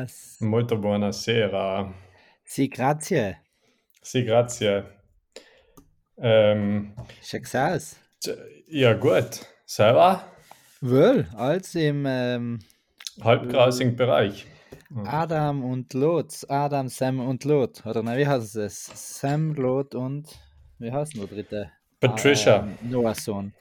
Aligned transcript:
buenas. 0.00 0.36
Molto 0.40 0.76
buonasera. 0.76 1.92
Sì, 2.42 2.68
grazie. 2.68 3.42
Sì, 4.00 4.24
grazie. 4.24 4.98
Ähm, 6.16 6.94
t- 8.20 8.64
ja, 8.68 8.94
gut. 8.94 9.46
Selber? 9.64 10.22
Wohl, 10.80 11.26
als 11.36 11.74
im 11.74 12.04
ähm, 12.06 12.58
Halbgrausigen 13.22 13.96
Bereich. 13.96 14.46
Adam 15.04 15.62
und 15.64 15.92
Lot. 15.94 16.44
Adam, 16.48 16.88
Sam 16.88 17.20
und 17.20 17.44
Lot. 17.44 17.84
Oder 17.86 18.02
nein, 18.02 18.18
wie 18.18 18.26
heißt 18.26 18.56
es? 18.56 18.90
Sam, 18.94 19.54
Lot 19.54 19.94
und 19.94 20.28
wie 20.78 20.90
heißt 20.90 21.16
der 21.16 21.26
dritte? 21.26 21.70
Patricia. 22.00 22.66
Ähm, 22.82 22.90
Noahs 22.90 23.24
Sohn. 23.24 23.52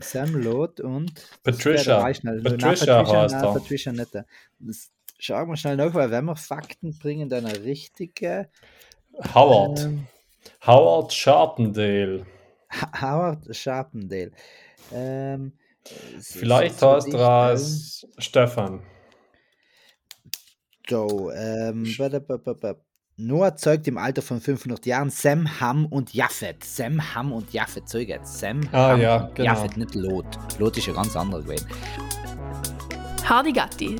Sam, 0.00 0.34
Lot 0.34 0.80
und 0.80 1.12
Patricia. 1.42 2.00
Patricia 2.00 2.32
Patricia, 2.42 3.22
heißt 3.22 3.34
er. 3.34 3.52
Patricia 3.52 3.92
nicht. 3.92 4.16
Schauen 5.18 5.48
wir 5.48 5.56
schnell 5.56 5.76
nach, 5.76 5.94
weil 5.94 6.10
wenn 6.10 6.24
wir 6.26 6.36
Fakten 6.36 6.96
bringen, 6.98 7.28
dann 7.28 7.44
eine 7.46 7.62
richtige. 7.64 8.48
Howard. 9.34 9.80
Ähm, 9.80 10.06
Howard 10.66 11.12
Sharpendale. 11.12 12.24
Ha- 12.70 13.00
Howard 13.00 13.54
Sharpendale. 13.56 14.30
Ähm, 14.92 15.52
Vielleicht 16.20 16.78
so- 16.78 16.92
heißt 16.94 17.12
er 17.14 17.28
als 17.28 18.06
Stefan. 18.18 18.82
So, 20.88 21.30
ähm, 21.32 21.84
Noah 23.16 23.56
zeugt 23.56 23.88
im 23.88 23.98
Alter 23.98 24.22
von 24.22 24.40
500 24.40 24.86
Jahren 24.86 25.10
Sam, 25.10 25.60
Ham 25.60 25.86
und 25.86 26.14
Japheth. 26.14 26.62
Sam, 26.64 27.14
Ham 27.14 27.32
und 27.32 27.52
Japheth 27.52 27.88
zeugt 27.88 28.08
jetzt. 28.08 28.38
Sam, 28.38 28.60
Ah, 28.72 28.90
Ham 28.90 29.00
ja, 29.00 29.30
genau. 29.34 29.52
Japheth, 29.54 29.76
nicht 29.76 29.94
Lot. 29.96 30.26
Lot 30.58 30.76
ist 30.78 30.86
ja 30.86 30.92
ganz 30.92 31.16
anderer 31.16 31.42
gewesen. 31.42 31.66
Hardy 33.24 33.52
Gatti. 33.52 33.96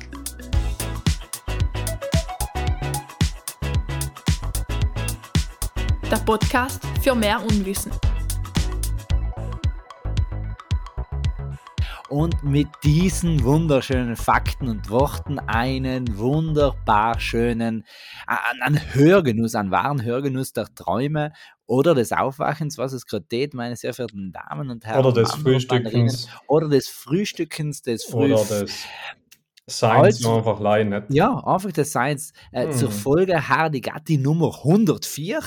Der 6.11 6.17
Podcast 6.17 6.81
für 7.01 7.15
mehr 7.15 7.41
Unwissen. 7.41 7.91
Und 12.09 12.43
mit 12.43 12.67
diesen 12.83 13.43
wunderschönen 13.43 14.15
Fakten 14.15 14.67
und 14.67 14.89
Worten 14.89 15.37
einen 15.37 16.17
wunderbar 16.17 17.19
schönen, 17.19 17.85
einen, 18.25 18.61
einen 18.63 18.93
Hörgenuss, 18.95 19.53
einen 19.53 19.69
wahren 19.69 20.03
Hörgenuss 20.03 20.51
der 20.53 20.73
Träume 20.73 21.33
oder 21.67 21.93
des 21.93 22.11
Aufwachens, 22.11 22.79
was 22.79 22.93
es 22.93 23.05
gerade 23.05 23.25
geht, 23.29 23.53
meine 23.53 23.75
sehr 23.75 23.93
verehrten 23.93 24.31
Damen 24.31 24.71
und 24.71 24.85
Herren. 24.87 25.05
Oder 25.05 25.21
des. 25.21 25.31
Frühstückens. 25.35 26.27
Oder 26.47 26.67
des 26.69 26.89
Frühstückens, 26.89 27.83
des 27.83 28.05
Früh 28.05 28.33
Oder 28.33 28.43
des 28.43 28.85
Seins 29.67 30.25
Also- 30.25 30.37
einfach 30.37 30.83
nicht. 30.83 31.03
Ja, 31.13 31.43
einfach 31.45 31.71
des 31.71 31.91
Seins. 31.91 32.33
Äh, 32.51 32.63
Hm. 32.65 32.71
Zur 32.71 32.89
Folge 32.89 33.49
Hardigatti 33.49 34.17
Nummer 34.17 34.63
104. 34.63 35.41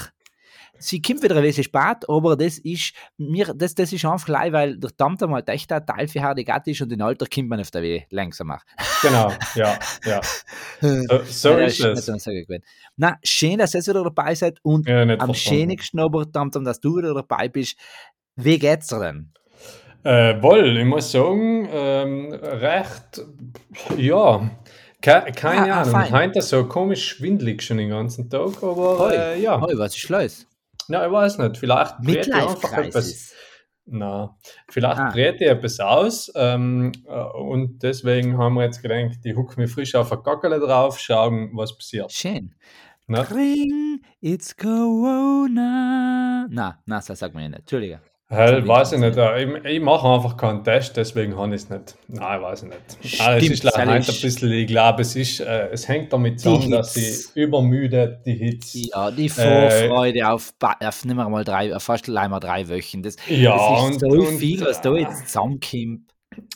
Sie 0.82 1.00
kommt 1.00 1.22
wieder 1.22 1.36
ein 1.36 1.42
bisschen 1.42 1.64
spät, 1.64 2.08
aber 2.08 2.36
das 2.36 2.58
ist 2.58 2.92
mir, 3.16 3.52
das, 3.54 3.74
das 3.74 3.92
ist 3.92 4.04
einfach 4.04 4.28
leid, 4.28 4.52
weil 4.52 4.76
der 4.78 4.90
Tamtam 4.96 5.32
halt 5.32 5.48
echt 5.48 5.70
ein 5.72 5.86
Teil 5.86 6.08
für 6.08 6.20
Hardigatti 6.22 6.72
ist 6.72 6.80
und 6.82 6.92
in 6.92 7.00
Alter 7.02 7.26
kommt 7.32 7.48
man 7.48 7.60
auf 7.60 7.70
der 7.70 7.82
Weh 7.82 8.02
langsamer. 8.10 8.60
Genau, 9.02 9.32
ja, 9.54 9.78
ja. 10.04 10.20
So, 10.80 11.20
so 11.24 11.48
Ja, 11.50 11.66
ist 11.66 11.80
es. 11.80 12.06
so. 12.06 12.12
Na, 12.96 13.16
schön, 13.22 13.58
dass 13.58 13.74
ihr 13.74 13.80
wieder 13.86 14.02
dabei 14.04 14.34
seid 14.34 14.58
und 14.62 14.88
Ja, 14.88 15.02
am 15.18 15.32
schönigsten 15.34 16.00
aber, 16.00 16.30
Tamtam, 16.30 16.64
dass 16.64 16.80
du 16.80 16.96
wieder 16.98 17.14
dabei 17.14 17.48
bist. 17.48 17.76
Wie 18.36 18.58
geht's 18.58 18.88
dir 18.88 18.98
denn? 19.00 19.32
Äh, 20.04 20.42
wohl, 20.42 20.76
ich 20.78 20.84
muss 20.84 21.12
sagen, 21.12 21.68
ähm, 21.72 22.32
recht, 22.32 23.22
ja, 23.96 24.50
ke 25.00 25.32
keine 25.36 25.72
Ah, 25.72 25.76
ah, 25.78 25.82
Ahnung. 25.82 25.92
fein. 25.92 26.12
Heute 26.12 26.42
so 26.42 26.64
komisch 26.66 27.06
schwindlig 27.08 27.62
schon 27.62 27.76
den 27.78 27.90
ganzen 27.90 28.28
Tag, 28.28 28.62
aber 28.62 28.98
Hoi. 28.98 29.14
äh, 29.14 29.40
ja. 29.40 29.60
Hoi, 29.60 29.74
was 29.76 29.96
ist 29.96 30.08
los? 30.08 30.46
Ja, 30.92 31.06
ich 31.06 31.12
weiß 31.12 31.38
nicht, 31.38 31.56
vielleicht 31.56 31.94
dreht 32.04 32.26
ich 32.26 32.34
einfach 32.34 32.72
etwas, 32.78 33.34
na, 33.84 34.36
vielleicht 34.68 35.00
Ah. 35.00 35.10
dreht 35.10 35.40
ich 35.40 35.48
etwas 35.48 35.80
aus 35.80 36.30
ähm, 36.36 36.92
äh, 37.06 37.10
und 37.12 37.82
deswegen 37.82 38.38
haben 38.38 38.54
wir 38.54 38.64
jetzt 38.64 38.82
gedacht, 38.82 39.18
ich 39.24 39.36
huck 39.36 39.56
mir 39.56 39.68
frisch 39.68 39.94
auf 39.94 40.12
ein 40.12 40.22
Gackele 40.22 40.60
drauf, 40.60 40.98
schauen, 40.98 41.50
was 41.54 41.76
passiert. 41.76 42.12
Schön. 42.12 42.54
Ne? 43.08 43.28
Ring, 43.30 44.00
it's 44.20 44.56
Corona. 44.56 46.46
Na, 46.48 46.78
na, 46.86 47.00
das 47.06 47.18
sagt 47.18 47.34
man 47.34 47.42
ja 47.42 47.48
nicht. 47.48 47.60
Entschuldige. 47.60 48.00
Hell, 48.32 48.66
weiß 48.66 48.92
ich 48.92 48.98
nicht, 48.98 49.16
äh, 49.18 49.44
ich, 49.44 49.64
ich 49.64 49.80
mache 49.80 50.08
einfach 50.08 50.36
keinen 50.38 50.64
Test, 50.64 50.96
deswegen 50.96 51.36
habe 51.36 51.54
ich 51.54 51.62
es 51.62 51.70
nicht. 51.70 51.94
Nein, 52.08 52.40
weiß 52.40 52.62
ich 52.62 52.68
nicht. 52.70 53.20
Ah, 53.20 53.36
es 53.36 53.44
Stimmt, 53.44 53.52
ist 53.52 53.62
leider 53.64 53.76
das 53.76 53.84
heute 53.86 53.90
ein 53.92 54.00
ist- 54.00 54.22
bisschen, 54.22 54.52
ich 54.52 54.66
glaube, 54.66 55.02
es 55.02 55.16
ist, 55.16 55.40
äh, 55.40 55.68
es 55.70 55.86
hängt 55.86 56.12
damit 56.14 56.40
zusammen, 56.40 56.70
dass 56.70 56.96
ich 56.96 57.26
übermüde 57.36 58.20
die 58.24 58.32
Hits. 58.34 58.72
Ja, 58.92 59.10
die 59.10 59.26
Äh, 59.26 59.28
Vorfreude 59.28 60.28
auf, 60.30 60.54
ba- 60.58 60.76
auf 60.82 61.04
nicht 61.04 61.14
mehr 61.14 61.28
mal 61.28 61.44
drei, 61.44 61.76
auf 61.76 61.82
fast 61.82 62.08
einmal 62.08 62.40
drei 62.40 62.66
Wochen. 62.70 63.02
Das, 63.02 63.16
Ja, 63.28 63.54
das 63.56 63.78
ist 63.96 64.02
und- 64.02 64.12
so 64.12 64.28
und, 64.28 64.38
viel, 64.38 64.60
was 64.62 64.80
da 64.80 64.94
äh, 64.94 65.00
jetzt 65.00 65.28
zusammenkommt. 65.28 66.00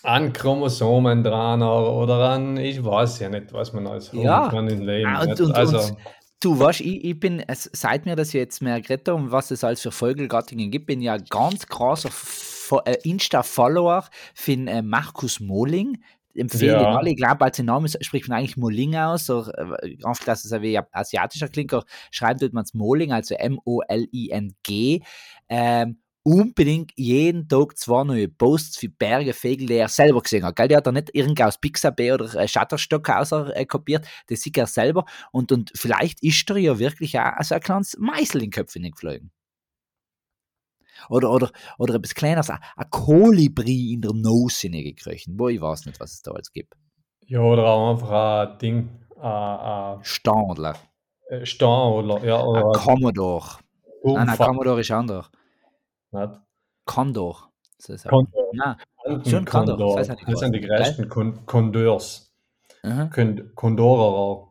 An 0.03 0.33
Chromosomen 0.33 1.23
dran 1.23 1.63
oder 1.63 2.31
an, 2.31 2.57
ich 2.57 2.83
weiß 2.83 3.19
ja 3.19 3.29
nicht, 3.29 3.53
was 3.53 3.75
man 3.75 3.87
als 3.87 4.11
Ja. 4.15 4.49
kann 4.49 4.67
im 4.69 4.81
Leben. 4.81 5.07
Ah, 5.15 5.21
und- 5.25 5.39
und- 5.39 5.55
also, 5.55 5.77
und- 5.79 5.97
Du 6.41 6.59
weißt, 6.59 6.81
ich, 6.83 7.05
ich 7.05 7.19
bin, 7.19 7.41
es, 7.41 7.71
seit 7.73 8.05
mir 8.05 8.15
das 8.15 8.33
jetzt 8.33 8.61
mehr 8.61 8.81
geredet 8.81 9.09
haben, 9.09 9.33
was 9.33 9.51
es 9.51 9.65
als 9.65 9.81
für 9.81 9.91
Vogelgattungen 9.91 10.71
gibt, 10.71 10.87
bin 10.87 11.01
ja 11.01 11.17
ganz 11.17 11.67
Fo- 12.11 12.83
äh, 12.85 12.99
Insta-Follower 13.05 14.05
von 14.35 14.69
äh, 14.69 14.83
Markus 14.83 15.41
Mohling. 15.41 16.03
Empfehle 16.35 16.73
Ja. 16.73 16.81
ich 16.81 16.87
alle. 16.99 17.11
Ich 17.11 17.17
glaube, 17.17 17.43
als 17.45 17.57
Name 17.67 17.89
spricht 17.89 18.29
man 18.29 18.39
eigentlich 18.39 18.59
Moling 18.59 18.95
aus, 18.97 19.31
einfach, 19.31 20.25
dass 20.27 20.45
es 20.45 20.53
ein 20.53 20.63
asiatischer 20.93 21.49
klingt, 21.49 21.73
aber 21.73 21.85
schreibt 22.11 22.53
man 22.53 22.65
es 22.65 22.75
Moling, 22.75 23.13
also 23.13 23.35
M-O-L-I-N-G. 23.37 25.03
Ähm, 25.49 25.99
unbedingt 26.27 26.91
jeden 26.97 27.49
Tag 27.49 27.79
zwei 27.79 28.03
neue 28.03 28.29
Posts 28.29 28.79
für 28.79 28.89
Berge, 28.89 29.33
Vögel, 29.33 29.69
die 29.69 29.75
er 29.75 29.89
selber 29.89 30.21
gesehen 30.21 30.45
hat. 30.45 30.57
Gell? 30.57 30.67
Die 30.67 30.77
hat 30.77 30.87
er 30.87 30.93
nicht 30.93 31.11
irgendwie 31.13 31.45
aus 31.45 31.59
Pixabay 31.59 32.13
oder 32.13 32.35
äh, 32.35 32.49
Shutterstock 32.49 33.09
aus 33.11 33.31
äh, 33.31 33.65
kopiert, 33.65 34.05
das 34.27 34.41
sieht 34.41 34.59
er 34.59 34.67
selber. 34.67 35.05
Und, 35.31 35.53
und 35.53 35.71
vielleicht 35.77 36.21
ist 36.25 36.51
er 36.51 36.57
ja 36.57 36.79
wirklich 36.81 37.17
auch 37.21 37.41
so 37.43 37.55
ein 37.55 37.61
kleines 37.61 37.97
Meißel 37.99 38.43
in 38.43 38.47
den 38.47 38.51
Köpfen 38.51 38.83
geflogen. 38.83 39.31
Oder, 41.09 41.31
oder, 41.31 41.53
oder 41.79 41.95
etwas 41.95 42.15
Kleines, 42.15 42.51
ein 42.51 42.59
ein 42.75 42.91
Kolibri 42.91 43.93
in 43.93 44.01
der 44.01 44.13
Nose 44.13 44.69
gekriegt. 44.69 45.29
Wo 45.29 45.49
ich 45.49 45.61
weiß 45.61 45.87
nicht, 45.87 46.01
was 46.01 46.15
es 46.15 46.23
da 46.23 46.33
alles 46.33 46.51
gibt. 46.51 46.75
ja, 47.27 47.39
oder 47.39 47.67
auch 47.67 47.93
einfach 47.93 48.49
ein 48.51 48.59
Ding, 48.59 48.89
ein, 49.21 49.99
Standler, 50.03 50.75
ein 51.31 51.47
Stein 51.47 51.69
oder, 51.93 52.25
ja, 52.25 52.41
ein 52.41 52.47
oder 52.47 52.73
Commodore. 52.73 53.59
Nein, 54.03 54.15
nein, 54.15 54.27
Turmfahrt, 54.27 54.49
Commodore 54.49 54.81
ist 54.81 54.91
anders. 54.91 55.31
Nicht? 56.17 56.41
Condor. 56.85 57.51
Man. 57.89 58.77
Condor. 59.05 59.31
Schon 59.31 59.45
Condor, 59.45 59.77
Condor. 59.77 59.97
das 59.99 60.09
heißt 60.09 60.19
nicht 60.21 60.33
Das 60.33 60.41
sind 60.41 60.53
die 60.55 60.61
größten. 60.61 61.09
Kond 61.09 61.47
Kondorer. 63.55 64.49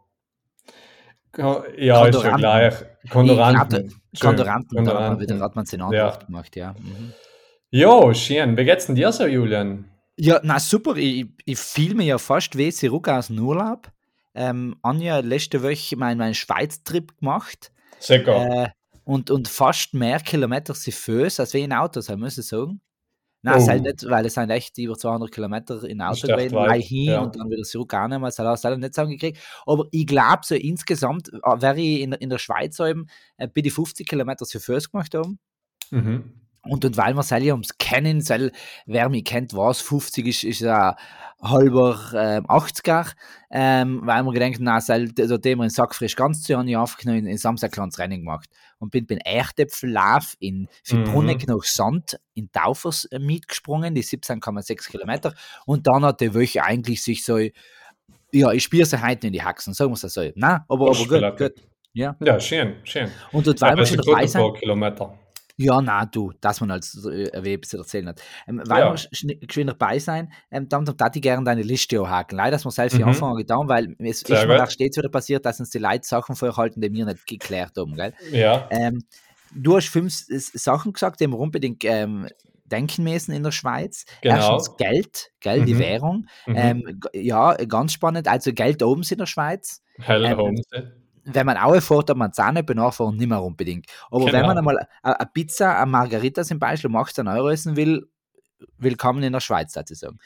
Ko- 1.32 1.64
Ja, 1.78 2.06
ist 2.06 2.16
ja 2.16 2.32
Kondoranten. 2.32 2.38
gleich. 2.38 2.74
Kondoranten. 3.10 4.02
Kondoranten, 4.20 4.86
da 4.86 4.92
hat 4.94 5.12
man, 5.12 5.20
wieder, 5.20 5.36
Kondoranten. 5.36 5.42
hat 5.42 5.56
man 5.56 5.64
es 5.66 5.74
in 5.74 5.80
Ja. 5.80 5.86
Antwort 5.88 6.26
gemacht, 6.28 6.56
ja. 6.56 6.74
Mhm. 6.80 7.14
Jo, 7.72 8.14
schön. 8.14 8.56
Wie 8.58 8.64
geht's 8.64 8.86
denn 8.86 8.96
dir 8.96 9.12
so, 9.12 9.26
Julian? 9.26 9.86
Ja, 10.18 10.40
na 10.44 10.60
super, 10.60 10.96
ich, 10.96 11.26
ich 11.46 11.58
fühle 11.60 11.96
mich 11.96 12.08
ja 12.08 12.18
fast 12.18 12.58
wie 12.58 12.72
zurück 12.72 13.10
aus 13.10 13.28
dem 13.28 13.40
Urlaub. 13.40 13.92
Ähm, 14.34 14.78
Anja 14.82 15.16
hat 15.16 15.26
letzte 15.26 15.62
Woche 15.64 15.98
meinen 15.98 16.18
mein 16.18 16.34
Schweiz-Trip 16.34 17.18
gemacht 17.20 17.72
Sicher. 18.00 18.64
äh, 18.66 18.70
und, 19.06 19.32
und 19.32 19.48
fast 19.48 19.94
mehr 19.94 20.20
Kilometer 20.20 20.74
sie 20.74 20.92
Föß, 20.92 21.40
als 21.40 21.54
wir 21.54 21.64
in 21.64 21.74
Autos 21.74 22.10
haben, 22.10 22.20
muss 22.20 22.38
ich 22.38 22.46
sagen. 22.46 22.82
Nein, 23.42 23.54
Oh. 23.54 23.58
es 23.58 23.68
halt 23.68 23.84
nicht, 23.84 24.10
weil 24.10 24.26
es 24.26 24.34
sind 24.34 24.50
echt 24.50 24.76
über 24.80 24.98
200 24.98 25.32
Kilometer 25.32 25.84
in 25.84 26.02
Auto 26.02 26.28
gewesen, 26.28 26.56
mal 26.56 26.82
hin 26.82 27.06
ja. 27.06 27.20
und 27.20 27.36
dann 27.36 27.48
wieder 27.48 27.62
zurück 27.62 27.94
auch 27.94 28.08
nicht 28.08 28.20
mal, 28.20 28.32
das 28.32 28.40
hat 28.40 28.72
er 28.72 28.78
nicht 28.78 28.96
zusammengekriegt. 28.96 29.38
Aber 29.68 29.86
ich 29.92 30.08
glaube, 30.08 30.42
so 30.44 30.56
insgesamt 30.56 31.30
äh, 31.32 31.62
wäre 31.62 31.80
ich 31.80 32.02
in, 32.02 32.14
in 32.14 32.32
der 32.32 32.40
Schweiz 32.40 32.80
eben, 32.80 33.06
äh, 33.38 33.48
bei 33.48 33.62
die 33.62 33.70
50 33.70 34.08
Kilometer 34.08 34.46
zu 34.46 34.60
Föß 34.60 34.90
gemacht 34.90 35.14
haben. 35.14 35.38
mhm. 35.92 36.42
Und, 36.68 36.84
und 36.84 36.98
weil 36.98 37.14
wir 37.14 37.20
es 37.20 37.30
ja 37.30 37.54
ums 37.54 37.78
Kennen, 37.78 38.28
weil 38.28 38.52
wer 38.88 39.08
mich 39.10 39.24
kennt, 39.24 39.54
was 39.54 39.82
50 39.82 40.26
ist, 40.26 40.44
ist 40.44 40.64
ein 40.64 40.96
halber 41.40 42.00
ähm, 42.16 42.48
80er, 42.48 43.12
ähm, 43.52 44.02
weil 44.04 44.24
wir 44.24 44.34
gedacht 44.34 44.56
na, 44.60 44.80
weil 44.88 45.12
also 45.20 45.38
dem 45.38 45.62
in 45.62 45.70
Sack 45.70 45.94
frisch 45.94 46.16
ganz 46.16 46.42
zu 46.42 46.54
Jahren 46.54 46.68
einfach 46.76 47.04
noch 47.04 47.14
in, 47.14 47.28
in 47.28 47.38
Samstag 47.38 47.72
kleines 47.72 48.00
Rennen 48.00 48.22
gemacht. 48.22 48.50
Und 48.86 48.92
bin 48.92 49.06
beim 49.08 49.18
Erdäpfellauf 49.24 50.36
in 50.40 50.68
für 50.84 50.96
Mhm. 50.98 51.06
Nach 51.26 51.64
Sand 51.64 52.20
in 52.34 52.52
Taufers 52.52 53.06
äh, 53.06 53.20
mitgesprungen, 53.20 53.96
die 53.96 54.04
17,6 54.04 54.92
Kilometer. 54.92 55.34
Und 55.66 55.88
dann 55.88 56.06
hat 56.06 56.22
die 56.22 56.34
Woche 56.34 56.64
eigentlich 56.64 57.02
sich 57.02 57.26
so, 57.26 57.38
ja, 58.32 58.52
ich 58.52 58.64
spiele 58.64 58.86
sie 58.86 59.02
heute 59.02 59.28
in 59.28 59.34
die 59.34 59.44
Haxen, 59.44 59.74
sagen 59.74 59.92
wir 59.92 59.96
es 59.96 60.14
so. 60.14 60.22
Nein, 60.36 60.62
aber, 60.68 60.92
aber 60.92 61.06
gut, 61.06 61.38
gut. 61.38 61.54
Ja. 61.94 62.16
Ja, 62.20 62.40
schön, 62.40 62.76
schön. 62.84 63.10
Und 63.32 63.48
dort, 63.48 63.62
wir 63.62 63.76
das 63.76 63.90
schon 63.90 63.98
dabei 63.98 64.12
gut, 64.12 64.22
ein 64.22 64.28
sind, 64.28 64.42
paar 64.42 64.54
Kilometer. 64.54 65.20
Ja, 65.58 65.82
na 65.82 66.06
du, 66.06 66.34
dass 66.42 66.60
man 66.60 66.72
als 66.72 67.06
äh, 67.06 67.58
bisschen 67.58 67.80
erzählen 67.80 68.10
hat. 68.10 68.22
Ähm, 68.48 68.62
weil 68.66 68.80
Ja. 68.82 68.92
wir 68.92 68.98
sch- 68.98 69.40
geschwind 69.46 69.70
dabei 69.70 70.00
sein, 70.00 70.32
ähm, 70.52 70.68
dann 70.68 70.84
darf 70.86 71.16
ich 71.16 71.22
gerne 71.22 71.44
deine 71.46 71.62
Liste 71.62 72.02
auch 72.02 72.10
haken. 72.10 72.36
Leider, 72.36 72.52
dass 72.52 72.66
wir 72.66 72.72
selbst 72.72 72.98
Mhm. 72.98 73.06
anfangen 73.06 73.38
getan, 73.38 73.70
weil 73.70 73.96
es 74.00 74.22
ist 74.22 74.28
Sehr 74.28 74.48
mir 74.48 74.58
gut. 74.58 74.66
auch 74.68 74.70
stets 74.70 74.98
wieder 74.98 75.10
passiert, 75.10 75.46
dass 75.46 75.60
uns 75.60 75.70
die 75.70 75.78
Leute 75.80 76.06
Sachen 76.06 76.36
vorhalten, 76.36 76.82
die 76.82 76.92
wir 76.92 77.06
nicht 77.06 77.26
geklärt 77.26 77.72
haben, 77.78 77.96
gell? 77.96 78.14
Ja, 78.32 78.68
Ähm, 78.70 79.04
du 79.54 79.78
hast 79.78 79.88
fünf 79.88 80.14
Sachen 80.28 80.92
gesagt, 80.92 81.22
die 81.22 81.28
wir 81.28 81.40
unbedingt 81.40 81.84
ähm, 81.86 82.28
denken 82.66 83.04
müssen 83.04 83.32
in 83.32 83.44
der 83.44 83.52
Schweiz. 83.52 84.06
Genau. 84.22 84.36
Erstens 84.58 84.76
Geld, 84.78 85.32
gell, 85.40 85.64
die 85.64 85.76
Mhm. 85.76 85.80
Währung. 85.80 86.28
mhm. 86.48 86.56
Ähm, 86.58 87.00
ja, 87.14 87.54
ganz 87.66 87.94
spannend. 87.94 88.28
Also 88.28 88.52
Geld 88.52 88.84
oben 88.84 89.04
in 89.10 89.18
der 89.20 89.26
Schweiz. 89.26 89.82
Hell 90.00 90.26
ähm, 90.26 90.38
Holmes. 90.38 90.66
Wenn 91.26 91.46
man 91.46 91.58
auch 91.58 91.80
fährt, 91.82 92.10
hat 92.10 92.18
man 92.18 92.32
es 92.32 92.40
auch 92.40 92.52
nicht 92.52 92.66
benachfahren, 92.66 93.18
nicht 93.18 93.28
mehr 93.28 93.42
unbedingt. 93.42 93.88
Aber 94.12 94.26
wenn 94.26 94.32
Genau. 94.32 94.48
man 94.48 94.58
einmal 94.60 94.88
eine 95.02 95.16
Pizza, 95.34 95.78
eine 95.78 95.90
Margarita 95.92 96.44
zum 96.44 96.60
Beispiel 96.60 96.90
um 96.90 96.96
18 96.96 97.28
Euro 97.28 97.50
essen 97.50 97.76
will, 97.76 98.08
willkommen 98.78 99.22
in 99.24 99.34
der 99.34 99.40
Schweiz, 99.42 99.74
sozusagen. 99.74 100.18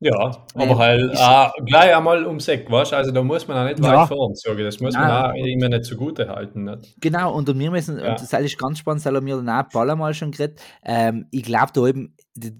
Ja, 0.00 0.30
Ähm, 0.54 0.62
aber 0.70 0.78
halt 0.78 1.12
ist- 1.12 1.20
auch 1.20 1.52
gleich 1.66 1.96
einmal 1.96 2.24
ums 2.24 2.46
Eck, 2.46 2.70
weißt 2.70 2.92
du? 2.92 2.96
Also 2.96 3.10
da 3.10 3.20
muss 3.22 3.48
man 3.48 3.56
auch 3.56 3.64
nicht 3.68 3.80
Ja. 3.84 4.02
weit 4.02 4.08
fahren, 4.08 4.34
sage 4.34 4.58
ich. 4.60 4.64
Das 4.66 4.80
muss 4.80 4.94
Nein. 4.94 5.08
man 5.08 5.30
auch 5.32 5.34
immer 5.34 5.68
nicht 5.68 5.84
zugute 5.86 6.28
halten. 6.28 6.64
Nicht? 6.64 6.94
Genau, 7.00 7.34
und 7.34 7.48
wir 7.48 7.70
müssen, 7.70 7.98
Ja. 7.98 8.10
und 8.10 8.20
das 8.20 8.32
ist 8.32 8.58
ganz 8.58 8.78
spannend, 8.78 9.04
haben 9.04 9.26
wir 9.26 9.36
dann 9.36 9.48
auch 9.48 9.54
ein 9.64 9.68
paar 9.68 9.96
Mal 9.96 10.14
schon 10.14 10.30
geredet. 10.30 10.60
Ähm, 10.84 11.26
ich 11.32 11.42
glaube, 11.42 11.72
da 11.74 11.84
eben, 11.88 12.14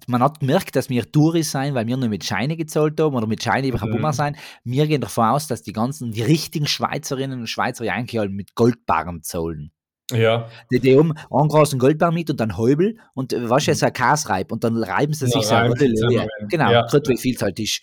man 0.06 0.22
hat 0.22 0.40
gemerkt, 0.40 0.76
dass 0.76 0.88
wir 0.88 1.10
Touris 1.10 1.50
sein, 1.50 1.74
weil 1.74 1.86
wir 1.86 1.96
nur 1.96 2.08
mit 2.08 2.24
Scheine 2.24 2.56
gezahlt 2.56 3.00
haben 3.00 3.14
oder 3.14 3.26
mit 3.26 3.42
Scheine 3.42 3.66
über 3.68 3.84
Mhm. 3.86 3.90
Bummer 3.92 4.12
sein. 4.12 4.36
Wir 4.64 4.86
gehen 4.86 5.00
davon 5.00 5.26
aus, 5.26 5.46
dass 5.46 5.62
die 5.62 5.72
ganzen, 5.72 6.12
die 6.12 6.22
richtigen 6.22 6.66
Schweizerinnen 6.66 7.40
und 7.40 7.46
Schweizer 7.46 7.84
ja 7.84 7.94
eigentlich 7.94 8.20
alle 8.20 8.30
mit 8.30 8.54
Goldbarren 8.54 9.22
zahlen. 9.22 9.70
Ja, 10.10 10.48
Die, 10.72 10.80
die 10.80 10.96
haben 10.98 11.12
einen 11.30 11.48
großen 11.48 11.78
Goldbarren 11.78 12.14
mit 12.14 12.30
und 12.30 12.40
dann 12.40 12.56
Häubel 12.56 12.98
und 13.12 13.34
äh, 13.34 13.48
weißt 13.50 13.68
du, 13.68 13.74
so 13.74 13.84
ein 13.86 13.92
Kasreib 13.92 14.50
und 14.52 14.64
dann 14.64 14.82
reiben 14.82 15.12
sie 15.12 15.26
Und 15.26 15.32
sich 15.32 15.46
dann 15.48 15.66
so. 15.96 16.06
Leer. 16.08 16.26
Genau, 16.48 16.70
Ja, 16.72 16.86
gerade 16.86 17.04
ja. 17.10 17.10
wie 17.14 17.18
viel 17.20 17.34
es 17.34 17.42
halt 17.42 17.60
ist. 17.60 17.82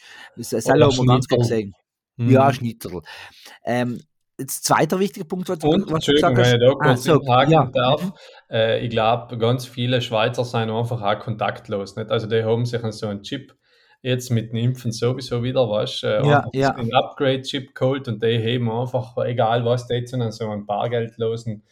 Ganz 1.05 1.25
Schnitzel. 1.25 1.37
gesehen. 1.37 1.73
Mhm. 2.17 2.29
Ja, 2.31 2.51
Schnitzel. 2.51 3.01
Ähm, 3.63 4.01
jetzt 4.39 4.65
zweiter 4.65 4.99
wichtiger 4.99 5.25
Punkt, 5.25 5.47
was, 5.49 5.59
Und, 5.63 5.91
was 5.91 6.05
du 6.05 6.13
gesagt 6.13 6.37
hast. 6.37 6.51
wenn 6.51 6.61
ich 6.61 6.67
da 6.67 6.75
Ah, 6.79 6.97
so, 6.97 7.21
ja. 7.47 7.65
darf. 7.73 8.13
Äh, 8.49 8.83
ich 8.85 8.89
glaube, 8.89 9.37
ganz 9.37 9.65
viele 9.65 10.01
Schweizer 10.01 10.43
sind 10.45 10.69
einfach 10.69 11.01
auch 11.01 11.19
kontaktlos. 11.19 11.95
Nicht? 11.95 12.09
Also 12.11 12.27
die 12.27 12.43
haben 12.43 12.65
sich 12.65 12.81
so 12.91 13.07
einen 13.07 13.23
Chip 13.23 13.55
jetzt 14.01 14.29
mit 14.31 14.51
dem 14.51 14.57
Impfen 14.57 14.91
sowieso 14.91 15.41
wieder, 15.41 15.67
du, 15.67 16.03
äh, 16.03 16.25
Ja, 16.27 16.45
ja. 16.53 16.75
einen 16.75 16.93
Upgrade-Chip 16.93 17.73
geholt 17.73 18.07
und 18.07 18.21
die 18.21 18.37
heben 18.37 18.69
einfach, 18.69 19.17
egal 19.25 19.65
was, 19.65 19.87
die 19.87 20.03
zu 20.05 20.15
einem 20.17 20.31
so 20.31 20.47
einen 20.49 20.65
bargeldlosen 20.65 21.63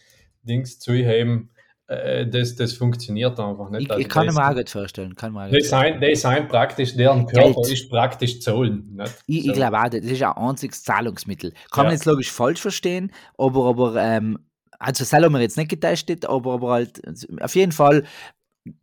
Dings 0.42 0.80
zu 0.80 0.94
heben. 0.94 1.52
Äh, 1.88 2.28
das, 2.28 2.56
das 2.56 2.74
funktioniert 2.74 3.38
einfach 3.40 3.70
nicht. 3.70 3.82
Ich, 3.84 3.92
Also 3.92 4.02
ich 4.02 4.10
kann 4.10 4.26
das- 4.28 4.36
mir 4.36 4.50
auch 4.50 4.56
gut 4.56 4.70
vorstellen. 4.70 5.16
Kann 5.16 5.34
mir 5.34 5.50
vorstellen. 5.50 6.00
sind, 6.00 6.10
die 6.10 6.16
sind 6.16 6.48
praktisch, 6.50 6.96
deren 6.96 7.26
Körper 7.28 7.62
Geld. 7.62 7.72
ist 7.74 7.90
praktisch. 7.90 8.36
Nicht? 8.36 8.44
Ich, 9.28 9.44
So. 9.44 9.50
ich 9.50 9.54
glaube 9.54 9.78
auch, 9.80 9.90
das 9.90 10.02
ist 10.02 10.24
ein 10.24 10.32
einziges 10.38 10.84
Zahlungsmittel. 10.84 11.52
Kann 11.72 11.84
Ja. 11.84 11.84
man 11.84 11.92
jetzt 11.94 12.06
logisch 12.06 12.32
falsch 12.32 12.62
verstehen, 12.62 13.12
aber, 13.38 13.66
aber 13.66 13.96
ähm, 13.98 14.40
also 14.80 15.04
das 15.04 15.12
haben 15.14 15.34
wir 15.34 15.42
jetzt 15.42 15.58
nicht 15.58 15.70
getestet, 15.70 16.26
aber, 16.26 16.54
aber 16.54 16.72
halt 16.72 17.02
auf 17.42 17.56
jeden 17.56 17.72
Fall, 17.74 18.04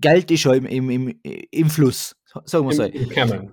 Geld 0.01 0.31
ist 0.31 0.45
ja 0.45 0.53
im, 0.53 0.67
im, 0.67 0.91
im, 0.91 1.21
im 1.23 1.71
Fluss, 1.71 2.15
sagen 2.45 2.69
wir 2.69 2.75
so. 2.75 2.83
Im, 2.85 3.11
im 3.11 3.51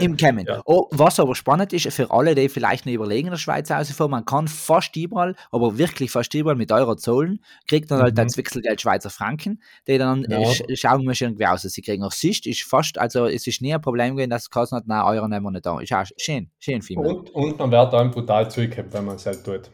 Im 0.00 0.16
Kämmen. 0.16 0.46
Ja. 0.46 0.62
Oh, 0.64 0.88
was 0.90 1.20
aber 1.20 1.34
spannend 1.34 1.72
ist, 1.72 1.92
für 1.92 2.10
alle, 2.10 2.34
die 2.34 2.48
vielleicht 2.48 2.86
noch 2.86 2.92
überlegen, 2.92 3.28
in 3.28 3.32
der 3.32 3.38
Schweiz 3.38 3.70
rauszufahren, 3.70 4.10
man 4.10 4.24
kann 4.24 4.48
fast 4.48 4.96
überall, 4.96 5.36
aber 5.52 5.78
wirklich 5.78 6.10
fast 6.10 6.34
überall 6.34 6.56
mit 6.56 6.72
Euro 6.72 6.96
zahlen, 6.96 7.40
kriegt 7.68 7.90
dann 7.90 8.00
halt 8.02 8.14
Mhm. 8.14 8.20
als 8.20 8.36
Wechselgeld 8.36 8.80
Schweizer 8.80 9.10
Franken, 9.10 9.62
die 9.86 9.98
dann 9.98 10.26
Ja. 10.28 10.40
äh, 10.40 10.54
sch 10.54 10.62
schauen 10.74 11.06
wir 11.06 11.14
schon 11.14 11.28
irgendwie 11.28 11.46
aus, 11.46 11.62
dass 11.62 11.72
sie 11.72 11.82
kriegen. 11.82 12.02
Auch 12.02 12.12
Sicht 12.12 12.46
ist 12.46 12.62
fast, 12.62 12.98
also 12.98 13.26
es 13.26 13.46
ist 13.46 13.62
nie 13.62 13.72
ein 13.74 13.80
Problem 13.80 14.16
gewesen, 14.16 14.30
dass 14.30 14.42
es 14.42 14.50
geheißen 14.50 14.76
hat, 14.76 14.86
nein, 14.88 15.02
Euro 15.04 15.28
nehmen 15.28 15.44
wir 15.44 15.50
nicht 15.52 15.66
an. 15.66 15.80
Ist 15.80 15.92
auch 15.92 16.04
schön, 16.16 16.50
schön 16.58 16.82
viel. 16.82 16.98
Und, 16.98 17.30
und 17.30 17.58
man 17.58 17.70
wird 17.70 17.92
dann 17.92 18.10
brutal 18.10 18.50
zurückgehabt, 18.50 18.92
wenn 18.92 19.04
man 19.04 19.16
es 19.16 19.26
halt 19.26 19.44
tut. 19.44 19.70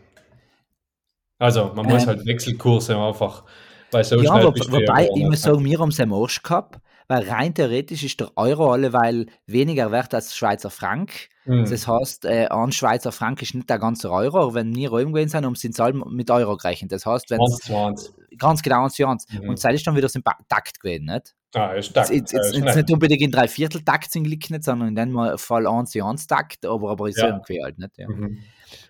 Also, 1.38 1.72
man 1.74 1.86
muss 1.86 2.02
Ähm. 2.02 2.08
halt 2.08 2.26
Wechselkurse 2.26 2.96
einfach, 2.96 3.44
weil 3.90 4.04
so 4.04 4.16
ja, 4.20 4.32
schnell 4.32 4.44
wo, 4.46 4.72
wobei, 4.72 5.08
ich 5.14 5.24
muss 5.24 5.42
sagen, 5.42 5.64
wir 5.64 5.78
haben 5.78 5.90
es 5.90 6.00
am 6.00 6.12
Arsch 6.12 6.42
gehabt, 6.42 6.80
weil 7.08 7.28
rein 7.28 7.54
theoretisch 7.54 8.02
ist 8.04 8.20
der 8.20 8.30
Euro 8.36 8.72
alleweil 8.72 9.26
weniger 9.46 9.92
wert 9.92 10.14
als 10.14 10.36
Schweizer 10.36 10.70
Frank. 10.70 11.28
Hm. 11.44 11.64
Das 11.68 11.86
heißt, 11.86 12.24
äh, 12.24 12.48
ein 12.48 12.72
Schweizer 12.72 13.12
Frank 13.12 13.40
ist 13.42 13.54
nicht 13.54 13.70
der 13.70 13.78
ganze 13.78 14.10
Euro, 14.10 14.42
aber 14.42 14.54
wenn 14.54 14.74
wir 14.74 14.92
oben 14.92 15.12
gewesen 15.12 15.28
sind, 15.30 15.44
haben 15.44 15.54
sie 15.54 15.70
Zahl 15.70 15.92
mit 15.92 16.30
Euro 16.30 16.56
gerechnet. 16.56 16.90
Das 16.92 17.06
heißt, 17.06 17.30
wenn 17.30 17.38
20, 17.38 17.64
20. 17.66 18.38
ganz 18.38 18.62
genau 18.62 18.84
eins 18.84 18.94
zu 18.94 19.06
eins. 19.06 19.26
Mhm. 19.30 19.50
Und 19.50 19.64
das 19.64 19.72
ist 19.74 19.86
dann 19.86 19.96
wieder 19.96 20.08
so 20.08 20.18
ein 20.18 20.24
Takt 20.48 20.80
gewesen, 20.80 21.04
nicht? 21.06 21.34
Ah, 21.54 21.72
ist 21.72 21.86
Jetzt, 21.86 21.90
stark. 21.90 22.10
jetzt, 22.10 22.32
jetzt, 22.32 22.54
jetzt 22.56 22.76
nicht 22.76 22.92
unbedingt 22.92 23.22
in 23.22 23.30
Dreiviertel-Takt 23.30 24.10
sind 24.10 24.26
nicht, 24.28 24.64
sondern 24.64 24.88
in 24.88 24.96
dem 24.96 25.38
Fall 25.38 25.66
eins 25.66 25.90
zu 25.90 26.04
eins 26.04 26.26
Takt, 26.26 26.66
aber, 26.66 26.90
aber 26.90 27.08
ist 27.08 27.18
Ja. 27.18 27.28
irgendwie 27.28 27.62
halt, 27.62 27.78
nicht? 27.78 27.96
Ja. 27.96 28.08
Mhm. 28.08 28.38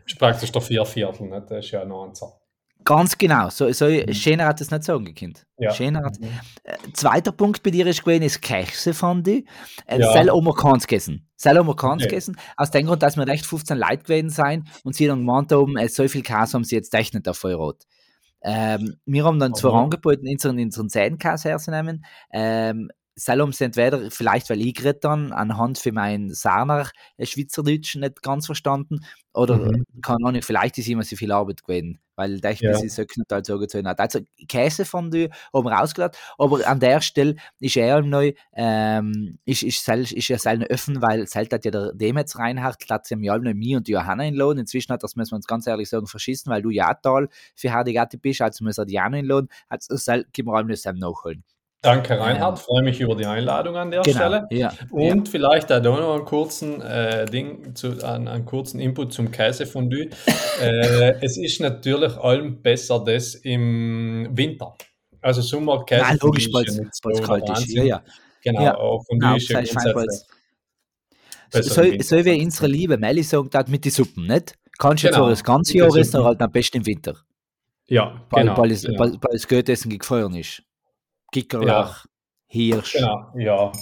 Ist 0.07 0.19
praktisch 0.19 0.51
der 0.51 0.63
Vierviertel, 0.63 1.29
nicht? 1.29 1.51
Das 1.51 1.65
ist 1.65 1.71
ja 1.71 1.83
ein 1.83 1.93
Anzahl. 1.93 2.33
Ganz 2.87 3.19
genau, 3.19 3.51
so, 3.51 3.71
so 3.73 3.87
Mhm. 3.87 4.13
schöner 4.15 4.47
hat 4.47 4.61
es 4.61 4.71
nicht 4.71 4.85
sagen 4.85 5.05
gekannt. 5.07 5.45
Ja. 5.59 5.73
Schöner 5.73 6.05
hat 6.05 6.21
Mhm. 6.21 6.29
Zweiter 6.95 7.33
Punkt 7.33 7.63
bei 7.65 7.71
dir 7.73 7.85
ist 7.89 8.05
gewesen, 8.05 8.23
ist 8.23 8.41
Käsefondue. 8.41 9.43
Äh, 9.87 9.99
Ja. 10.01 10.13
Soll 10.25 10.55
keins 10.55 10.87
gegessen. 10.87 11.29
Soll 11.37 11.55
keins 11.75 12.03
Okay. 12.03 12.09
gegessen. 12.09 12.37
Aus 12.57 12.71
dem 12.71 12.87
Grund, 12.87 13.03
dass 13.03 13.17
wir 13.17 13.27
recht 13.27 13.45
15 13.45 13.77
Leute 13.77 14.05
gewesen 14.05 14.31
sein 14.31 14.69
und 14.85 14.95
sie 14.95 15.07
dann 15.09 15.19
gemeint 15.27 15.51
haben, 15.51 15.77
äh, 15.77 15.89
so 15.89 16.07
viel 16.07 16.23
Käse 16.23 16.53
haben 16.55 16.63
sie 16.65 16.77
jetzt 16.77 16.95
echt 16.95 17.13
nicht 17.15 17.29
auf 17.29 17.39
Feuerrot. 17.39 17.83
Ähm, 18.43 18.95
wir 19.05 19.25
haben 19.25 19.41
dann 19.41 19.55
zwar 19.55 19.73
Mhm. 19.73 19.79
angeboten, 19.79 20.29
unseren, 20.29 20.59
unseren 20.61 20.89
Zähnenkäse 20.89 21.49
herzunehmen. 21.49 22.05
Ähm, 22.33 22.91
haben 23.43 23.53
sie 23.53 23.65
entweder, 23.65 24.11
vielleicht 24.11 24.51
weil 24.51 24.61
ich 24.61 24.75
geredet 24.75 25.05
dann, 25.05 25.33
anhand 25.33 25.79
für 25.79 25.93
mein 25.93 26.31
Sarner 26.35 26.91
äh, 27.17 27.27
Schweizerdeutsch 27.27 27.97
nicht 27.97 28.23
ganz 28.23 28.47
verstanden, 28.47 29.01
oder 29.35 29.59
Mhm. 29.59 29.85
kann 30.03 30.25
auch 30.25 30.31
nicht, 30.33 30.45
vielleicht 30.47 30.79
ist 30.79 30.89
immer 30.89 31.03
so 31.03 31.17
viel 31.17 31.31
Arbeit 31.33 31.63
gewesen, 31.63 31.99
weil 32.15 32.43
ich 32.45 32.61
Ja. 32.61 32.75
sie 32.75 32.89
so 32.89 33.05
halt 33.31 33.47
so 33.47 33.59
gezogen 33.59 33.87
hat. 33.89 34.01
Also 34.01 34.21
Käsefondue 34.49 35.29
haben 35.53 35.65
wir 35.67 35.73
rausgelassen, 35.73 36.17
aber 36.39 36.67
an 36.67 36.81
der 36.81 37.01
Stelle 37.03 37.37
ist 37.61 37.77
er 37.77 38.01
neu, 38.03 38.33
ähm, 38.55 39.39
ist, 39.45 39.63
ist, 39.63 39.87
ist 39.89 40.29
ja 40.29 40.39
selten 40.39 40.65
offen, 40.73 41.03
weil 41.03 41.27
selten 41.27 41.55
hat 41.57 41.65
ja 41.67 41.71
der 41.71 41.93
Demetz 41.93 42.37
Reinhardt, 42.39 42.89
hat 42.91 43.11
ja 43.11 43.17
neu 43.17 43.55
mir 43.55 43.77
und 43.79 43.89
Johanna 43.89 44.25
in 44.25 44.35
Lohn. 44.35 44.59
Inzwischen 44.59 44.93
hat 44.93 45.03
das, 45.03 45.17
müssen 45.17 45.33
wir 45.33 45.37
uns 45.37 45.47
ganz 45.47 45.67
ehrlich 45.67 45.89
sagen, 45.89 46.07
verschissen, 46.07 46.51
weil 46.51 46.63
du 46.63 46.71
ja 46.71 46.95
Tal 46.95 47.29
für 47.55 47.73
Hardigatti 47.73 48.17
bist, 48.19 48.41
also 48.43 48.65
müssen 48.65 48.81
wir 48.83 48.87
die 48.87 48.95
Jana 48.95 49.19
in 49.19 49.27
Lohn, 49.27 49.49
also 49.69 49.97
sel, 49.97 50.27
gib 50.33 50.47
mir 50.47 50.55
allem 50.55 50.69
das 50.69 50.85
nachholen. 50.87 51.45
Danke, 51.83 52.19
Reinhard. 52.19 52.59
Freue 52.59 52.83
mich 52.83 53.01
über 53.01 53.15
die 53.15 53.27
Einladung 53.27 53.77
an 53.77 53.91
der 53.91 54.03
Stelle. 54.03 54.47
ja. 54.51 54.73
Und 54.91 55.29
vielleicht 55.29 55.71
auch 55.71 55.81
noch 55.83 56.15
einen 56.17 56.25
kurzen 56.25 56.81
äh, 56.81 57.27
Ding, 57.27 57.75
zu, 57.77 58.03
einen, 58.05 58.27
einen 58.29 58.45
kurzen 58.45 58.81
Input 58.81 59.13
zum 59.13 59.31
Käsefondue. 59.31 60.09
äh, 60.61 61.15
es 61.21 61.37
ist 61.37 61.61
natürlich 61.61 62.17
allem 62.17 62.61
besser 62.63 63.03
das 63.05 63.35
im 63.37 64.29
Winter. 64.33 64.75
Also 65.21 65.43
Sommer 65.43 65.77
ja. 65.77 65.85
Käsefondue 65.85 66.09
Nein, 66.09 66.19
logisch, 66.23 66.47
ist 66.47 66.55
weil 66.55 66.65
ja 66.65 67.21
es 67.21 67.23
kalt 67.23 67.49
ist. 67.59 67.73
Ja, 67.75 67.83
ja. 67.85 68.03
Genau, 68.43 68.63
Ja. 68.63 68.75
aber 68.79 69.01
Fondue 69.05 69.19
Genau, 69.21 69.37
ist 69.37 69.49
ja 69.49 69.61
das 69.61 69.71
grundsätzlich 69.71 70.21
So, 71.51 71.59
besser 71.59 71.75
so, 71.75 71.83
im 71.83 71.91
Winter. 71.93 72.05
so 72.05 72.25
wie 72.25 72.43
unsere 72.45 72.67
liebe 72.67 72.97
Melli 72.99 73.23
sagt 73.23 73.55
hat 73.55 73.69
mit 73.69 73.85
den 73.85 73.93
Suppen, 73.93 74.27
nicht? 74.27 74.55
Kannst 74.79 75.05
du 75.05 75.09
Genau, 75.09 75.19
zwar 75.21 75.31
das 75.31 75.45
ganze 75.45 75.77
Jahr 75.79 75.95
essen, 75.97 76.17
aber 76.17 76.27
halt 76.27 76.41
am 76.43 76.51
besten 76.53 76.79
im 76.79 76.87
Winter. 76.87 77.15
Ja, 77.89 78.27
Weil, 78.31 78.43
genau. 78.45 78.59
weil, 78.59 78.71
es, 78.73 78.83
genau. 78.83 78.99
weil, 78.99 79.13
weil 79.13 79.33
das 79.33 79.47
Goethessen 79.47 79.97
gefroren 79.97 80.35
ist. 80.35 80.63
Gickerlach, 81.37 82.07
Hirsch. 82.47 82.95
Genau, 82.95 83.31
ja. 83.37 83.73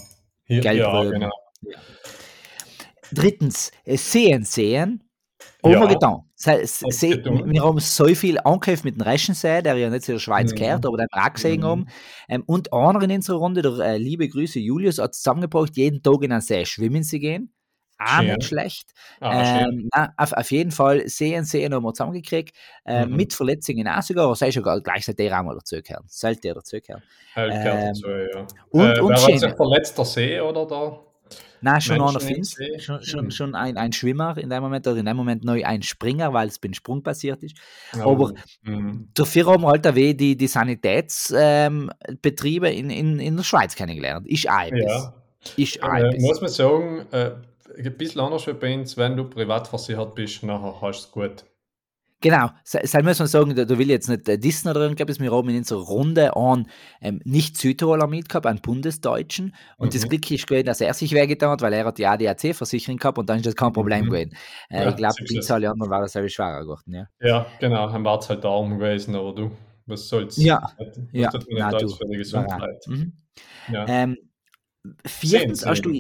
Hier, 0.46 0.60
ja, 0.62 0.72
Gelbröben. 0.72 1.20
genau. 1.20 1.30
Drittens, 3.12 3.70
äh, 3.84 3.96
sehen, 3.96 4.44
sehen. 4.44 5.08
Haben 5.62 5.72
Ja. 5.72 5.80
wir 5.80 5.88
getan. 5.88 6.22
Se, 6.34 6.58
getan. 7.08 7.50
wir 7.50 7.62
haben 7.62 7.78
so 7.78 8.06
viel 8.14 8.38
angehört 8.40 8.84
mit 8.84 8.96
dem 8.96 9.02
Reschensee, 9.02 9.62
der 9.62 9.76
ja 9.76 9.88
nicht 9.88 10.04
zu 10.04 10.12
der 10.12 10.18
Schweiz 10.18 10.50
Mhm. 10.52 10.56
gehört, 10.56 10.84
aber 10.84 10.96
den 10.98 11.06
wir 11.12 11.24
auch 11.24 11.32
gesehen 11.32 11.60
Mhm. 11.60 11.64
haben. 11.64 11.86
Ähm, 12.28 12.42
und 12.46 12.72
einer 12.72 13.00
in 13.02 13.12
unserer 13.12 13.36
Runde, 13.38 13.62
der 13.62 13.78
äh, 13.78 13.96
liebe 13.98 14.28
Grüße 14.28 14.58
Julius, 14.58 14.98
hat 14.98 15.14
zusammengebracht, 15.14 15.76
jeden 15.76 16.02
Tag 16.02 16.22
in 16.22 16.32
einen 16.32 16.40
See 16.42 16.66
schwimmen 16.66 17.04
zu 17.04 17.18
gehen. 17.20 17.53
Auch 17.98 18.18
Schön. 18.18 18.26
nicht 18.34 18.44
schlecht. 18.44 18.90
Ah. 19.20 19.60
Ähm, 19.62 19.88
nein, 19.94 20.08
auf, 20.16 20.32
auf 20.32 20.50
jeden 20.50 20.70
Fall 20.72 21.06
sehen, 21.08 21.44
wir 21.82 21.92
zusammengekriegt. 21.94 22.54
Äh, 22.84 23.06
Mhm. 23.06 23.16
Mit 23.16 23.32
Verletzungen 23.32 23.86
auch 23.88 24.02
sogar, 24.02 24.24
aber 24.26 24.34
sei 24.34 24.50
schon 24.52 24.62
gar- 24.64 24.80
gleichzeitig 24.80 25.32
auch 25.32 25.42
mal 25.42 25.54
dazugehören. 25.54 26.04
Sollte 26.08 26.52
der. 26.54 27.02
Halt 27.34 27.52
ähm, 27.54 27.64
dazu, 27.64 28.08
ja. 28.08 28.46
und- 28.70 28.96
äh, 28.96 29.00
und 29.00 29.18
schön. 29.18 29.38
verletzt? 29.56 29.96
Der 29.96 30.04
See 30.04 30.40
oder 30.40 30.66
der? 30.66 31.00
Nein, 31.60 31.80
schon 31.80 31.96
Menschen 31.98 32.26
einer 32.26 32.44
See? 32.44 32.78
schon, 32.78 33.02
schon, 33.02 33.20
Hm. 33.20 33.30
schon 33.30 33.54
ein, 33.54 33.76
ein 33.78 33.90
Schwimmer 33.92 34.36
in 34.36 34.50
dem 34.50 34.62
Moment, 34.62 34.86
oder 34.86 34.98
in 34.98 35.06
dem 35.06 35.16
Moment 35.16 35.44
neu 35.44 35.64
ein 35.64 35.80
Springer, 35.82 36.32
weil 36.34 36.48
es 36.48 36.58
beim 36.58 36.74
Sprung 36.74 37.02
passiert 37.02 37.42
ist. 37.42 37.56
Aber- 37.98 38.34
Mhm. 38.62 39.08
Dafür 39.14 39.46
haben 39.46 39.62
wir 39.62 39.68
halt 39.68 39.86
auch 39.86 39.94
die, 39.94 40.36
die 40.36 40.46
Sanitätsbetriebe 40.46 42.68
in, 42.70 42.90
in, 42.90 43.18
in 43.18 43.36
der 43.36 43.44
Schweiz 43.44 43.74
kennengelernt. 43.74 44.26
Ist 44.26 44.48
auch 44.50 44.60
etwas. 44.62 44.82
Ja, 44.82 45.14
Ist 45.56 45.82
auch 45.82 45.94
äh, 45.94 46.18
muss 46.20 46.40
man 46.40 46.50
sagen, 46.50 47.06
äh, 47.12 47.30
ein 47.76 47.96
bisschen 47.96 48.20
anders 48.20 48.46
wie 48.46 48.52
bei 48.52 48.78
uns, 48.78 48.96
wenn 48.96 49.16
du 49.16 49.24
privat 49.24 49.68
versichert 49.68 50.14
bist, 50.14 50.42
nachher 50.42 50.80
hast 50.80 51.00
du 51.02 51.06
es 51.06 51.10
gut. 51.12 51.44
Genau, 52.20 52.48
sei 52.62 53.02
muss 53.02 53.18
man 53.18 53.28
sagen, 53.28 53.54
da, 53.54 53.66
da 53.66 53.76
will 53.76 53.82
ich 53.82 53.88
jetzt 53.88 54.08
nicht 54.08 54.26
äh, 54.30 54.38
dissen 54.38 54.70
oder 54.70 54.80
irgendwas, 54.80 55.20
wir 55.20 55.30
haben 55.30 55.48
in 55.50 55.58
unserer 55.58 55.80
Runde 55.82 56.34
einen 56.34 56.70
ähm, 57.02 57.20
nicht 57.24 57.58
Südtiroler 57.58 58.06
mitgehabt, 58.06 58.46
einen 58.46 58.62
Bundesdeutschen. 58.62 59.54
Und 59.76 59.94
das 59.94 60.04
Mhm. 60.04 60.08
Glück 60.08 60.30
ist 60.30 60.46
gewesen, 60.46 60.64
dass 60.64 60.80
er 60.80 60.94
sich 60.94 61.12
wehgetan 61.12 61.50
hat, 61.50 61.60
weil 61.60 61.74
er 61.74 61.84
hat 61.84 61.98
die 61.98 62.06
ADAC-Versicherung 62.06 62.96
gehabt 62.96 63.18
und 63.18 63.28
dann 63.28 63.36
ist 63.38 63.46
das 63.46 63.54
kein 63.56 63.74
Problem 63.74 64.06
Mhm. 64.06 64.10
gewesen. 64.10 64.36
Äh, 64.70 64.84
Ja, 64.84 64.88
ich 64.90 64.96
glaube, 64.96 65.14
du. 65.22 65.36
uns 65.36 65.50
alle 65.50 65.70
anderen 65.70 65.90
war 65.90 66.00
das 66.00 66.12
schwerer 66.12 66.62
geworden, 66.62 66.94
ja. 66.94 67.08
Ja, 67.20 67.46
genau, 67.60 67.90
dann 67.90 68.02
war 68.04 68.18
es 68.18 68.28
halt 68.30 68.42
darum 68.42 68.78
gewesen, 68.78 69.14
aber 69.16 69.34
du, 69.34 69.50
was 69.84 70.08
soll's? 70.08 70.38
Ja, 70.38 70.72
Das 70.78 70.96
ja, 71.12 71.30
na, 71.50 71.72
du, 71.72 71.88
für 71.90 72.06
die. 72.06 72.16
Gesundheit. 72.16 72.86
Mhm. 72.86 73.12
Ja. 73.70 73.86
Ähm, 73.86 74.16
viertens 75.04 75.66
hast 75.66 75.82
du. 75.82 75.92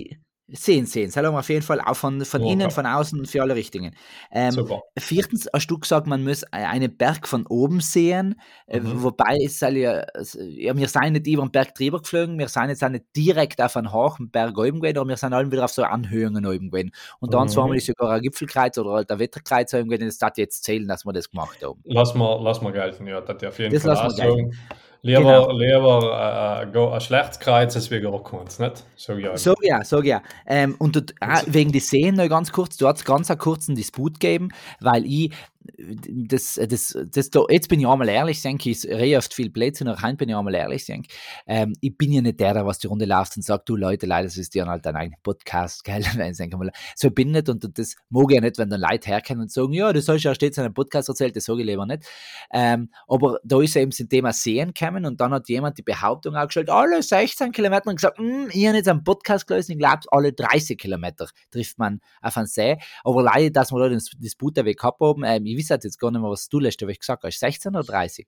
Sehen, 0.48 0.84
sehen. 0.84 1.06
Das 1.06 1.16
haben 1.16 1.24
wir 1.32 1.38
auf 1.38 1.48
jeden 1.48 1.62
Fall 1.62 1.80
auch 1.80 1.96
von, 1.96 2.22
von 2.22 2.42
Ja, 2.42 2.52
innen, 2.52 2.60
ja. 2.60 2.68
von 2.68 2.84
außen, 2.84 3.24
für 3.24 3.40
alle 3.40 3.54
Richtungen. 3.54 3.96
Ähm, 4.30 4.50
Super. 4.52 4.82
Viertens 4.98 5.48
hast 5.54 5.68
du 5.68 5.78
gesagt, 5.78 6.06
man 6.06 6.22
muss 6.22 6.44
einen 6.52 6.94
Berg 6.98 7.26
von 7.26 7.46
oben 7.46 7.80
sehen, 7.80 8.38
äh, 8.66 8.78
Mhm. 8.78 9.02
wobei 9.02 9.38
es 9.42 9.58
soll 9.58 9.78
ja, 9.78 10.04
ja, 10.34 10.76
wir 10.76 10.88
sind 10.88 11.12
nicht 11.12 11.26
über 11.28 11.42
den 11.46 11.50
Berg 11.50 11.74
drüber 11.74 12.00
geflogen, 12.02 12.38
wir 12.38 12.48
sind 12.48 12.68
jetzt 12.68 12.84
auch 12.84 12.90
nicht 12.90 13.06
direkt 13.16 13.62
auf 13.62 13.74
einen 13.78 13.90
hohen 13.90 14.30
Berg 14.30 14.58
oben 14.58 14.80
gewesen, 14.80 14.98
aber 14.98 15.08
wir 15.08 15.16
sind 15.16 15.32
alle 15.32 15.50
wieder 15.50 15.64
auf 15.64 15.72
so 15.72 15.82
Anhöhungen 15.82 16.44
oben 16.44 16.70
gewesen. 16.70 16.90
Und 17.20 17.32
dann 17.32 17.44
Mhm. 17.44 17.48
zweimal 17.48 17.76
ist 17.78 17.86
sogar 17.86 18.10
ein 18.10 18.20
Gipfelkreuz 18.20 18.76
oder 18.76 18.92
halt 18.92 19.10
ein 19.10 19.18
Wetterkreuz 19.18 19.72
oben 19.72 19.88
gewesen, 19.88 20.06
das 20.08 20.18
darf 20.18 20.36
jetzt 20.36 20.62
zählen, 20.62 20.86
dass 20.86 21.06
wir 21.06 21.14
das 21.14 21.30
gemacht 21.30 21.62
haben. 21.62 21.80
Lass 21.84 22.14
mal, 22.14 22.38
lass 22.42 22.60
mal 22.60 22.72
gelten, 22.72 23.06
ja, 23.06 23.22
das 23.22 23.42
auf 23.42 23.58
jeden 23.58 23.72
Das 23.72 23.82
Fall 23.82 23.92
lassen 23.92 24.18
wir 24.18 24.24
gelten. 24.34 24.58
Lieber, 25.06 25.20
Genau. 25.20 25.52
lieber 25.52 26.62
äh, 26.62 26.72
go- 26.72 26.88
ein 26.90 27.00
schlechtes 27.02 27.38
Kreuz 27.38 27.76
als 27.76 27.90
wie 27.90 28.00
gar 28.00 28.22
keins, 28.24 28.58
nicht? 28.58 28.84
Sag 28.96 29.18
ich 29.18 29.26
So 29.38 29.54
ja, 29.60 29.84
so 29.84 30.00
ja. 30.02 30.22
Ähm, 30.46 30.76
und 30.78 30.96
dort, 30.96 31.14
ah, 31.20 31.34
Also- 31.40 31.52
wegen 31.52 31.72
die 31.72 31.80
Seen 31.80 32.14
noch 32.14 32.26
ganz 32.30 32.50
kurz, 32.52 32.78
du 32.78 32.88
hast 32.88 33.04
ganz 33.04 33.30
einen 33.30 33.38
kurzen 33.38 33.74
Disput 33.76 34.18
gegeben, 34.18 34.48
weil 34.80 35.04
ich 35.04 35.30
das, 35.76 36.60
das, 36.68 36.96
das, 37.10 37.30
da, 37.30 37.44
jetzt 37.48 37.68
bin 37.68 37.80
ich 37.80 37.86
einmal 37.86 38.08
ehrlich, 38.08 38.42
denke 38.42 38.70
ich, 38.70 38.84
rede 38.86 39.18
oft 39.18 39.32
viel 39.32 39.50
Blödsinn, 39.50 39.88
aber 39.88 40.02
heute 40.02 40.16
bin 40.16 40.28
ich 40.28 40.36
einmal 40.36 40.54
ehrlich, 40.54 40.86
denke 40.86 41.08
ähm, 41.46 41.74
ich 41.80 41.96
bin 41.96 42.12
ja 42.12 42.22
nicht 42.22 42.40
der, 42.40 42.54
der 42.54 42.66
was 42.66 42.78
die 42.78 42.86
Runde 42.86 43.04
läuft 43.04 43.36
und 43.36 43.42
sagt, 43.42 43.68
du 43.68 43.76
Leute, 43.76 44.06
leider, 44.06 44.26
ist 44.26 44.54
dir 44.54 44.66
halt 44.66 44.84
dein 44.86 44.96
eigener 44.96 45.16
Podcast, 45.22 45.84
gell? 45.84 46.04
Ich 46.24 46.36
denke 46.36 46.56
mal, 46.56 46.70
so 46.96 47.10
bin 47.10 47.28
ich 47.28 47.34
nicht 47.34 47.48
und 47.48 47.78
das 47.78 47.96
mag 48.08 48.24
ich 48.30 48.34
ja 48.34 48.40
nicht, 48.40 48.58
wenn 48.58 48.70
dann 48.70 48.80
Leute 48.80 49.08
herkommen 49.08 49.42
und 49.42 49.52
sagen, 49.52 49.72
ja, 49.72 49.92
das 49.92 50.08
hast 50.08 50.22
du 50.22 50.28
ja 50.28 50.34
stets 50.34 50.58
in 50.58 50.64
einem 50.64 50.74
Podcast 50.74 51.08
erzählt, 51.08 51.36
das 51.36 51.44
sage 51.44 51.60
ich 51.60 51.66
lieber 51.66 51.86
nicht. 51.86 52.04
Ähm, 52.52 52.90
aber 53.06 53.38
da 53.44 53.60
ist 53.60 53.76
eben 53.76 53.90
das 53.90 54.08
Thema 54.08 54.32
Sehen 54.32 54.72
gekommen 54.74 55.04
und 55.06 55.20
dann 55.20 55.32
hat 55.32 55.48
jemand 55.48 55.78
die 55.78 55.82
Behauptung 55.82 56.34
aufgestellt, 56.36 56.70
alle 56.70 57.02
16 57.02 57.52
Kilometer 57.52 57.88
und 57.88 57.96
gesagt, 57.96 58.18
"Hm, 58.18 58.48
ich 58.52 58.66
habe 58.66 58.76
jetzt 58.76 58.88
einen 58.88 59.04
Podcast 59.04 59.46
gelesen, 59.46 59.72
ich 59.72 59.78
glaube, 59.78 60.02
alle 60.10 60.32
30 60.32 60.78
Kilometer 60.78 61.28
trifft 61.50 61.78
man 61.78 62.00
auf 62.20 62.36
einen 62.36 62.46
See. 62.46 62.78
Aber 63.02 63.22
leider, 63.22 63.50
dass 63.50 63.72
wir 63.72 63.78
da 63.78 63.88
den 63.88 64.00
Disput 64.18 64.56
weg 64.56 64.78
gehabt 64.78 65.00
haben, 65.00 65.22
ähm, 65.24 65.46
ich 65.58 65.70
weiß 65.70 65.82
jetzt 65.84 65.98
gar 65.98 66.10
nicht 66.10 66.20
mehr, 66.20 66.30
was 66.30 66.48
du 66.48 66.58
letzte 66.60 66.86
Woche 66.86 66.96
gesagt 66.98 67.24
hast, 67.24 67.38
16 67.38 67.74
oder 67.74 67.84
30? 67.84 68.26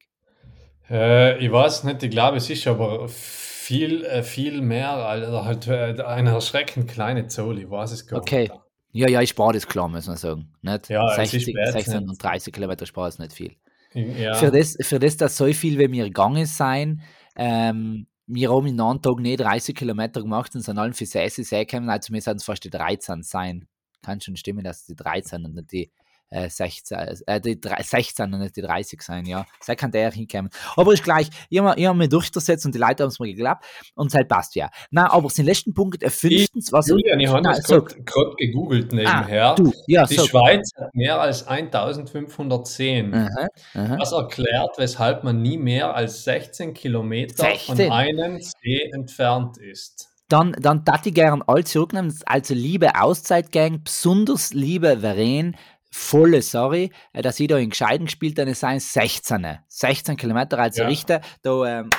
Äh, 0.89 1.45
ich 1.45 1.51
weiß 1.51 1.85
nicht, 1.85 2.03
ich 2.03 2.11
glaube, 2.11 2.37
es 2.37 2.49
ist 2.49 2.67
aber 2.67 3.09
viel, 3.09 4.05
äh, 4.05 4.23
viel 4.23 4.61
mehr, 4.63 4.91
also 4.91 5.45
halt 5.45 5.67
äh, 5.67 6.03
eine 6.03 6.31
erschreckend 6.31 6.89
kleine 6.91 7.27
Zahl, 7.27 7.59
ich 7.59 7.69
weiß 7.69 7.93
es 7.93 8.07
gar 8.07 8.21
Okay. 8.21 8.43
nicht. 8.43 8.55
Ja, 8.93 9.09
ja, 9.09 9.21
ich 9.21 9.31
spare 9.31 9.53
das 9.53 9.67
klar, 9.67 9.89
muss 9.89 10.07
man 10.07 10.17
sagen. 10.17 10.55
Nicht? 10.63 10.89
Ja, 10.89 11.05
es 11.19 11.33
ist 11.35 11.45
60, 11.45 11.55
spät, 11.55 11.73
16 11.73 11.99
nicht? 11.99 12.09
und 12.09 12.23
30 12.23 12.55
Kilometer 12.55 12.87
spare 12.87 13.09
ist 13.09 13.19
nicht 13.19 13.33
viel. 13.33 13.57
Ja, 13.93 14.35
Für, 14.35 14.51
das, 14.51 14.77
für 14.81 14.99
das, 14.99 15.17
dass 15.17 15.37
so 15.37 15.53
viel 15.53 15.79
wie 15.79 15.91
wir 15.91 16.05
gegangen 16.05 16.47
sein, 16.47 17.03
ähm, 17.35 18.07
wir 18.27 18.51
haben 18.51 18.67
in 18.67 18.81
einem 18.81 19.03
Tag 19.03 19.19
nicht 19.19 19.41
30 19.41 19.75
Kilometer 19.75 20.23
gemacht 20.23 20.55
und 20.55 20.63
sind 20.63 20.79
allen 20.79 20.95
für 20.95 21.07
6 21.07 21.37
See 21.37 21.65
gekommen, 21.65 21.91
also 21.91 22.13
wir 22.13 22.21
sind 22.21 22.43
fast 22.43 22.65
die 22.65 22.71
13 22.71 23.23
sein. 23.23 23.69
Kann 24.03 24.21
schon 24.21 24.37
stimmen, 24.37 24.65
dass 24.65 24.81
es 24.81 24.87
die 24.87 24.97
13 24.97 25.45
und 25.45 25.55
nicht 25.55 25.73
die 25.73 25.91
äh, 26.31 26.49
16, 26.49 26.99
äh, 27.27 27.41
die 27.41 27.61
drei- 27.61 27.83
16 27.83 28.33
und 28.33 28.41
nicht 28.41 28.57
die 28.57 28.63
30 28.63 29.03
sein, 29.03 29.25
ja. 29.27 29.47
Der 29.67 30.11
hinkommen. 30.11 30.51
Aber 30.77 30.93
ist 30.93 31.05
gleich, 31.05 31.29
ich 31.49 31.59
habe 31.61 31.81
hab 31.87 31.97
mich 31.97 32.09
durchgesetzt 32.09 32.67
und 32.67 32.75
die 32.75 32.79
Leute 32.79 33.03
haben 33.05 33.11
es 33.11 33.21
mir 33.21 33.29
geglaubt 33.29 33.65
und 33.95 34.13
es 34.15 34.29
passt 34.29 34.55
ja. 34.57 34.69
Na, 34.91 35.13
aber 35.13 35.29
den 35.29 35.45
letzten 35.45 35.75
Punkt, 35.75 36.03
äh, 36.03 36.11
fünftens, 36.11 36.73
was. 36.73 36.89
Julian, 36.89 37.21
ich 37.21 37.29
habe 37.29 37.43
sag. 37.63 38.05
gerade 38.05 38.35
gegoogelt 38.37 38.93
nebenher. 38.93 39.51
Ah, 39.51 39.55
du, 39.55 39.73
ja, 39.87 40.05
Die 40.07 40.15
so. 40.15 40.27
Schweiz 40.27 40.71
hat 40.77 40.95
mehr 40.95 41.21
als 41.21 41.47
1510. 41.47 43.15
Aha, 43.15 43.47
aha. 43.75 43.97
Das 43.97 44.13
erklärt, 44.13 44.77
weshalb 44.79 45.25
man 45.25 45.43
nie 45.43 45.59
mehr 45.59 45.95
als 45.95 46.25
16 46.25 46.75
Kilometer 46.75 47.45
16? 47.45 47.77
von 47.77 47.93
einem 47.93 48.41
See 48.41 48.91
entfernt 48.93 49.59
ist. 49.59 50.09
Dann, 50.29 50.57
dann 50.59 50.85
darf 50.85 51.07
ich 51.07 51.15
gern 51.15 51.43
all 51.47 51.63
zurücknehmen. 51.65 52.13
Also, 52.27 52.53
liebe 52.55 53.01
Auszeitgang, 53.01 53.85
besonders 53.85 54.53
liebe 54.53 54.99
Verena, 54.99 55.53
volle 55.97 56.43
Sorry, 56.43 56.91
äh, 57.13 57.23
dass 57.23 57.41
ich 57.41 57.49
da 57.49 57.57
in 57.57 57.71
Gescheiden 57.71 58.07
gespielt 58.07 58.39
habe, 58.39 58.51
es 58.51 58.61
seien 58.61 58.81
16. 58.81 59.59
16 59.67 60.17
Kilometer, 60.17 60.59
also 60.59 60.83
Ja. 60.83 60.89
richte, 60.89 61.21
da 61.43 61.81
ähm, 61.81 61.91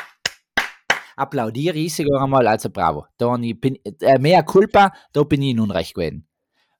applaudiere 1.16 1.78
ich 1.78 1.96
sogar 1.96 2.24
einmal, 2.24 2.48
also 2.48 2.70
bravo. 2.70 3.08
Da 3.18 3.36
bin, 3.36 3.78
äh, 4.02 4.20
mehr 4.20 4.44
Culpa, 4.44 4.94
da 5.14 5.24
bin 5.24 5.42
ich 5.42 5.50
in 5.52 5.60
Unrecht 5.60 5.96
gewesen. 5.96 6.28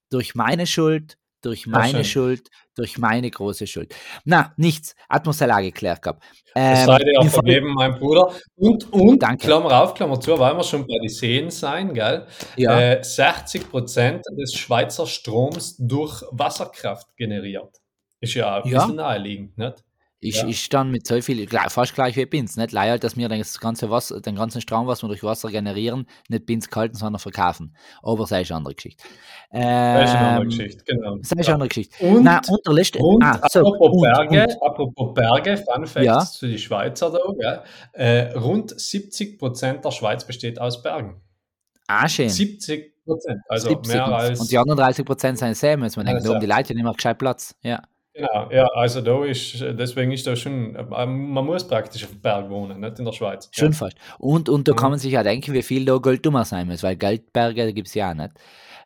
Durch 0.10 0.36
meine 0.36 0.68
Schuld, 0.68 1.18
durch 1.42 1.68
meine. 1.68 2.04
Schuld, 2.04 2.50
durch 2.76 2.98
meine 2.98 3.30
große 3.30 3.68
Schuld. 3.68 3.94
Na, 4.26 4.54
nichts, 4.58 4.96
Atmosphäre 5.08 5.62
geklärt 5.62 6.02
gehabt. 6.02 6.24
Das 6.54 6.80
Ähm, 6.80 6.86
sei 6.86 6.98
dir 7.00 7.16
Fall- 7.22 7.30
vergeben, 7.30 7.74
mein 7.74 7.98
Bruder. 8.00 8.32
Und, 8.56 8.92
und 8.92 9.22
Danke. 9.22 9.46
Klammer 9.46 9.82
auf, 9.84 9.94
Klammer 9.94 10.20
zu, 10.20 10.38
weil 10.40 10.56
wir 10.56 10.64
schon 10.64 10.86
bei 10.88 10.98
den 11.00 11.10
Seen 11.10 11.50
sein, 11.52 11.94
gell? 11.94 12.28
ja. 12.56 12.80
Äh, 12.80 13.02
60% 13.02 14.22
des 14.40 14.54
Schweizer 14.54 15.06
Stroms 15.08 15.76
durch 15.78 16.24
Wasserkraft 16.32 17.16
generiert. 17.16 17.76
Ist 18.20 18.34
ja 18.34 18.62
ein 18.62 18.70
Ja. 18.70 18.80
bisschen 18.82 18.96
naheliegend, 18.96 19.58
nicht? 19.58 19.84
Ich, 20.20 20.38
Ja. 20.38 20.48
ich 20.48 20.64
stand 20.64 20.92
mit 20.92 21.06
so 21.06 21.22
viel, 21.22 21.48
fast 21.70 21.94
gleich 21.94 22.16
wie 22.16 22.26
Bins, 22.26 22.58
nicht 22.58 22.72
leider, 22.72 22.98
dass 22.98 23.16
wir 23.18 23.30
das 23.30 23.60
ganze 23.60 23.92
Wasser, 23.92 24.20
den 24.20 24.36
ganzen 24.36 24.62
Strom, 24.62 24.88
was 24.88 25.04
wir 25.04 25.08
durch 25.10 25.22
Wasser 25.22 25.50
generieren, 25.50 26.08
nicht 26.28 26.48
Bins 26.48 26.70
kalten, 26.72 26.96
sondern 26.96 27.20
verkaufen. 27.20 27.76
Aber 28.02 28.24
das 28.26 28.32
ist 28.32 28.50
eine 28.52 28.58
andere 28.58 28.74
Geschichte. 28.74 29.04
Das 29.52 29.60
ist 30.10 30.16
eine 30.16 30.26
andere 30.28 30.42
Ähm, 30.44 30.50
Geschichte, 30.50 30.84
genau. 30.86 31.18
Das 31.18 31.28
ist 31.28 31.32
eine 31.34 31.42
Ja. 31.46 31.54
andere 31.54 31.70
Geschichte. 31.70 32.04
Und, 32.04 32.24
Nein, 32.24 32.42
und 32.50 32.66
der 32.66 32.74
letzte, 32.74 33.00
und 33.00 33.24
ah, 33.24 33.48
so, 33.48 33.60
apropos, 33.60 33.92
und, 33.92 34.02
Berge, 34.02 34.44
und, 34.56 34.64
apropos 34.64 35.14
Berge, 35.14 35.58
Fun 35.58 35.86
Facts 35.86 36.06
Ja. 36.06 36.20
zu 36.26 36.48
den 36.48 36.58
Schweizer 36.58 37.12
da, 37.12 37.20
gell? 37.40 37.62
Äh, 37.94 38.34
rund 38.38 38.72
70% 38.72 39.84
der 39.84 39.92
Schweiz 39.92 40.26
besteht 40.26 40.60
aus 40.60 40.82
Bergen. 40.82 41.22
ah, 41.88 42.10
schön. 42.10 42.28
70%, 42.30 42.92
also 43.48 43.70
70 43.70 43.94
mehr 43.96 44.08
und, 44.08 44.14
als. 44.14 44.40
und 44.42 44.52
die 44.52 44.58
anderen 44.58 44.78
30 44.80 45.06
Prozent 45.06 45.38
sind 45.38 45.50
muss 45.80 45.96
man 45.96 46.08
Ja, 46.08 46.14
denken, 46.14 46.24
da 46.28 46.34
haben 46.34 46.40
die 46.40 46.46
selber. 46.48 46.56
Leute 46.58 46.70
ja 46.70 46.76
nicht 46.76 46.84
mehr 46.84 46.94
gescheit 46.94 47.18
Platz. 47.20 47.56
Ja. 47.62 47.84
Genau, 48.18 48.50
ja, 48.52 48.66
also 48.74 49.02
da 49.02 49.24
ist, 49.26 49.62
deswegen 49.62 50.12
ist 50.12 50.26
da 50.26 50.36
schon, 50.36 50.76
äh, 50.76 51.06
man 51.06 51.46
muss 51.46 51.68
praktisch 51.68 52.04
auf 52.04 52.10
dem 52.10 52.20
Berg 52.22 52.50
wohnen, 52.50 52.80
nicht 52.80 52.98
in 52.98 53.06
der 53.06 53.12
Schweiz. 53.12 53.48
Schon 53.52 53.72
Ja. 53.74 53.78
fast. 53.78 53.96
Und, 54.18 54.50
und 54.50 54.68
da 54.68 54.74
kann 54.74 54.88
Mhm. 54.88 54.92
man 54.94 55.00
sich 55.00 55.12
ja 55.12 55.22
denken, 55.24 55.54
wie 55.54 55.62
viel 55.62 55.86
da 55.86 55.98
Geld 55.98 56.26
dummer 56.26 56.44
sein 56.44 56.68
muss, 56.68 56.82
weil 56.82 56.96
Geldberge 56.96 57.74
gibt 57.74 57.88
es 57.90 57.94
ja 57.94 58.10
auch 58.12 58.16
nicht. 58.16 58.32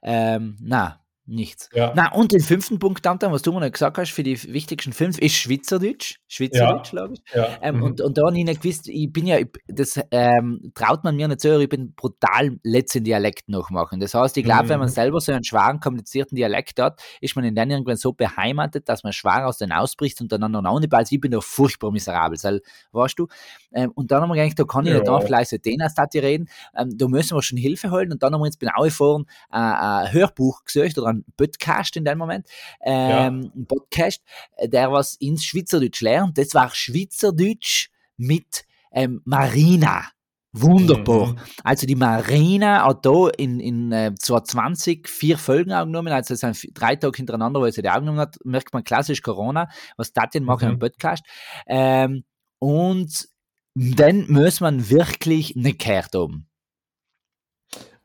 Ähm, 0.03 0.57
na, 0.61 0.99
nichts. 1.31 1.69
Ja. 1.73 1.93
Na, 1.95 2.11
und 2.13 2.31
den 2.31 2.41
fünften 2.41 2.77
Punkt, 2.79 3.05
Anton, 3.07 3.31
was 3.31 3.41
du 3.41 3.51
mir 3.51 3.61
noch 3.61 3.71
gesagt 3.71 3.97
hast, 3.97 4.11
für 4.11 4.23
die 4.23 4.41
wichtigsten 4.53 4.93
fünf, 4.93 5.17
ist 5.17 5.35
Schweizerdeutsch. 5.35 6.19
Schweizerdeutsch, 6.27 6.91
glaube 6.91 7.13
ich. 7.13 7.21
Ja. 7.33 7.47
Ähm, 7.61 7.77
mhm. 7.77 7.83
und, 7.83 8.01
und 8.01 8.17
da 8.17 8.23
habe 8.27 8.37
ich 8.37 8.43
nicht 8.45 8.61
gewusst, 8.61 8.87
ich 8.87 9.11
bin 9.11 9.27
ja, 9.27 9.37
ich, 9.37 9.47
das 9.67 9.99
ähm, 10.11 10.71
traut 10.75 11.03
man 11.03 11.15
mir 11.15 11.27
nicht 11.27 11.41
so, 11.41 11.59
ich 11.59 11.69
bin 11.69 11.93
brutal 11.95 12.57
letzten 12.63 13.03
Dialekt 13.03 13.49
nachmachen. 13.49 13.99
Das 13.99 14.13
heißt, 14.13 14.37
ich 14.37 14.43
glaube, 14.43 14.69
wenn 14.69 14.79
man 14.79 14.89
Mhm. 14.89 14.93
selber 14.93 15.21
so 15.21 15.31
einen 15.31 15.43
schweren, 15.43 15.79
komplizierten 15.79 16.35
Dialekt 16.35 16.79
hat, 16.79 17.01
ist 17.21 17.35
man 17.35 17.45
in 17.45 17.55
dann 17.55 17.69
irgendwann 17.71 17.97
so 17.97 18.13
beheimatet, 18.13 18.87
dass 18.89 19.03
man 19.03 19.13
schwer 19.13 19.47
aus 19.47 19.57
den 19.57 19.71
ausbricht 19.71 20.21
und 20.21 20.31
dann 20.31 20.43
anderen 20.43 20.65
auch 20.65 20.79
nicht, 20.79 20.93
also 20.93 21.13
ich 21.15 21.21
bin 21.21 21.31
da 21.31 21.41
furchtbar 21.41 21.91
miserabel, 21.91 22.37
sel- 22.37 22.61
weißt 22.91 23.17
du? 23.17 23.27
Ähm, 23.73 23.91
und 23.95 24.11
dann 24.11 24.21
haben 24.21 24.29
wir 24.29 24.35
gedacht, 24.35 24.59
da 24.59 24.63
kann 24.63 24.85
ich 24.85 24.93
nicht 24.93 25.05
Ja. 25.07 25.19
da 25.19 25.25
vielleicht 25.25 25.49
so 25.51 25.57
den 25.57 25.81
als 25.81 25.95
reden, 26.13 26.49
ähm, 26.75 26.97
da 26.97 27.07
müssen 27.07 27.35
wir 27.35 27.41
schon 27.41 27.57
Hilfe 27.57 27.91
holen 27.91 28.11
und 28.11 28.21
dann 28.23 28.33
haben 28.33 28.41
wir 28.41 28.45
uns 28.45 28.57
bin 28.57 28.69
auch 28.69 28.89
vorhin 28.89 29.25
äh, 29.51 29.57
ein 29.57 30.11
Hörbuch 30.13 30.63
gesucht 30.65 30.97
oder 30.97 31.07
ein 31.09 31.20
Podcast 31.37 31.95
in 31.97 32.05
dem 32.05 32.17
Moment, 32.17 32.47
ähm, 32.81 33.51
ein 33.55 33.65
Podcast, 33.67 34.21
äh, 34.57 34.67
der 34.69 34.91
was 34.91 35.15
ins 35.15 35.43
Schweizerdeutsch 35.45 36.01
lernt. 36.01 36.37
Das 36.37 36.53
war 36.53 36.69
Schweizerdeutsch 36.73 37.89
mit 38.17 38.65
ähm, 38.91 39.21
Marina. 39.25 40.05
Wunderbar. 40.53 41.27
Mhm. 41.27 41.37
Also 41.63 41.87
die 41.87 41.95
Marina 41.95 42.85
hat 42.85 43.05
da 43.05 43.29
in, 43.37 43.61
in 43.61 43.91
äh, 43.93 44.13
2020 44.19 45.07
vier 45.07 45.37
Folgen 45.37 45.71
aufgenommen, 45.71 46.11
also 46.11 46.33
es 46.33 46.41
sind 46.41 46.67
drei 46.73 46.97
Tage 46.97 47.15
hintereinander, 47.15 47.61
wo 47.61 47.69
sie 47.69 47.81
die 47.81 47.89
aufgenommen 47.89 48.19
hat, 48.19 48.37
merkt 48.43 48.73
man 48.73 48.83
klassisch 48.83 49.21
Corona, 49.21 49.69
was 49.95 50.11
Tatjen 50.11 50.43
macht 50.43 50.63
Mhm. 50.63 50.71
im 50.71 50.79
Podcast. 50.79 51.23
Ähm, 51.67 52.25
und 52.59 53.29
dann 53.75 54.29
muss 54.29 54.59
man 54.59 54.89
wirklich 54.89 55.55
nicht 55.55 55.79
gehört 55.79 56.13
haben. 56.13 56.49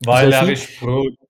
Weil 0.05 0.31
so 0.31 0.37
er 0.39 0.53
ist 0.53 0.69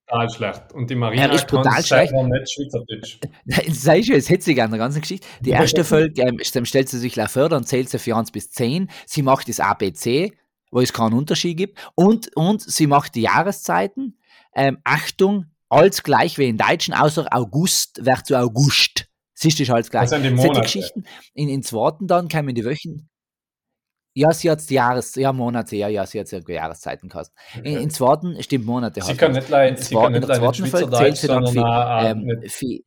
brutal 0.07 0.31
schlecht. 0.31 0.73
Und 0.73 0.91
die 0.91 0.95
Marina 0.95 1.23
Er 1.25 1.33
ist 1.33 1.47
brutal 1.47 1.73
kann 1.73 1.85
schlecht. 1.85 2.13
nicht 2.13 2.53
Schweizerdeutsch. 2.53 3.19
Sei 3.73 4.03
schon, 4.03 4.17
es 4.17 4.29
hätte 4.29 4.45
an 4.63 4.71
der 4.71 4.79
ganzen 4.79 5.01
Geschichte. 5.01 5.27
Die 5.41 5.51
erste 5.51 5.85
Folge 5.85 6.23
ähm, 6.23 6.39
dann 6.53 6.67
stellt 6.67 6.89
sie 6.89 6.99
sich 6.99 7.15
vor, 7.29 7.49
dann 7.49 7.65
zählt 7.65 7.89
sie 7.89 7.99
von 7.99 8.15
1 8.15 8.31
bis 8.31 8.51
10. 8.51 8.89
Sie 9.07 9.23
macht 9.23 9.49
das 9.49 9.61
ABC, 9.61 10.33
wo 10.71 10.81
es 10.81 10.93
keinen 10.93 11.15
Unterschied 11.15 11.57
gibt. 11.57 11.79
Und, 11.95 12.35
und 12.37 12.63
sie 12.63 12.87
macht 12.87 13.15
die 13.15 13.23
Jahreszeiten. 13.23 14.19
Ähm, 14.55 14.79
Achtung, 14.85 15.47
alles 15.69 16.03
gleich 16.03 16.39
wie 16.39 16.49
in 16.49 16.57
Deutschen, 16.57 16.95
außer 16.95 17.27
August 17.31 18.05
wird 18.05 18.27
zu 18.27 18.39
August 18.39 19.07
Siehst 19.39 19.59
du, 19.59 19.65
ist 19.65 19.71
alles 19.71 19.91
gleich. 19.91 20.09
Das 20.09 20.11
sind 20.11 20.23
die 20.23 20.31
Solche 20.31 20.47
Monate. 20.47 20.63
Geschichten. 20.63 21.05
In, 21.35 21.51
in 21.51 21.63
zweiten 21.63 22.07
dann 22.07 22.29
kämen 22.29 22.55
die 22.55 22.65
Wochen. 22.65 23.09
Ja, 24.19 24.33
sie 24.33 24.51
hat 24.51 24.63
Jahres, 24.71 25.15
ja, 25.17 25.31
Monate, 25.31 25.77
ja, 25.77 25.89
ja, 25.89 26.07
sie 26.07 26.19
hat 26.19 26.33
irgendwie 26.33 26.55
Jahreszeiten 26.55 27.11
gehabt. 27.11 27.31
In, 27.63 27.77
in 27.77 27.91
zweiten 27.91 28.43
stimmt 28.43 28.65
Monate. 28.65 29.03
Sie 29.03 29.15
kann 29.15 29.33
nicht 29.33 29.51
leid, 29.51 29.77
In 29.79 29.85
sie 29.85 29.95
kann 29.95 30.11
nicht 30.13 30.23
der 30.27 30.29
leid 30.41 30.55
zweiten 30.57 30.71
Folge 30.71 30.87
Schweizerdeutsch, 30.87 31.03
zählt 31.03 31.17
sie 31.19 31.27
dann 31.27 31.47
für, 31.47 31.61
auch, 31.63 32.03
äh, 32.03 32.11
ähm, 32.13 32.25
nicht- 32.25 32.53
für 32.55 32.79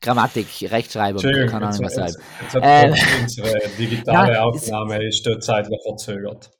Grammatik, 0.00 0.46
Rechtschreibung, 0.70 1.22
keine 1.22 1.66
Ahnung, 1.66 1.80
was 1.80 1.80
jetzt, 1.80 1.94
sein. 1.94 2.06
jetzt, 2.06 2.54
jetzt 2.54 2.54
hat 2.54 2.62
Äh, 2.62 3.20
unsere 3.22 3.58
digitale 3.78 4.32
Nein, 4.32 4.36
Aufnahme 4.36 5.04
ist 5.04 5.28
zeitlich 5.40 5.80
verzögert. 5.84 6.50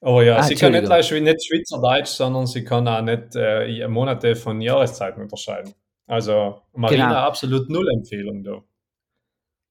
Aber 0.00 0.22
ja, 0.22 0.36
Ah, 0.36 0.42
sie 0.42 0.54
kann 0.54 0.72
nicht, 0.72 0.82
nicht 0.88 1.46
Schweizerdeutsch, 1.46 2.08
sondern 2.10 2.46
sie 2.46 2.62
kann 2.64 2.86
auch 2.86 3.02
nicht 3.02 3.34
äh, 3.34 3.88
Monate 3.88 4.36
von 4.36 4.60
Jahreszeiten 4.60 5.20
unterscheiden. 5.22 5.74
Also 6.06 6.60
Marina, 6.74 7.08
Genau. 7.08 7.20
absolut 7.20 7.68
null 7.70 7.88
Empfehlung 7.92 8.42
da. 8.44 8.62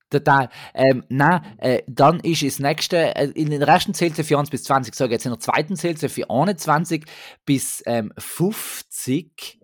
Total. 0.09 0.49
Ähm, 0.73 1.03
nein, 1.09 1.41
äh, 1.59 1.83
dann 1.87 2.19
ist 2.21 2.41
das 2.41 2.59
nächste, 2.59 3.15
äh, 3.15 3.29
in 3.35 3.51
den 3.51 3.61
ersten 3.61 3.93
zählt 3.93 4.15
für 4.15 4.39
1 4.39 4.49
bis 4.49 4.63
20, 4.63 4.95
sage 4.95 5.13
jetzt 5.13 5.25
in 5.25 5.31
der 5.31 5.39
zweiten 5.39 5.75
zählt 5.75 5.99
sie 5.99 6.09
für 6.09 6.29
21 6.29 7.05
bis 7.45 7.83
ähm, 7.85 8.11
50. 8.17 9.58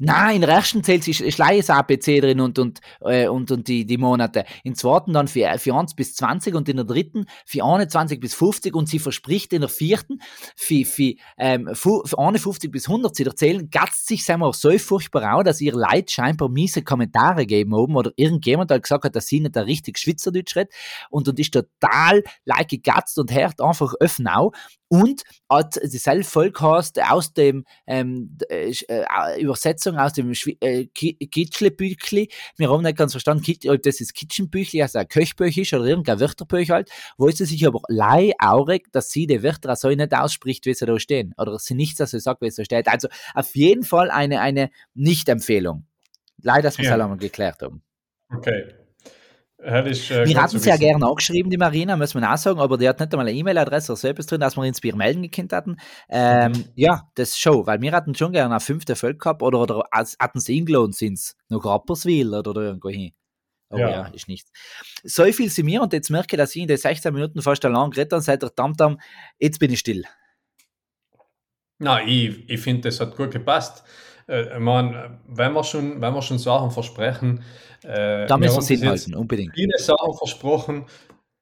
Nein, 0.00 0.36
in 0.36 0.40
der 0.42 0.50
ersten 0.50 0.84
zählt 0.84 1.02
sie 1.02 1.10
ist 1.10 1.34
Schleies 1.34 1.70
APC 1.70 2.20
drin 2.20 2.40
und, 2.40 2.56
und, 2.60 2.78
äh, 3.00 3.26
und, 3.26 3.50
und 3.50 3.66
die, 3.66 3.84
die 3.84 3.98
Monate. 3.98 4.44
In 4.62 4.74
der 4.74 4.78
zweiten 4.78 5.12
dann 5.12 5.26
für, 5.26 5.58
für 5.58 5.74
1 5.74 5.94
bis 5.96 6.14
20 6.14 6.54
und 6.54 6.68
in 6.68 6.76
der 6.76 6.84
dritten 6.84 7.26
für 7.44 7.64
21 7.64 8.20
bis 8.20 8.32
50 8.34 8.76
und 8.76 8.88
sie 8.88 9.00
verspricht 9.00 9.52
in 9.52 9.62
der 9.62 9.68
vierten 9.68 10.20
für, 10.54 10.84
für, 10.84 11.14
ähm, 11.36 11.70
für 11.72 12.04
51 12.16 12.70
bis 12.70 12.86
100 12.88 13.16
zu 13.16 13.24
erzählen, 13.24 13.68
gatzt 13.70 14.06
sich 14.06 14.24
wir, 14.24 14.52
so 14.52 14.70
furchtbar 14.78 15.34
auch, 15.34 15.42
dass 15.42 15.60
ihr 15.60 15.72
Leid 15.74 16.12
scheinbar 16.12 16.48
miese 16.48 16.82
Kommentare 16.82 17.44
geben 17.44 17.74
oben 17.74 17.96
oder 17.96 18.12
irgendjemand 18.14 18.70
hat 18.70 18.84
gesagt 18.84 19.02
hat, 19.04 19.16
dass 19.16 19.26
sie 19.26 19.40
nicht 19.40 19.56
der 19.56 19.66
richtig 19.66 19.98
Schweizerdeutsch 19.98 20.54
redet 20.54 20.72
und, 21.10 21.28
und 21.28 21.40
ist 21.40 21.52
total 21.52 22.22
like 22.44 22.68
gegatzt 22.68 23.18
und 23.18 23.32
hört 23.34 23.60
einfach 23.60 23.94
öffnen 23.98 24.28
auch 24.28 24.52
und 24.88 25.22
hat 25.50 25.78
dieselbe 25.84 26.24
hast 26.60 27.00
aus 27.02 27.32
dem 27.34 27.64
ähm, 27.86 28.36
äh, 28.48 28.68
Sch- 28.68 28.88
äh, 28.88 29.04
Übersetzung 29.88 29.98
aus 29.98 30.12
dem 30.12 30.32
Schwi- 30.32 30.56
äh, 30.60 30.86
Ki- 30.86 31.14
Kitschle-Büchli. 31.14 32.28
Wir 32.56 32.70
haben 32.70 32.82
nicht 32.82 32.96
ganz 32.96 33.12
verstanden, 33.12 33.54
ob 33.68 33.82
das 33.82 33.98
das 33.98 34.12
Kitchenbüchli, 34.12 34.82
also 34.82 34.98
ein 34.98 35.08
Köchbüch 35.08 35.56
ist 35.56 35.72
oder 35.72 35.84
irgendein 35.84 36.20
Wörterbuch 36.20 36.68
halt, 36.68 36.90
wo 37.16 37.30
sie 37.30 37.44
sich 37.44 37.66
aber 37.66 37.80
lei 37.88 38.32
aurig, 38.38 38.90
dass 38.92 39.10
sie 39.10 39.26
die 39.26 39.42
Wörter 39.42 39.74
so 39.76 39.88
nicht 39.88 40.14
ausspricht, 40.14 40.66
wie 40.66 40.74
sie 40.74 40.86
da 40.86 40.98
stehen. 40.98 41.34
Oder 41.38 41.58
sie 41.58 41.74
nichts, 41.74 41.98
dass 41.98 42.10
sie 42.10 42.20
sagt, 42.20 42.42
wie 42.42 42.50
sie 42.50 42.62
da 42.62 42.64
steht. 42.64 42.88
Also 42.88 43.08
auf 43.34 43.54
jeden 43.54 43.84
Fall 43.84 44.10
eine, 44.10 44.40
eine 44.40 44.70
Nicht-Empfehlung. 44.94 45.86
Leider, 46.42 46.62
dass 46.62 46.78
wir 46.78 46.84
es 46.84 46.90
Ja. 46.90 47.14
geklärt 47.16 47.62
haben. 47.62 47.82
Okay. 48.32 48.74
Hätte 49.60 49.88
ich, 49.88 50.08
äh, 50.12 50.24
Wir 50.24 50.40
hatten 50.40 50.58
sie 50.58 50.68
ja 50.68 50.76
gerne 50.76 51.04
angeschrieben, 51.04 51.50
die 51.50 51.56
Marina, 51.56 51.96
muss 51.96 52.14
man 52.14 52.24
auch 52.24 52.36
sagen, 52.36 52.60
aber 52.60 52.78
die 52.78 52.88
hat 52.88 53.00
nicht 53.00 53.12
einmal 53.12 53.26
eine 53.26 53.36
E-Mail-Adresse 53.36 53.90
oder 53.92 53.96
so 53.96 54.06
etwas 54.06 54.26
drin, 54.26 54.40
dass 54.40 54.56
wir 54.56 54.62
uns 54.62 54.80
bei 54.80 54.88
ihr 54.88 54.96
melden 54.96 55.22
gekannt 55.22 55.52
hatten. 55.52 55.76
Ähm, 56.08 56.52
Mhm. 56.52 56.64
Ja, 56.76 57.10
das 57.16 57.36
schon, 57.36 57.66
weil 57.66 57.80
wir 57.80 57.90
hatten 57.92 58.14
schon 58.14 58.32
gerne 58.32 58.50
eine 58.54 58.60
fünfte 58.60 58.94
Folge 58.94 59.18
gehabt 59.18 59.42
oder, 59.42 59.60
oder 59.60 59.82
hatten 59.92 60.38
sie 60.40 60.58
eingeladen, 60.60 60.92
sind 60.92 61.18
sie 61.18 61.32
nach 61.48 61.64
Rapperswil 61.64 62.34
oder, 62.34 62.50
oder 62.50 62.62
irgendwo 62.62 62.88
hin. 62.90 63.12
Aber 63.70 63.80
ja. 63.80 63.90
Ja. 63.90 64.06
ist 64.06 64.28
nichts. 64.28 64.50
So 65.02 65.24
viel 65.24 65.50
sind 65.50 65.66
mir 65.66 65.82
und 65.82 65.92
jetzt 65.92 66.08
merke 66.10 66.36
ich, 66.36 66.38
dass 66.38 66.54
ich 66.54 66.62
in 66.62 66.68
den 66.68 66.78
16 66.78 67.12
Minuten 67.12 67.42
fast 67.42 67.64
allein 67.64 67.90
geredet 67.90 68.12
habe, 68.12 68.22
seit 68.22 68.42
der 68.42 68.54
Tamtam, 68.54 69.00
jetzt 69.38 69.58
bin 69.58 69.72
ich 69.72 69.80
still. 69.80 70.04
Na, 71.78 72.02
ich, 72.04 72.48
ich 72.48 72.60
finde, 72.60 72.82
das 72.88 73.00
hat 73.00 73.16
gut 73.16 73.30
gepasst. 73.32 73.84
Äh, 74.28 74.54
ich 74.54 74.58
mein, 74.60 75.18
wenn 75.26 75.52
wir 75.52 75.64
schon, 75.64 76.00
wenn 76.00 76.14
wir 76.14 76.22
schon 76.22 76.38
Sachen 76.38 76.70
versprechen, 76.70 77.42
äh, 77.82 78.26
Da 78.26 78.36
müssen 78.36 78.54
wir 78.56 78.58
es 78.60 78.68
bis 78.68 78.82
jetzt 78.82 79.14
unbedingt. 79.14 79.54
viele 79.54 79.78
Sachen 79.78 80.14
versprochen, 80.16 80.86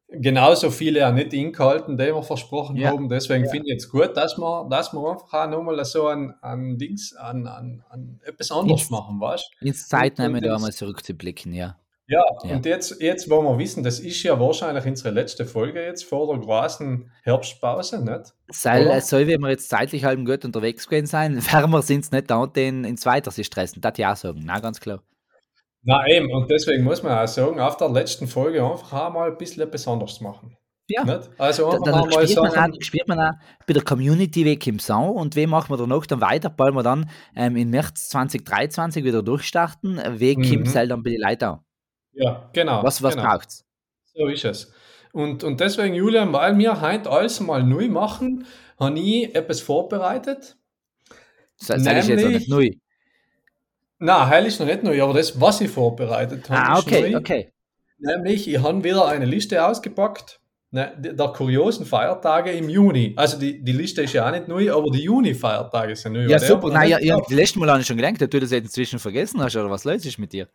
genauso 0.08 0.70
viele 0.70 1.08
auch 1.08 1.12
nicht 1.12 1.32
ingehalten, 1.34 1.96
die 1.98 2.04
wir 2.14 2.22
versprochen 2.22 2.76
Ja. 2.76 2.90
haben. 2.90 3.08
Deswegen 3.08 3.48
finde 3.48 3.66
ich 3.66 3.72
jetzt 3.72 3.90
gut, 3.90 4.16
dass 4.16 4.36
wir, 4.38 4.66
dass 4.70 4.92
wir 4.92 5.00
einfach 5.10 5.32
auch 5.32 5.50
nochmal 5.50 5.84
so 5.84 6.06
ein, 6.06 6.34
ein 6.42 6.78
Dings, 6.78 7.14
an, 7.16 7.46
an, 7.46 7.82
an 7.90 8.20
etwas 8.24 8.50
anderes 8.52 8.82
Jetzt- 8.82 8.90
machen, 8.90 9.20
weißt 9.20 9.50
Ins 9.62 9.88
Zeit 9.88 10.18
Und- 10.18 10.26
und 10.26 10.32
nehmen, 10.34 10.44
da 10.44 10.54
einmal 10.54 10.72
zurückzublicken, 10.72 11.52
ja. 11.54 11.76
Ja, 12.08 12.22
Ja. 12.44 12.54
und 12.56 12.64
jetzt, 12.66 13.00
jetzt, 13.00 13.28
wo 13.28 13.42
wir 13.42 13.58
wissen, 13.58 13.82
das 13.82 13.98
ist 13.98 14.22
ja 14.22 14.38
wahrscheinlich 14.38 14.84
unsere 14.86 15.10
letzte 15.12 15.44
Folge 15.44 15.82
jetzt 15.84 16.04
vor 16.04 16.32
der 16.32 16.40
großen 16.44 17.10
Herbstpause, 17.24 18.04
nicht? 18.04 18.32
Es 18.48 18.62
soll, 19.10 19.26
wenn 19.26 19.40
wir 19.40 19.50
jetzt 19.50 19.68
zeitlich 19.68 20.04
halb 20.04 20.24
gut 20.24 20.44
unterwegs 20.44 20.86
gewesen 20.88 21.06
sein, 21.06 21.36
wärmer 21.52 21.82
sind 21.82 22.04
es 22.04 22.12
nicht 22.12 22.30
da 22.30 22.36
und 22.36 22.54
den 22.54 22.84
ins 22.84 23.04
Weiter 23.06 23.30
sich 23.32 23.46
stressen. 23.46 23.80
Das 23.82 23.98
ja 23.98 24.12
auch 24.12 24.16
sagen, 24.16 24.42
na 24.44 24.60
ganz 24.60 24.78
klar. 24.80 25.02
Na 25.82 26.06
eben, 26.08 26.30
und 26.32 26.50
deswegen 26.50 26.84
muss 26.84 27.02
man 27.02 27.16
auch 27.18 27.28
sagen, 27.28 27.58
auf 27.60 27.76
der 27.76 27.88
letzten 27.88 28.26
Folge 28.28 28.64
einfach 28.64 28.92
auch 28.92 29.12
mal 29.12 29.30
ein 29.30 29.38
bisschen 29.38 29.62
etwas 29.62 29.86
anderes 29.88 30.20
machen. 30.20 30.56
Ja. 30.88 31.02
Nicht? 31.04 31.28
Also 31.38 31.70
Da- 31.84 31.90
mal 31.90 32.12
spürt 32.12 32.36
man, 32.36 32.50
Sachen. 32.52 32.72
auch, 32.72 32.76
spürt 32.82 33.08
man 33.08 33.18
auch 33.20 33.32
bei 33.66 33.72
der 33.72 33.82
Community 33.82 34.44
weg 34.44 34.64
im 34.68 34.78
Sau 34.78 35.10
und 35.10 35.34
wem 35.34 35.50
machen 35.50 35.70
wir 35.70 35.76
danach 35.76 36.06
dann 36.06 36.20
weiter, 36.20 36.52
weil 36.56 36.70
wir 36.72 36.84
dann 36.84 37.10
ähm, 37.34 37.56
im 37.56 37.70
März 37.70 38.08
2023 38.10 39.02
wieder 39.02 39.22
durchstarten. 39.24 40.00
Weg 40.20 40.38
Mhm. 40.38 40.42
Kim 40.42 40.66
soll 40.66 40.86
dann 40.86 41.02
bei 41.02 41.10
den 41.10 41.20
Leuten 41.20 41.44
auch. 41.44 41.58
Ja, 42.16 42.48
genau. 42.52 42.82
Was, 42.82 43.02
was 43.02 43.14
genau. 43.14 43.28
braucht's? 43.28 43.64
So 44.14 44.26
ist 44.26 44.44
es. 44.44 44.72
Und, 45.12 45.44
und 45.44 45.60
deswegen, 45.60 45.94
Julian, 45.94 46.32
weil 46.32 46.56
wir 46.58 46.80
heute 46.80 47.10
alles 47.10 47.40
mal 47.40 47.62
neu 47.62 47.88
machen, 47.88 48.46
habe 48.78 48.98
ich 48.98 49.34
etwas 49.34 49.60
vorbereitet. 49.60 50.56
Das 51.58 51.78
ist 51.78 51.86
jetzt 51.86 52.08
Nämlich- 52.08 52.32
nicht 52.34 52.48
neu. 52.48 52.70
Na, 53.98 54.28
heil 54.28 54.44
ist 54.44 54.60
noch 54.60 54.66
nicht 54.66 54.82
neu, 54.82 55.02
aber 55.02 55.14
das, 55.14 55.40
was 55.40 55.60
ich 55.62 55.70
vorbereitet 55.70 56.50
habe, 56.50 56.68
Ah, 56.70 56.78
ist 56.78 56.86
okay, 56.86 57.10
neu. 57.12 57.18
okay. 57.18 57.52
Nämlich, 57.98 58.46
ich 58.46 58.58
habe 58.62 58.84
wieder 58.84 59.06
eine 59.06 59.24
Liste 59.24 59.64
ausgepackt, 59.64 60.38
ne, 60.70 60.92
der 60.98 61.28
kuriosen 61.28 61.86
Feiertage 61.86 62.50
im 62.50 62.68
Juni. 62.68 63.14
Also 63.16 63.38
die, 63.38 63.64
die 63.64 63.72
Liste 63.72 64.02
ist 64.02 64.12
ja 64.12 64.26
auch 64.28 64.32
nicht 64.32 64.48
neu, 64.48 64.70
aber 64.70 64.90
die 64.90 65.00
Juni-Feiertage 65.02 65.96
sind 65.96 66.12
neu. 66.12 66.26
Ja, 66.26 66.38
super. 66.38 66.68
Nein, 66.68 66.90
ja, 66.90 66.98
ja, 67.00 67.14
gehabt. 67.14 67.30
die 67.30 67.34
letzte 67.36 67.58
Mal 67.58 67.70
habe 67.70 67.80
ich 67.80 67.86
schon 67.86 67.96
gelenkt, 67.96 68.20
dass 68.20 68.28
du 68.28 68.38
das 68.38 68.50
jetzt 68.50 68.64
inzwischen 68.64 68.98
vergessen 68.98 69.42
hast, 69.42 69.56
oder 69.56 69.70
was 69.70 69.84
los 69.84 70.04
ist 70.04 70.18
mit 70.18 70.30
dir? 70.34 70.46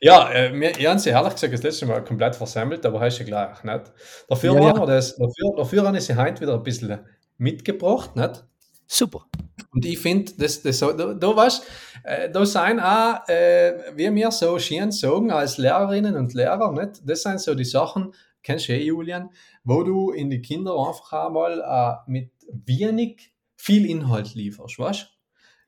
Ja, 0.00 0.30
äh, 0.32 0.52
wir, 0.52 0.78
ich 0.78 0.86
habe 0.86 0.98
sie 0.98 1.10
ehrlich 1.10 1.34
gesagt 1.34 1.52
das 1.52 1.62
letzte 1.62 1.86
Mal 1.86 2.04
komplett 2.04 2.36
versammelt, 2.36 2.84
aber 2.86 3.00
hast 3.00 3.18
du 3.18 3.24
gleich, 3.24 3.62
nicht? 3.64 3.92
Dafür, 4.28 4.54
Ja. 4.54 4.76
Wir 4.76 4.86
das, 4.86 5.16
dafür, 5.16 5.56
dafür 5.56 5.86
habe 5.86 5.98
ich 5.98 6.04
sie 6.04 6.16
heute 6.16 6.40
wieder 6.40 6.54
ein 6.54 6.62
bisschen 6.62 7.00
mitgebracht, 7.38 8.14
nicht? 8.16 8.44
Super. 8.86 9.26
Und 9.72 9.84
ich 9.84 9.98
finde, 9.98 10.32
das, 10.36 10.62
das, 10.62 10.80
da, 10.80 10.92
da, 10.92 11.36
weißt, 11.36 11.62
äh, 12.02 12.30
da 12.30 12.44
sind 12.44 12.80
auch, 12.80 13.28
äh, 13.28 13.92
wie 13.94 14.12
wir 14.14 14.30
so 14.32 14.58
schön 14.58 14.90
sagen, 14.90 15.30
als 15.30 15.58
Lehrerinnen 15.58 16.16
und 16.16 16.34
Lehrer, 16.34 16.72
nicht? 16.72 17.00
das 17.04 17.22
sind 17.22 17.40
so 17.40 17.54
die 17.54 17.64
Sachen, 17.64 18.12
kennst 18.42 18.68
du 18.68 18.72
eh, 18.72 18.82
Julian, 18.82 19.30
wo 19.64 19.84
du 19.84 20.10
in 20.10 20.30
die 20.30 20.42
Kinder 20.42 20.74
einfach 20.76 21.26
einmal 21.26 21.60
äh, 21.60 22.10
mit 22.10 22.32
wenig 22.52 23.32
viel 23.56 23.88
Inhalt 23.88 24.34
lieferst, 24.34 24.78
weißt 24.78 25.19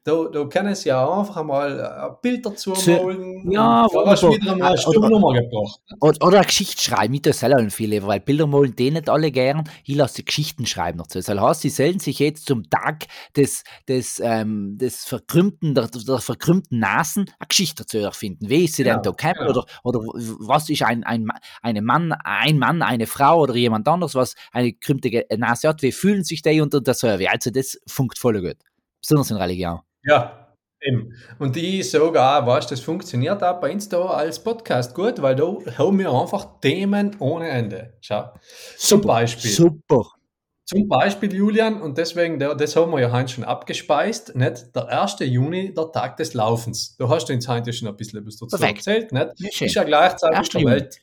da, 0.05 0.25
da 0.33 0.45
können 0.47 0.75
sie 0.75 0.89
ja 0.89 1.09
einfach 1.09 1.37
einmal 1.37 1.79
äh, 1.79 2.15
Bild 2.23 2.45
dazu 2.45 2.73
Zu- 2.73 2.91
malen. 2.91 3.51
Ja, 3.53 3.87
da 3.93 4.07
hast 4.07 4.23
du 4.25 4.31
wieder 4.33 4.57
mal 4.57 4.65
eine 4.67 4.73
Oder- 4.73 4.79
Stunde 4.81 5.09
gebracht. 5.09 5.81
Oder, 6.01 6.27
oder 6.27 6.37
eine 6.39 6.47
Geschichte 6.47 6.83
schreiben, 6.83 7.15
ich 7.15 7.23
tue 7.23 7.33
selber 7.33 7.71
viel 7.71 7.91
lieber, 7.91 8.09
weil 8.09 8.21
Bilder 8.21 8.47
malen 8.47 8.75
die 8.75 8.91
nicht 8.91 9.09
alle 9.09 9.31
gern. 9.31 9.63
Ich 9.85 9.95
lasse 9.95 10.17
die 10.17 10.25
Geschichten 10.25 10.67
schreiben 10.67 10.99
dazu. 10.99 11.21
Das 11.21 11.29
heißt, 11.29 11.61
sie 11.61 11.69
sollen 11.71 11.99
sich 12.01 12.19
jetzt 12.19 12.47
zum 12.47 12.69
Tag 12.69 13.05
des, 13.37 13.63
des, 13.87 14.21
ähm, 14.25 14.77
des 14.77 15.05
verkrümmten, 15.05 15.75
der, 15.75 15.87
der 15.89 16.19
verkrümmten 16.19 16.79
Nasen 16.81 17.27
eine 17.39 17.47
Geschichte 17.49 17.85
dazu 17.85 17.99
erfinden. 17.99 18.49
Wie 18.49 18.65
ist 18.65 18.75
sie 18.75 18.83
Ja, 18.83 18.95
denn 18.95 19.03
da 19.05 19.11
gekommen? 19.11 19.35
ja. 19.39 19.49
Oder, 19.51 19.65
oder 19.85 20.01
was 20.41 20.69
ist 20.69 20.83
ein, 20.83 21.05
ein, 21.05 21.29
eine 21.63 21.81
Mann, 21.83 22.13
ein 22.25 22.59
Mann, 22.59 22.83
eine 22.83 23.07
Frau 23.07 23.41
oder 23.41 23.55
jemand 23.55 23.87
anderes, 23.87 24.15
was 24.15 24.35
eine 24.53 24.73
gekrümmte 24.73 25.11
Ge- 25.11 25.27
Nase 25.37 25.69
hat? 25.69 25.83
Wie 25.83 25.93
fühlen 25.93 26.25
sich 26.25 26.43
die 26.43 26.61
unter 26.61 26.81
der 26.81 26.95
Survey? 26.95 27.29
Also, 27.29 27.51
das 27.51 27.79
funkt 27.87 28.19
voll 28.19 28.41
gut. 28.41 28.57
Besonders 29.01 29.31
in 29.31 29.37
Religion. 29.37 29.81
Ja, 30.05 30.55
eben. 30.81 31.15
Und 31.39 31.57
ich 31.57 31.91
sage 31.91 32.21
auch, 32.21 32.47
weißt, 32.47 32.71
das 32.71 32.81
funktioniert 32.81 33.43
auch 33.43 33.61
bei 33.61 33.73
uns 33.73 33.89
da 33.89 34.05
als 34.07 34.43
Podcast 34.43 34.95
gut, 34.95 35.23
weil 35.23 35.37
da 35.37 35.57
haben 35.79 35.99
wir 35.99 36.11
einfach 36.11 36.61
Themen 36.61 37.17
ohne 37.19 37.49
Ende. 37.49 37.95
Schau. 38.01 38.33
Zum 38.77 39.01
Beispiel. 39.01 39.51
Super. 39.51 40.05
Zum 40.65 40.89
Beispiel, 40.89 41.35
Julian, 41.35 41.83
und 41.83 41.99
deswegen, 41.99 42.39
das 42.39 42.77
haben 42.77 42.93
wir 42.93 43.01
ja 43.01 43.13
heute 43.13 43.33
schon 43.33 43.45
abgespeist, 43.45 44.35
nicht? 44.37 44.75
Der 44.75 44.89
1. 45.03 45.17
Juni, 45.21 45.75
der 45.75 45.91
Tag 45.93 46.17
des 46.17 46.35
Laufens. 46.35 46.97
Da 46.97 47.09
hast 47.09 47.29
du 47.29 47.33
uns 47.35 47.47
heute 47.49 47.73
schon 47.73 47.89
ein 47.89 47.97
bisschen 47.97 48.25
was 48.25 48.37
dazu 48.37 48.57
Perfekt. 48.57 48.87
erzählt, 48.87 49.13
nicht? 49.13 49.55
Schön. 49.55 49.67
Ist 49.67 49.75
ja 49.75 49.85
gleichzeitig 49.85 50.39
1. 50.39 50.49
der. 50.51 50.65
Welt. 50.65 51.01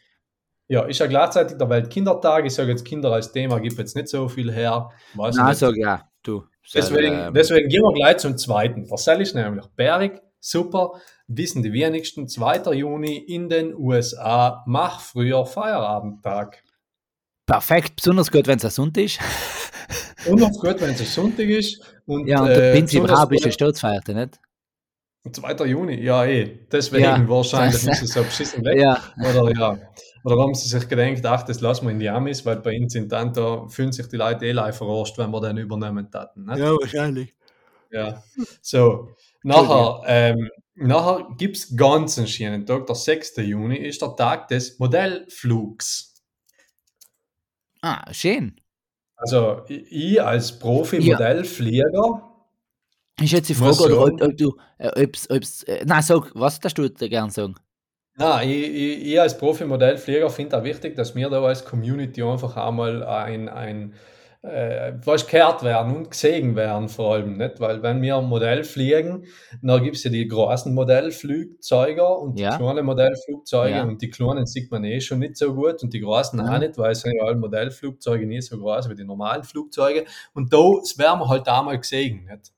Ja, 0.69 0.83
ist 0.83 0.99
ja 0.99 1.07
gleichzeitig 1.07 1.57
der 1.57 1.69
Weltkindertag. 1.69 2.45
Ich 2.45 2.53
sage 2.53 2.69
jetzt 2.69 2.85
Kinder 2.85 3.11
als 3.11 3.31
Thema, 3.31 3.59
gibt 3.59 3.77
jetzt 3.77 3.95
nicht 3.95 4.07
so 4.07 4.27
viel 4.27 4.51
her. 4.51 4.89
Weiß 5.15 5.35
ich 5.35 5.41
Nein, 5.41 5.49
nicht. 5.49 5.59
sag 5.59 5.75
ja, 5.75 6.09
du. 6.23 6.43
Deswegen, 6.73 7.13
ähm, 7.19 7.33
deswegen 7.33 7.67
gehen 7.69 7.81
wir 7.81 7.93
gleich 7.93 8.17
zum 8.17 8.37
zweiten. 8.37 8.87
Der 8.87 8.97
Sell 8.97 9.21
ist 9.21 9.33
nämlich 9.35 9.65
Berg, 9.75 10.21
super, 10.39 10.93
wissen 11.27 11.63
die 11.63 11.73
wenigsten. 11.73 12.27
2. 12.27 12.73
Juni 12.73 13.17
in 13.17 13.49
den 13.49 13.73
USA, 13.75 14.63
mach 14.67 14.99
früher 15.01 15.45
Feierabendtag. 15.45 16.63
Perfekt, 17.47 17.95
besonders 17.95 18.31
gut, 18.31 18.45
wenn 18.47 18.57
es 18.57 18.65
ein 18.65 18.71
Sonntag 18.71 19.03
ist. 19.03 19.19
Und 20.27 20.39
noch 20.39 20.51
gut, 20.51 20.79
wenn 20.81 20.91
es 20.91 21.13
Sonntag 21.15 21.47
ist. 21.47 21.81
Und, 22.05 22.27
Ja, 22.27 22.41
und 22.43 22.49
äh, 22.49 22.71
Brab 22.99 23.31
ist 23.31 23.37
gut- 23.37 23.43
eine 23.43 23.51
Sturzfeierte, 23.53 24.13
nicht? 24.13 24.39
2. 25.31 25.65
Juni, 25.65 25.95
ja 26.01 26.25
eh. 26.25 26.59
Deswegen 26.71 27.03
Ja, 27.03 27.29
wahrscheinlich 27.29 27.75
ist 27.87 28.01
es 28.03 28.13
so 28.13 28.21
beschissen 28.23 28.63
weg. 28.65 28.79
Ja, 28.79 29.01
Oder 29.17 29.51
ja. 29.57 29.77
Oder 30.23 30.37
haben 30.41 30.53
sie 30.53 30.67
sich 30.67 30.87
gedacht, 30.87 31.25
ach, 31.25 31.43
das 31.43 31.61
lassen 31.61 31.85
wir 31.85 31.91
in 31.91 31.99
die 31.99 32.09
Amis, 32.09 32.45
weil 32.45 32.57
bei 32.57 32.77
uns 32.79 32.93
sind 32.93 33.11
dann 33.11 33.33
da 33.33 33.67
fühlen 33.67 33.91
sich 33.91 34.07
die 34.07 34.17
Leute 34.17 34.45
eh 34.45 34.51
live 34.51 34.77
verarscht, 34.77 35.17
wenn 35.17 35.31
wir 35.31 35.41
den 35.41 35.57
übernehmen 35.57 36.09
taten. 36.11 36.45
Nicht? 36.45 36.59
wahrscheinlich. 36.59 37.33
Ja. 37.91 38.21
So, 38.61 39.09
nachher, 39.43 40.03
ähm, 40.05 40.49
nachher 40.75 41.27
gibt 41.37 41.57
es 41.57 41.75
ganz 41.75 42.17
einen 42.17 42.27
schönen 42.27 42.65
Tag, 42.65 42.85
der 42.85 42.95
6. 42.95 43.37
Juni 43.37 43.77
ist 43.77 44.01
der 44.01 44.15
Tag 44.15 44.47
des 44.49 44.77
Modellflugs. 44.79 46.21
Ah, 47.81 48.11
schön. 48.13 48.59
Also 49.15 49.63
ich 49.67 50.21
als 50.21 50.51
Ja. 50.51 50.57
Profi-Modellflieger, 50.59 52.23
Ist 53.21 53.31
jetzt 53.33 53.49
die 53.49 53.53
Frage, 53.53 53.83
oder, 53.83 54.01
ob, 54.01 54.21
ob 54.21 54.37
du, 54.37 54.55
äh, 54.77 55.03
ob's, 55.03 55.29
ob's, 55.29 55.63
äh, 55.63 55.83
nein, 55.85 56.01
sag, 56.01 56.31
was 56.35 56.59
darfst 56.59 56.77
du 56.77 56.89
da 56.89 57.07
gern 57.07 57.29
sagen? 57.29 57.55
Nein, 58.19 58.49
ich, 58.49 58.63
ich, 58.69 59.07
ich 59.13 59.21
als 59.21 59.37
Profi-Modellflieger 59.37 60.29
finde 60.29 60.57
auch 60.57 60.63
wichtig, 60.65 60.93
dass 60.97 61.15
wir 61.15 61.29
da 61.29 61.41
als 61.41 61.63
Community 61.63 62.21
einfach 62.21 62.57
einmal 62.57 63.01
ein, 63.01 63.47
ein 63.47 63.93
äh, 64.41 64.91
was 65.05 65.25
gehört 65.25 65.63
werden 65.63 65.95
und 65.95 66.11
gesehen 66.11 66.53
werden 66.57 66.89
vor 66.89 67.13
allem, 67.13 67.37
nicht? 67.37 67.61
Weil 67.61 67.81
wenn 67.81 68.01
wir 68.01 68.19
Modell 68.21 68.65
fliegen, 68.65 69.25
dann 69.61 69.83
gibt 69.83 69.95
es 69.95 70.03
ja 70.03 70.11
die 70.11 70.27
großen 70.27 70.73
Modellflugzeuge 70.73 72.05
und 72.05 72.39
Ja. 72.39 72.49
die 72.51 72.57
kleinen 72.57 72.85
Modellflugzeuge 72.85 73.69
Ja. 73.77 73.83
und 73.83 74.01
die 74.01 74.09
kleinen 74.09 74.45
sieht 74.45 74.69
man 74.69 74.83
eh 74.83 74.99
schon 74.99 75.19
nicht 75.19 75.37
so 75.37 75.53
gut 75.55 75.81
und 75.81 75.93
die 75.93 76.01
großen 76.01 76.39
Mhm. 76.39 76.49
auch 76.49 76.59
nicht, 76.59 76.77
weil 76.77 76.91
es 76.91 77.01
sind 77.01 77.15
ja 77.15 77.23
alle 77.23 77.37
Modellflugzeuge 77.37 78.27
nicht 78.27 78.47
so 78.47 78.57
groß 78.57 78.89
wie 78.89 78.95
die 78.95 79.05
normalen 79.05 79.43
Flugzeuge 79.43 80.03
und 80.33 80.51
da 80.51 80.57
werden 80.57 81.19
wir 81.21 81.27
halt 81.29 81.47
einmal 81.47 81.77
gesehen, 81.79 82.25
nicht? 82.25 82.51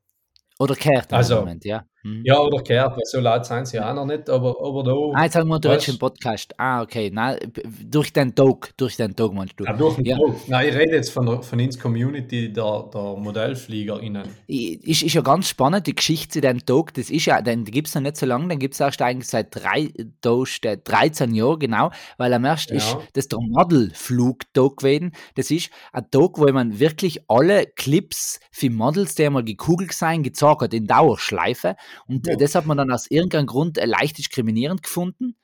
Oder 0.60 0.76
im 1.12 1.18
Also, 1.18 1.36
Moment, 1.36 1.66
ja. 1.66 1.86
Mhm. 2.04 2.22
Ja, 2.26 2.40
oder 2.40 2.64
gehört, 2.64 2.92
weil 2.98 3.06
so 3.06 3.20
laut 3.20 3.46
sind 3.46 3.68
sie 3.68 3.80
auch 3.80 3.94
noch 3.94 4.06
nicht, 4.06 4.30
aber, 4.30 4.56
aber 4.62 4.84
da... 4.84 4.92
Ah, 5.20 5.24
jetzt 5.26 5.34
sagen 5.34 5.48
wir, 5.50 5.64
redest 5.64 5.90
im 5.90 6.00
Podcast. 6.00 6.54
Ah, 6.58 6.82
okay. 6.82 7.12
Nein, 7.14 7.38
durch 7.86 8.12
den 8.12 8.34
Tag, 8.34 8.72
durch 8.78 8.98
den 8.98 9.16
Tag 9.16 9.34
meinst 9.34 9.54
du. 9.58 9.66
Ja, 9.66 9.74
durch 9.74 9.96
den 9.98 10.06
Ja. 10.06 10.18
Tag. 10.18 10.36
Nein, 10.48 10.70
ich 10.70 10.76
rede 10.76 10.96
jetzt 10.96 11.12
von, 11.12 11.26
der- 11.26 11.42
von 11.44 11.60
uns 11.60 11.78
Community 11.80 12.52
der, 12.52 12.90
der 12.94 13.16
ModellfliegerInnen. 13.18 14.24
Ist, 14.48 15.04
ist 15.04 15.14
ja 15.14 15.22
ganz 15.22 15.50
spannend, 15.50 15.86
die 15.88 15.96
Geschichte 15.96 16.30
zu 16.30 16.42
dem 16.42 16.66
Tag, 16.66 16.94
das 16.96 17.10
ist 17.10 17.26
ja, 17.26 17.42
den 17.42 17.66
gibt 17.66 17.88
es 17.88 17.96
noch 17.96 18.02
nicht 18.02 18.18
so 18.18 18.26
lange, 18.26 18.48
den 18.48 18.60
gibt 18.60 18.74
es 18.74 18.80
erst 18.80 19.02
eigentlich 19.02 19.28
seit 19.28 19.56
drei, 19.56 19.90
da 20.22 20.46
steht 20.46 20.88
13 20.88 21.34
Jahren 21.36 21.60
genau, 21.60 21.92
weil 22.18 22.34
am 22.34 22.46
ersten 22.46 22.76
ist 22.76 22.92
Ja. 22.94 23.02
das 23.14 23.28
der 23.28 23.40
Modelflugtag 23.42 24.78
gewesen. 24.78 25.12
Das 25.36 25.52
ist 25.52 25.70
ein 25.94 26.10
Tag, 26.12 26.38
wo 26.38 26.52
man 26.52 26.80
wirklich 26.80 27.20
alle 27.28 27.66
Clips 27.68 28.40
für 28.52 28.70
Models, 28.70 29.16
die 29.16 29.26
einmal 29.26 29.44
gekugelt 29.44 29.94
sein, 29.94 30.24
gezeigt 30.24 30.62
hat, 30.62 30.74
in 30.74 30.88
Dauerschleife. 30.88 31.76
Und 32.08 32.28
Ja. 32.28 32.36
das 32.36 32.56
hat 32.56 32.66
man 32.66 32.78
dann 32.78 32.92
aus 32.92 33.10
irgendeinem 33.10 33.48
Grund 33.48 33.78
äh, 33.78 33.86
leicht 33.86 34.18
diskriminierend 34.18 34.84
gefunden. 34.84 35.36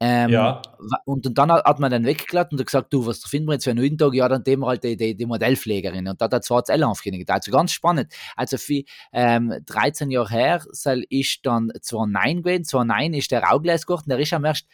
Ähm, 0.00 0.30
Ja. 0.30 0.60
Und, 1.04 1.26
und 1.26 1.38
dann 1.38 1.52
hat 1.52 1.78
man 1.78 1.90
dann 1.90 2.04
weggelassen 2.04 2.58
und 2.58 2.64
gesagt, 2.66 2.92
du, 2.92 3.06
was 3.06 3.24
finden 3.24 3.48
wir 3.48 3.54
jetzt 3.54 3.64
für 3.64 3.70
einen 3.70 3.80
neuen 3.80 3.96
Tag? 3.96 4.12
Ja, 4.14 4.28
dann 4.28 4.42
nehmen 4.46 4.62
wir 4.62 4.66
halt 4.66 4.82
die, 4.84 4.96
die, 4.96 5.14
die 5.16 5.26
Modellpflegerin. 5.26 6.08
Und 6.08 6.20
da 6.20 6.24
hat 6.26 6.32
er 6.32 6.42
zwar 6.42 6.62
das 6.62 6.68
Ellen 6.70 6.84
aufgehängt. 6.84 7.30
Also 7.30 7.50
ganz 7.52 7.72
spannend. 7.72 8.12
Also 8.36 8.58
für 8.58 8.82
ähm, 9.12 9.54
13 9.66 10.10
Jahre 10.10 10.28
her 10.30 10.64
soll 10.72 11.04
ich 11.08 11.40
dann 11.42 11.70
2009 11.80 12.42
gewesen. 12.42 12.64
2009 12.64 13.14
ist 13.14 13.30
der 13.30 13.44
Raugleis 13.44 13.86
geworden. 13.86 14.10
Der 14.10 14.18
ist 14.18 14.32
am 14.32 14.44
erst 14.44 14.66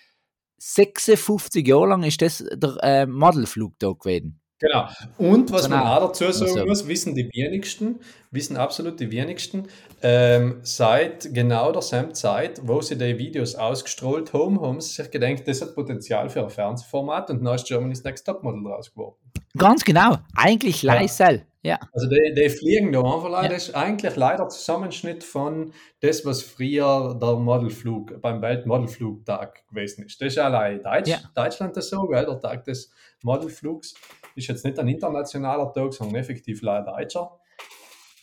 56 0.59 1.67
Jahre 1.67 1.89
lang 1.89 2.03
ist 2.03 2.21
das 2.23 2.45
der 2.53 2.77
äh, 2.83 3.07
Modelflugtag 3.07 4.01
gewesen. 4.01 4.41
Genau. 4.61 4.87
Und 5.17 5.51
was 5.53 5.69
man 5.69 5.81
Genau. 5.81 5.95
auch 5.97 6.07
dazu 6.09 6.31
sagen 6.31 6.51
Also- 6.53 6.67
muss, 6.67 6.87
wissen 6.87 7.15
die 7.15 7.29
wenigsten, 7.33 7.99
wissen 8.31 8.57
absolut 8.59 9.01
die 9.01 9.11
wenigsten, 9.11 9.69
ähm, 10.03 10.61
seit 10.63 11.33
genau 11.35 11.73
derselben 11.73 12.15
Zeit, 12.15 12.61
wo 12.63 12.81
sie 12.83 12.97
die 12.97 13.19
Videos 13.19 13.55
ausgestrahlt 13.55 14.33
haben, 14.35 14.61
haben 14.61 14.81
sie 14.81 14.93
sich 14.93 15.11
gedacht, 15.11 15.43
das 15.49 15.63
hat 15.63 15.75
Potenzial 15.75 16.29
für 16.29 16.43
ein 16.45 16.51
Fernsehformat 16.51 17.31
und 17.31 17.47
ist 17.47 17.67
Germany's 17.67 18.05
Next 18.05 18.27
Topmodel 18.27 18.63
draus 18.63 18.91
geworden. 18.93 19.17
Ganz 19.57 19.83
genau. 19.85 20.17
Eigentlich 20.37 20.83
Ja. 20.83 20.95
leise. 20.95 21.43
Ja. 21.63 21.79
Also 21.93 22.09
die, 22.09 22.33
die 22.35 22.49
fliegen 22.49 22.91
da 22.93 23.01
einfach 23.01 23.29
leider. 23.29 23.49
Ja. 23.49 23.55
Das 23.55 23.69
ist 23.69 23.75
eigentlich 23.75 24.17
leider 24.17 24.49
Zusammenschnitt 24.49 25.23
von 25.25 25.73
das, 26.01 26.25
was 26.25 26.41
früher 26.43 27.19
der 27.21 27.35
Modelflug 27.37 28.21
beim 28.23 28.41
Weltmodelflugtag 28.41 29.67
gewesen 29.69 30.05
ist. 30.07 30.21
Das 30.21 30.29
ist 30.29 30.39
allein 30.39 30.83
Deutsch, 30.83 31.09
Ja. 31.09 31.19
Deutschland 31.35 31.77
das 31.77 31.91
so, 31.91 32.07
gell? 32.07 32.25
der 32.25 32.41
Tag 32.41 32.65
des 32.65 32.91
Modelflugs 33.23 33.95
ist 34.35 34.49
jetzt 34.49 34.65
nicht 34.65 34.79
ein 34.79 34.89
internationaler 34.89 35.73
Tag, 35.73 35.93
sondern 35.93 36.17
effektiv 36.17 36.63
leider 36.63 36.93
Deutscher. 36.93 37.39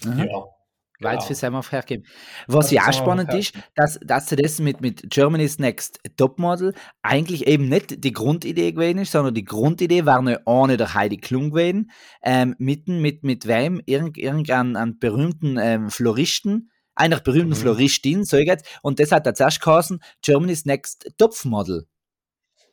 Aha. 0.05 0.23
Ja. 0.23 0.45
Weil 0.99 1.17
es 1.17 1.19
genau. 1.19 1.27
für 1.27 1.35
Semmelf 1.35 1.71
hergeben. 1.71 2.05
Was 2.47 2.71
ja 2.71 2.87
auch 2.87 2.93
spannend 2.93 3.31
ist, 3.33 3.53
dass, 3.75 3.99
dass 4.01 4.29
sie 4.29 4.35
das 4.35 4.59
mit, 4.59 4.81
mit 4.81 5.11
Germany's 5.11 5.59
Next 5.59 5.99
Topmodel 6.17 6.73
eigentlich 7.03 7.45
eben 7.45 7.69
nicht 7.69 8.03
die 8.03 8.11
Grundidee 8.11 8.71
gewesen 8.71 8.99
ist, 8.99 9.11
sondern 9.11 9.35
die 9.35 9.45
Grundidee 9.45 10.05
war 10.05 10.17
eine 10.17 10.41
ohne 10.45 10.75
der 10.75 10.95
Heidi 10.95 11.17
Klum 11.17 11.51
gewesen, 11.51 11.91
ähm, 12.23 12.55
mitten 12.57 12.99
mit, 12.99 13.23
mit 13.23 13.47
wem? 13.47 13.79
Irgend, 13.85 14.17
irgendeinen 14.17 14.75
einen 14.75 14.97
berühmten 14.97 15.59
ähm, 15.61 15.91
Floristen, 15.91 16.71
einer 16.95 17.19
berühmten 17.19 17.49
Mhm. 17.49 17.55
Floristin, 17.55 18.25
so 18.25 18.37
jetzt, 18.37 18.65
und 18.81 18.99
das 18.99 19.11
hat 19.11 19.37
zuerst 19.37 19.61
geheißen, 19.61 19.99
Germany's 20.23 20.65
Next 20.65 21.11
Topmodel. 21.19 21.85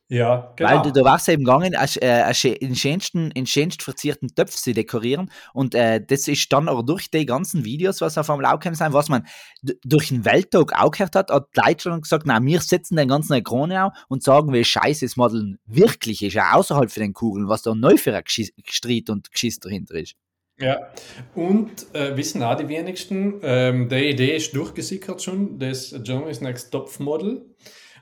Ja, 0.09 0.53
genau. 0.57 0.71
Weil 0.71 0.83
du, 0.83 0.93
da 0.93 1.03
warst 1.03 1.29
eben 1.31 1.45
gegangen, 1.45 1.73
äh, 1.73 1.77
äh, 1.77 2.31
schä- 2.33 2.53
in 2.53 2.77
schönsten, 2.77 3.31
in 3.31 3.47
schönst 3.47 3.83
verzierten 3.83 4.35
Töpfe 4.35 4.57
zu 4.57 4.75
dekorieren. 4.75 5.31
Und 5.55 5.75
äh, 5.75 6.05
das 6.05 6.29
ist 6.29 6.53
dann 6.53 6.69
aber 6.69 6.83
durch 6.83 7.11
die 7.11 7.25
ganzen 7.25 7.65
Videos, 7.65 8.03
was 8.03 8.19
auf 8.19 8.27
dem 8.27 8.41
Laucam 8.41 8.75
sein, 8.75 8.93
was 8.93 9.09
man 9.09 9.27
durch 9.63 10.09
den 10.09 10.27
Welttag 10.27 10.79
auch 10.79 10.91
gehört 10.91 11.17
hat, 11.17 11.31
hat 11.31 11.49
die 11.57 11.61
Leute 11.61 11.83
schon 11.83 12.01
gesagt, 12.03 12.25
na, 12.27 12.43
wir 12.43 12.61
setzen 12.61 12.97
den 12.97 13.09
ganzen 13.09 13.43
Krone 13.43 13.87
auf 13.87 13.93
und 14.09 14.23
sagen, 14.23 14.53
wie 14.53 14.63
scheiße 14.63 15.07
das 15.07 15.17
Modeln 15.17 15.59
wirklich 15.65 16.23
ist, 16.23 16.37
auch 16.39 16.59
außerhalb 16.59 16.91
von 16.91 17.03
den 17.03 17.15
Kugeln, 17.15 17.49
was 17.49 17.63
da 17.63 17.75
neu 17.75 17.97
für 17.97 18.15
ein 18.15 18.25
Streit 18.27 19.09
und 19.09 19.33
Geschiss 19.33 19.59
dahinter 19.59 19.95
ist. 19.95 20.17
Ja, 20.59 20.93
und 21.35 21.93
äh, 21.95 22.17
wissen 22.17 22.43
auch 22.43 22.57
die 22.57 22.69
wenigsten, 22.69 23.41
ähm, 23.43 23.89
die 23.89 24.11
Idee 24.11 24.37
ist 24.37 24.55
durchgesickert 24.55 25.21
schon, 25.23 25.59
das 25.59 25.95
Germany's 26.05 26.41
Next 26.41 26.71
Top 26.71 27.01
Model. 27.01 27.47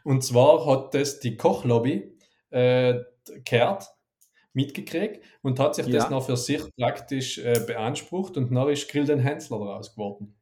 Und 0.05 0.23
zwar 0.25 0.67
hat 0.67 0.95
das 0.95 1.21
die 1.21 1.37
Kochlobby 1.37 2.17
äh, 2.51 3.01
gehört, 3.45 3.87
mitgekriegt 4.55 5.25
und 5.43 5.59
hat 5.61 5.75
sich 5.77 5.87
Ja. 5.87 5.95
das 6.01 6.11
noch 6.11 6.27
für 6.27 6.37
sich 6.37 6.63
praktisch 6.77 7.39
äh, 7.39 7.65
beansprucht 7.67 8.37
und 8.37 8.53
dann 8.55 8.69
ist 8.69 8.89
Grill 8.91 9.07
den 9.07 9.21
Hensler 9.21 9.59
draus 9.59 9.93
geworden. 9.93 10.35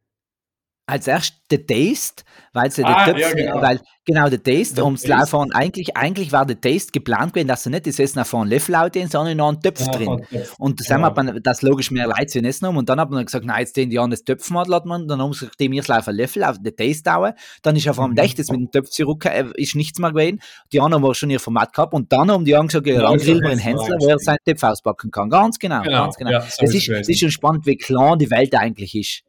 Als 0.90 1.06
erst 1.06 1.34
der 1.50 1.66
Taste, 1.66 2.24
weil 2.52 2.70
sie 2.70 2.84
Ah, 2.84 3.04
Töpfe, 3.04 3.20
ja, 3.20 3.32
genau. 3.32 3.62
weil 3.62 3.80
genau 4.04 4.28
der 4.28 4.42
Taste, 4.42 4.74
Der 4.76 4.84
ums. 4.84 5.06
Laufen, 5.06 5.52
eigentlich, 5.52 5.96
eigentlich 5.96 6.32
war 6.32 6.44
der 6.46 6.60
Taste 6.60 6.90
geplant 6.92 7.32
gewesen, 7.32 7.48
dass 7.48 7.62
sie 7.62 7.70
nicht 7.70 7.86
das 7.86 7.98
Essen 7.98 8.18
auf 8.18 8.34
einen 8.34 8.50
Löffel 8.50 8.74
ausdehnen, 8.74 9.08
sondern 9.08 9.36
noch 9.36 9.48
einen 9.48 9.60
Töpf 9.60 9.80
Ja, 9.80 9.92
drin. 9.92 10.04
von- 10.06 10.26
Und 10.58 10.80
das 10.80 10.88
Genau. 10.88 11.02
haben 11.14 11.26
wir 11.34 11.40
das 11.40 11.62
logisch 11.62 11.90
mehr 11.90 12.06
Leute 12.08 12.26
zu 12.26 12.40
essen 12.40 12.66
haben. 12.66 12.76
Und 12.76 12.88
dann 12.88 12.98
hat 13.00 13.10
man 13.10 13.24
gesagt, 13.24 13.44
nein, 13.44 13.60
jetzt 13.60 13.76
den 13.76 13.88
die 13.90 13.98
an 13.98 14.10
das 14.10 14.24
Töpfmadel 14.24 14.74
hat 14.74 14.84
man, 14.86 15.06
dann 15.06 15.20
haben 15.22 15.32
sie 15.32 15.40
gesagt, 15.46 15.60
dem 15.60 15.78
auf 15.78 16.08
einen 16.08 16.16
Löffel 16.18 16.42
auf 16.44 16.56
den 16.60 16.74
Taste 16.76 17.02
dauern. 17.04 17.34
Dann 17.62 17.76
ist 17.76 17.88
auf 17.88 17.98
einem 18.00 18.12
Mhm. 18.12 18.16
Das 18.16 18.48
mit 18.48 18.48
dem 18.60 18.70
Töpf 18.70 18.90
zurück, 18.90 19.24
äh, 19.26 19.44
ist 19.54 19.74
nichts 19.76 19.98
mehr 20.00 20.10
gewesen. 20.10 20.40
Die 20.72 20.80
anderen 20.80 21.04
haben 21.04 21.14
schon 21.14 21.30
ihr 21.30 21.40
Format 21.40 21.72
gehabt. 21.72 21.94
Und 21.94 22.12
dann 22.12 22.30
haben 22.30 22.44
die 22.44 22.54
anderen 22.56 22.68
gesagt, 22.68 22.86
ja, 22.86 22.94
Ja, 22.94 23.10
dann 23.10 23.18
grillen 23.18 23.42
wir 23.42 23.50
den 23.50 23.58
Hensler 23.58 23.84
Hensler, 23.84 23.96
wo 24.00 24.08
er 24.08 24.18
seinen 24.18 24.38
Töpf 24.44 24.62
auspacken 24.64 25.10
kann. 25.10 25.30
Ganz 25.30 25.58
genau, 25.58 25.82
Genau, 25.82 26.02
ganz 26.04 26.16
genau. 26.16 26.30
ja, 26.32 26.38
das, 26.40 26.58
ist 26.74 26.88
das 26.88 27.08
ist 27.08 27.20
schon 27.20 27.30
spannend, 27.30 27.64
wie 27.66 27.76
klein 27.76 28.18
die 28.18 28.30
Welt 28.30 28.54
eigentlich 28.54 28.94
ist. 28.94 29.22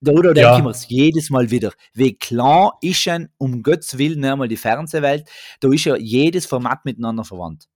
Da 0.00 0.12
oder 0.12 0.32
denke 0.34 0.40
Ja. 0.40 0.58
ich 0.58 0.64
mir 0.64 0.74
jedes 0.88 1.30
Mal 1.30 1.50
wieder, 1.50 1.72
wie 1.94 2.16
klein 2.16 2.70
ist 2.80 3.04
denn, 3.06 3.28
um 3.38 3.62
Gottes 3.62 3.98
Willen, 3.98 4.24
einmal 4.24 4.48
die 4.48 4.56
Fernsehwelt, 4.56 5.28
da 5.60 5.68
ist 5.72 5.84
ja 5.84 5.96
jedes 5.96 6.46
Format 6.46 6.84
miteinander 6.84 7.24
verwandt. 7.24 7.66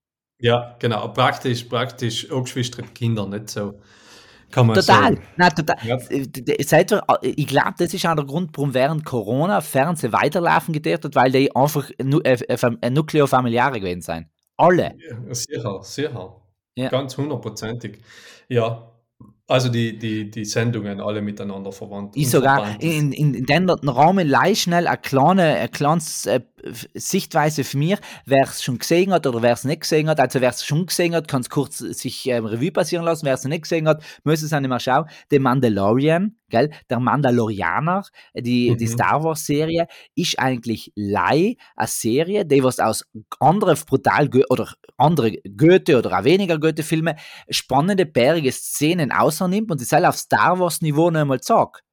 Ja, 0.41 0.77
genau. 0.79 1.09
Praktisch, 1.09 1.65
praktisch 1.65 2.31
angeschwisterte 2.31 2.91
Kinder, 2.93 3.27
nicht 3.27 3.51
so. 3.51 3.75
Kann 4.51 4.67
man 4.69 4.77
Total. 4.77 5.03
sagen. 5.15 5.23
Nein, 5.37 5.51
total. 5.55 5.77
Ja. 5.85 5.97
Äh, 6.11 6.65
Seit 6.65 6.91
wir, 6.93 7.03
äh, 7.23 7.29
ich 7.29 7.47
glaube, 7.47 7.75
das 7.79 7.93
ist 7.93 8.07
auch 8.07 8.15
der 8.15 8.25
Grund, 8.25 8.51
warum 8.55 8.73
während 8.73 9.05
Corona 9.05 9.61
Fernsehen 9.61 10.13
weiterlaufen 10.13 10.73
gedacht 10.73 11.05
hat, 11.05 11.15
weil 11.17 11.33
die 11.33 11.55
einfach 11.57 11.91
nu 12.03 12.21
äh, 12.21 12.91
nukleofamiliare 12.91 13.81
gewesen 13.81 14.03
sind. 14.03 14.27
Alle. 14.57 14.95
Ja, 14.99 15.35
sicher, 15.35 15.83
sicher. 15.83 16.41
Ja. 16.77 16.89
Ganz 16.89 17.17
hundertprozentig. 17.17 17.99
Ja, 18.49 18.93
also 19.47 19.69
die, 19.69 19.99
die, 19.99 20.31
die 20.31 20.45
Sendungen 20.47 21.01
alle 21.01 21.21
miteinander 21.21 21.71
verwandt. 21.71 22.17
Ich 22.17 22.31
sogar 22.31 22.81
in, 22.81 23.13
in, 23.13 23.35
in 23.35 23.45
den 23.45 23.69
Rahmen 23.69 24.27
leicht 24.27 24.63
schnell 24.63 24.87
eine 24.87 24.97
kleine, 24.97 25.43
eine 25.43 25.69
kleine 25.69 26.01
äh, 26.25 26.41
Sichtweise 26.95 27.63
für 27.63 27.77
mich, 27.77 27.99
wer 28.25 28.45
es 28.45 28.63
schon 28.63 28.79
gesehen 28.79 29.13
hat 29.13 29.27
oder 29.27 29.43
wer 29.43 29.53
es 29.53 29.65
nicht 29.65 29.83
gesehen 29.83 30.09
hat. 30.09 30.19
Also 30.19 30.41
wer 30.41 30.49
es 30.49 30.65
schon 30.65 30.87
gesehen 30.87 31.15
hat, 31.15 31.29
kann 31.29 31.43
es 31.43 31.51
kurz 31.51 31.79
sich 31.79 32.27
ähm, 32.27 32.47
Revue 32.47 32.73
passieren 32.73 33.05
lassen. 33.05 33.27
Wer 33.27 33.35
es 33.35 33.45
nicht 33.45 33.63
gesehen 33.63 33.87
hat, 33.87 34.03
muss 34.25 34.41
es 34.41 34.53
auch 34.53 34.61
nicht 34.61 34.71
mehr 34.71 34.81
schauen. 34.81 35.05
The 35.31 35.39
Mandalorian, 35.39 36.37
gell? 36.49 36.71
der 36.91 37.01
Mandalorianer, 37.01 38.05
die, 38.35 38.77
die 38.77 38.85
Mhm. 38.85 38.89
Star 38.91 39.25
Wars 39.25 39.47
Serie, 39.47 39.87
ist 40.15 40.39
eigentlich 40.39 40.93
Lei, 40.95 41.57
eine 41.77 41.87
Serie, 41.89 42.45
die 42.45 42.63
was 42.63 42.79
aus 42.81 43.05
anderen 43.41 43.79
brutal 43.87 44.29
oder 44.49 44.73
andere 44.97 45.33
Goethe 45.57 45.99
oder 45.99 46.19
auch 46.19 46.25
weniger 46.25 46.59
Goethe-Filme 46.59 47.17
spannende, 47.49 48.07
bärige 48.07 48.53
Szenen 48.53 49.13
außernimmt 49.13 49.71
und 49.71 49.81
die 49.81 49.85
soll 49.85 50.05
auf 50.05 50.17
Star 50.17 50.59
Wars 50.59 50.81
Niveau 50.81 51.11
noch 51.11 51.21
einmal 51.21 51.43
sagt 51.43 51.84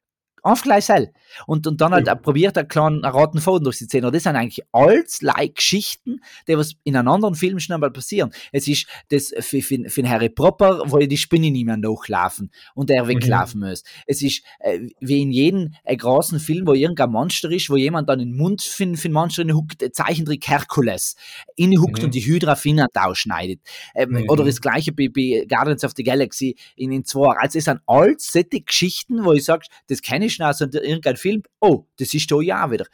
Einfach 0.44 0.64
gleich 0.64 0.86
sel. 0.86 1.14
Und, 1.46 1.68
und 1.68 1.80
dann 1.82 1.92
halt 1.92 2.08
ja. 2.08 2.16
probiert 2.16 2.58
er 2.58 2.66
kleinen 2.66 3.06
roten 3.06 3.40
Faden 3.40 3.64
durch 3.64 3.78
die 3.78 3.86
Szene. 3.86 4.12
Das 4.12 4.24
sind 4.24 4.36
eigentlich 4.36 4.66
alles 4.72 5.22
like 5.22 5.56
Geschichten, 5.56 6.22
die 6.48 6.58
was 6.58 6.74
in 6.84 6.96
einem 6.96 7.10
anderen 7.10 7.36
Film 7.36 7.60
schon 7.60 7.76
einmal 7.76 7.92
passieren. 7.92 8.32
Es 8.52 8.68
ist 8.68 8.88
das 9.10 9.34
für, 9.40 9.62
für, 9.62 9.88
für 9.88 10.10
Harry 10.10 10.30
Popper, 10.30 10.84
wo 10.88 10.98
die 10.98 11.18
Spinne 11.18 11.52
nicht 11.52 11.66
mehr 11.66 11.78
nachlaufen 11.78 12.52
und 12.74 12.90
er 12.90 13.08
weglaufen 13.08 13.62
mhm. 13.62 13.70
muss. 13.70 13.84
Es 14.08 14.22
ist 14.24 14.44
äh, 14.60 14.80
wie 15.00 15.22
in 15.22 15.32
jedem 15.32 15.74
äh, 15.84 15.96
großen 15.96 16.40
Film, 16.40 16.66
wo 16.66 16.74
irgendein 16.74 17.12
Monster 17.12 17.52
ist, 17.52 17.70
wo 17.70 17.76
jemand 17.76 18.10
dann 18.10 18.20
den 18.20 18.36
Mund 18.36 18.64
für, 18.64 18.96
für 18.96 19.10
den 19.10 19.14
Monster 19.14 19.44
huckt, 19.54 19.84
äh, 19.84 19.92
Zeichentrick 19.92 20.48
Herkules, 20.48 21.16
inhuckt 21.56 22.00
mhm. 22.00 22.06
und 22.06 22.16
die 22.16 22.26
Hydra 22.26 22.56
Finger 22.56 22.88
ausschneidet. 22.96 23.60
Ähm, 23.94 24.12
mhm. 24.12 24.30
Oder 24.30 24.44
das 24.44 24.60
gleiche 24.60 24.92
bei, 24.92 25.08
bei 25.08 25.46
Guardians 25.48 25.84
of 25.84 25.92
the 25.96 26.04
Galaxy 26.04 26.56
in 26.76 26.90
den 26.90 27.06
zwei. 27.06 27.36
Also 27.38 27.60
es 27.60 27.66
sind 27.66 27.80
alles 27.86 28.32
solche 28.32 28.62
Geschichten, 28.62 29.24
wo 29.24 29.34
ich 29.34 29.46
sage, 29.46 29.68
das 29.88 30.02
kenne 30.02 30.26
ich 30.26 30.31
schon 30.34 30.46
aus 30.46 30.62
irgendeinem 30.62 31.18
Film, 31.18 31.44
oh, 31.60 31.86
das 31.98 32.14
ist 32.14 32.32
da 32.32 32.40
ja 32.42 32.70
wieder. 32.72 32.86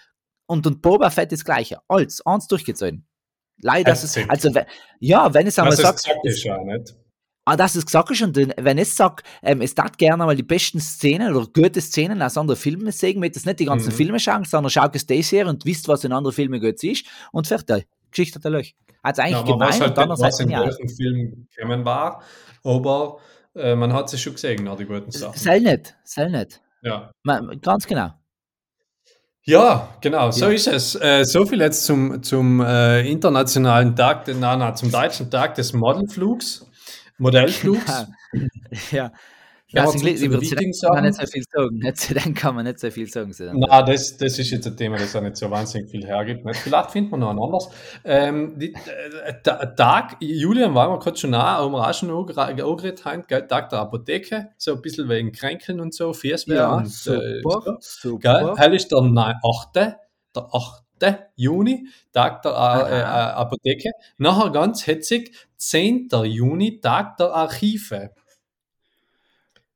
Und, 0.48 0.66
und 0.66 0.82
Boba 0.82 1.10
Fett 1.10 1.32
das 1.32 1.44
Gleiche. 1.44 1.80
Alles, 1.88 2.26
eins 2.26 2.48
durchgezogen. 2.48 3.06
Leider, 3.62 3.92
das 3.92 4.04
ist, 4.04 4.18
also, 4.30 4.52
ja, 5.00 5.34
wenn 5.34 5.48
es 5.48 5.58
einmal 5.58 5.76
sagt. 5.76 6.04
Gesagt 6.04 6.26
ist 6.26 6.44
ja 6.44 6.64
nicht. 6.64 6.96
Ah, 7.46 7.56
das 7.56 7.78
ist 7.78 7.86
gesagt 7.86 8.12
ist, 8.12 8.22
und 8.22 8.36
wenn 8.36 8.78
ich 8.78 8.94
sage, 8.94 9.24
ähm, 9.42 9.62
es 9.62 9.74
darf 9.74 9.96
gerne 9.96 10.26
mal 10.26 10.36
die 10.36 10.44
besten 10.44 10.82
Szenen 10.82 11.34
oder 11.34 11.48
gute 11.48 11.80
Szenen 11.80 12.22
aus 12.22 12.38
anderen 12.38 12.60
Filmen 12.60 12.92
sehen, 12.92 13.22
mit 13.22 13.38
das 13.38 13.46
nicht 13.46 13.62
die 13.62 13.66
ganzen 13.66 13.88
mhm. 13.88 13.96
Filme 13.96 14.20
schauen, 14.20 14.44
sondern 14.44 14.70
schau 14.70 14.86
es 14.92 15.06
das 15.06 15.32
her 15.32 15.48
und 15.48 15.64
wisst, 15.64 15.88
was 15.88 16.04
in 16.04 16.12
anderen 16.12 16.36
Filmen 16.36 16.60
gut 16.60 16.84
ist 16.84 17.06
und 17.32 17.48
fertig. 17.48 17.88
Geschichte 18.12 18.40
hat 18.40 18.46
er 18.46 18.52
euch. 18.52 18.76
Hat 19.02 19.20
eigentlich 19.20 19.48
ja, 19.48 19.54
gemeint 19.54 19.80
halt 19.80 19.92
und 19.92 19.98
dann 19.98 20.10
was 20.10 20.40
in 20.42 20.50
welchem 20.50 20.90
Film 20.90 21.48
gekommen 21.56 21.86
war, 21.86 22.22
aber 22.66 23.20
äh, 23.56 23.76
man 23.76 23.94
hat 23.94 24.10
sich 24.10 24.22
schon 24.22 24.34
gesehen, 24.34 24.66
nach 24.66 24.76
die 24.76 24.86
guten 24.86 25.12
Sachen. 25.12 25.40
Soll 25.40 25.62
nicht, 25.62 25.96
soll 26.04 26.30
nicht. 26.30 26.62
Ja. 26.82 27.12
Ganz 27.62 27.88
genau. 27.88 28.14
Ja, 29.44 29.96
genau, 30.02 30.30
so 30.32 30.48
ja. 30.48 30.52
ist 30.52 30.68
es. 30.68 30.96
Äh, 30.96 31.24
so 31.24 31.46
viel 31.46 31.62
jetzt 31.62 31.86
zum, 31.86 32.22
zum 32.22 32.60
äh, 32.60 33.10
internationalen 33.10 33.96
Tag, 33.96 34.28
nein, 34.28 34.60
nein, 34.60 34.76
zum 34.76 34.92
deutschen 34.92 35.32
Tag 35.32 35.56
des 35.56 35.72
Modelflugs, 35.72 36.66
Modellflugs. 37.18 38.08
ja, 38.92 38.92
ja, 38.92 39.12
ja 39.70 39.84
Englisch, 39.92 40.22
über 40.22 40.40
Zidane 40.40 40.72
kann 40.72 40.94
man 40.94 41.04
nicht 41.04 41.20
so 41.20 41.28
viel 41.28 41.44
sagen. 41.52 41.78
Nicht 41.80 41.98
Zidane 41.98 42.34
kann 42.34 42.56
man 42.56 42.66
nicht 42.66 42.80
so 42.80 42.90
viel 42.90 43.10
sagen. 43.10 43.34
Nein, 43.38 43.86
das, 43.86 44.18
das 44.18 44.40
ist 44.40 44.50
jetzt 44.50 44.66
ein 44.66 44.78
Thema, 44.78 44.98
das 44.98 45.16
auch 45.16 45.22
nicht 45.22 45.36
so 45.36 45.52
wahnsinnig 45.52 45.90
viel 45.90 46.06
hergibt. 46.06 46.46
Nicht? 46.46 46.58
Vielleicht 46.58 46.92
findet 46.92 47.12
man 47.12 47.20
noch 47.20 47.30
ein 47.32 47.40
anderes. 47.40 47.70
Ähm, 48.06 48.58
die, 48.58 48.74
äh, 48.74 49.34
Tag, 49.44 50.18
Julian 50.20 50.74
war 50.74 50.90
mir 50.90 51.00
gerade 51.00 51.18
schon 51.18 51.32
nah, 51.32 51.58
haben 51.58 51.76
auch 51.76 51.94
schon 51.94 52.10
angeredet, 52.10 53.00
Tag 53.50 53.70
der 53.70 53.80
Apotheke, 53.80 54.50
so 54.58 54.76
ein 54.76 54.82
bisschen 54.82 55.10
wegen 55.10 55.32
Kränkeln 55.32 55.82
und 55.82 55.94
so, 55.94 56.14
Fierswehr 56.14 56.58
ja, 56.58 56.76
und 56.76 56.88
super, 56.88 57.22
äh, 57.22 57.42
so. 57.42 57.78
super. 57.80 58.56
Gell? 58.58 58.74
ist 58.74 58.92
der 58.92 59.00
8. 59.00 59.76
Der 59.76 60.00
8. 60.36 60.84
Juni, 61.36 61.88
Tag 62.14 62.42
der 62.42 62.52
äh, 62.52 63.00
äh, 63.00 63.04
Apotheke. 63.04 63.92
Nachher 64.18 64.52
ganz 64.52 64.88
hetzig, 64.88 65.36
10. 65.58 66.10
Juni, 66.24 66.80
Tag 66.80 67.18
der 67.18 67.34
Archive. 67.34 68.12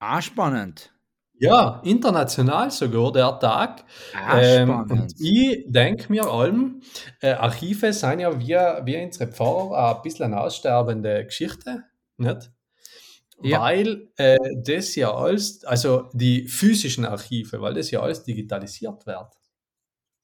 Ah, 0.03 0.19
spannend. 0.19 0.91
Ja, 1.37 1.79
international 1.83 2.71
sogar 2.71 3.11
der 3.11 3.37
Tag. 3.39 3.85
Ah, 4.15 4.41
ähm, 4.41 4.69
und 4.89 5.13
ich 5.19 5.63
denke 5.67 6.11
mir 6.11 6.25
allem, 6.25 6.81
äh, 7.21 7.33
Archive 7.33 7.93
sind 7.93 8.19
ja 8.19 8.39
wie, 8.39 8.47
wie 8.47 9.03
unsere 9.03 9.31
Pfarrer 9.31 9.95
ein 9.95 10.01
bisschen 10.01 10.25
eine 10.25 10.41
aussterbende 10.41 11.23
Geschichte, 11.25 11.83
nicht? 12.17 12.51
Ja. 13.43 13.61
Weil 13.61 14.07
äh, 14.17 14.37
das 14.65 14.95
ja 14.95 15.13
alles, 15.13 15.63
also 15.65 16.09
die 16.13 16.47
physischen 16.47 17.05
Archive, 17.05 17.61
weil 17.61 17.75
das 17.75 17.91
ja 17.91 18.01
alles 18.01 18.23
digitalisiert 18.23 19.05
wird. 19.05 19.33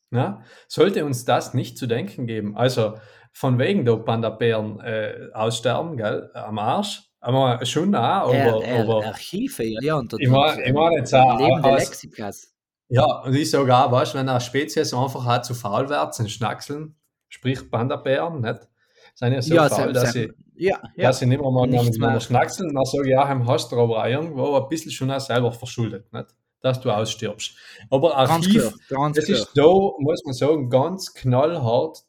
Ja? 0.10 0.42
Sollte 0.68 1.06
uns 1.06 1.24
das 1.24 1.54
nicht 1.54 1.78
zu 1.78 1.86
denken 1.86 2.26
geben. 2.26 2.58
Also 2.58 2.96
von 3.32 3.60
wegen 3.60 3.86
der 3.86 3.98
Panda-Bären 3.98 4.80
äh, 4.80 5.30
aussterben, 5.34 5.98
gell, 5.98 6.32
am 6.34 6.58
Arsch, 6.58 7.07
aber 7.20 7.66
schon 7.66 7.96
auch, 7.96 8.00
aber, 8.00 8.34
er, 8.34 8.64
er, 8.64 8.84
aber 8.84 9.06
Archive, 9.06 9.64
ja, 9.64 9.80
ja. 9.82 9.96
Und, 9.96 10.14
ich 10.18 10.30
meine 10.30 10.64
ich 10.64 10.74
mein 10.74 10.94
jetzt 10.94 11.14
auch, 11.14 11.40
lebende 11.40 11.70
Lexikas. 11.70 12.54
Ja, 12.90 13.06
und 13.24 13.36
ich 13.36 13.50
sage 13.50 13.76
auch, 13.76 13.92
weißt 13.92 14.16
wenn 14.16 14.30
eine 14.30 14.40
Spezies 14.40 14.94
einfach 14.94 15.26
auch 15.26 15.42
zu 15.42 15.54
faul 15.54 15.90
wird, 15.90 16.14
sind 16.14 16.32
Schnackseln, 16.32 16.96
sprich 17.28 17.70
Panda-Bären, 17.70 18.42
nicht? 18.42 18.68
Sind 19.16 19.34
ja 19.34 19.42
so 19.42 19.56
ja, 19.56 19.68
faul, 19.68 19.94
dass, 19.94 20.14
sie, 20.14 20.32
ja, 20.56 20.80
ja, 20.96 21.08
dass 21.08 21.20
sie 21.20 21.26
nicht 21.26 21.42
mehr 21.42 21.52
mal 21.52 21.68
miteinander 21.68 22.20
schnackseln. 22.20 22.74
Dann 22.74 22.86
sage 22.86 23.06
ich, 23.06 23.12
ja, 23.12 23.28
hast 23.46 23.72
du 23.72 23.80
aber 23.80 24.04
auch 24.04 24.06
irgendwo 24.06 24.56
ein 24.56 24.70
bisschen 24.70 24.92
schon 24.92 25.12
auch 25.12 25.20
selber 25.20 25.52
verschuldet, 25.52 26.12
nicht? 26.14 26.28
dass 26.62 26.80
du 26.80 26.92
ausstirbst. 26.92 27.56
Aber 27.90 28.16
Archiv, 28.16 28.62
ganz 28.64 28.78
klar, 28.88 29.00
ganz 29.02 29.16
das 29.18 29.26
klar. 29.26 29.38
ist 29.40 29.52
da, 29.56 29.64
muss 29.64 30.24
man 30.24 30.34
sagen, 30.34 30.70
ganz 30.70 31.14
knallhart 31.14 32.04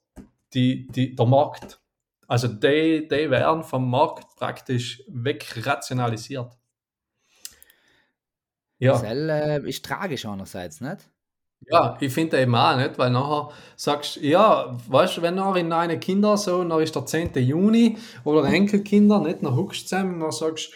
die, 0.54 0.86
die, 0.88 1.14
der 1.14 1.26
Markt. 1.26 1.80
Also 2.28 2.46
die, 2.46 3.08
die 3.08 3.30
werden 3.30 3.64
vom 3.64 3.90
Markt 3.90 4.36
praktisch 4.36 5.02
wegrationalisiert. 5.08 6.52
Ja. 8.78 8.92
Das 8.92 9.02
äh, 9.02 9.66
ist 9.66 9.84
tragisch 9.84 10.26
einerseits, 10.26 10.80
nicht? 10.80 11.10
Ja, 11.66 11.96
ich 12.00 12.12
finde 12.12 12.40
eben 12.40 12.54
auch 12.54 12.76
nicht, 12.76 12.98
weil 12.98 13.10
nachher 13.10 13.48
sagst 13.76 14.16
du, 14.16 14.20
ja, 14.20 14.76
weißt 14.88 15.16
du, 15.16 15.22
wenn 15.22 15.34
nachher 15.34 15.60
in 15.60 15.70
deine 15.70 15.98
Kinder 15.98 16.36
so, 16.36 16.62
dann 16.62 16.80
ist 16.80 16.94
der 16.94 17.06
10. 17.06 17.34
Juni 17.34 17.96
oder 18.24 18.44
Enkelkinder, 18.44 19.20
nicht, 19.20 19.42
dann 19.42 19.56
huckst 19.56 19.82
du 19.82 19.86
zusammen, 19.86 20.20
dann 20.20 20.30
sagst 20.30 20.72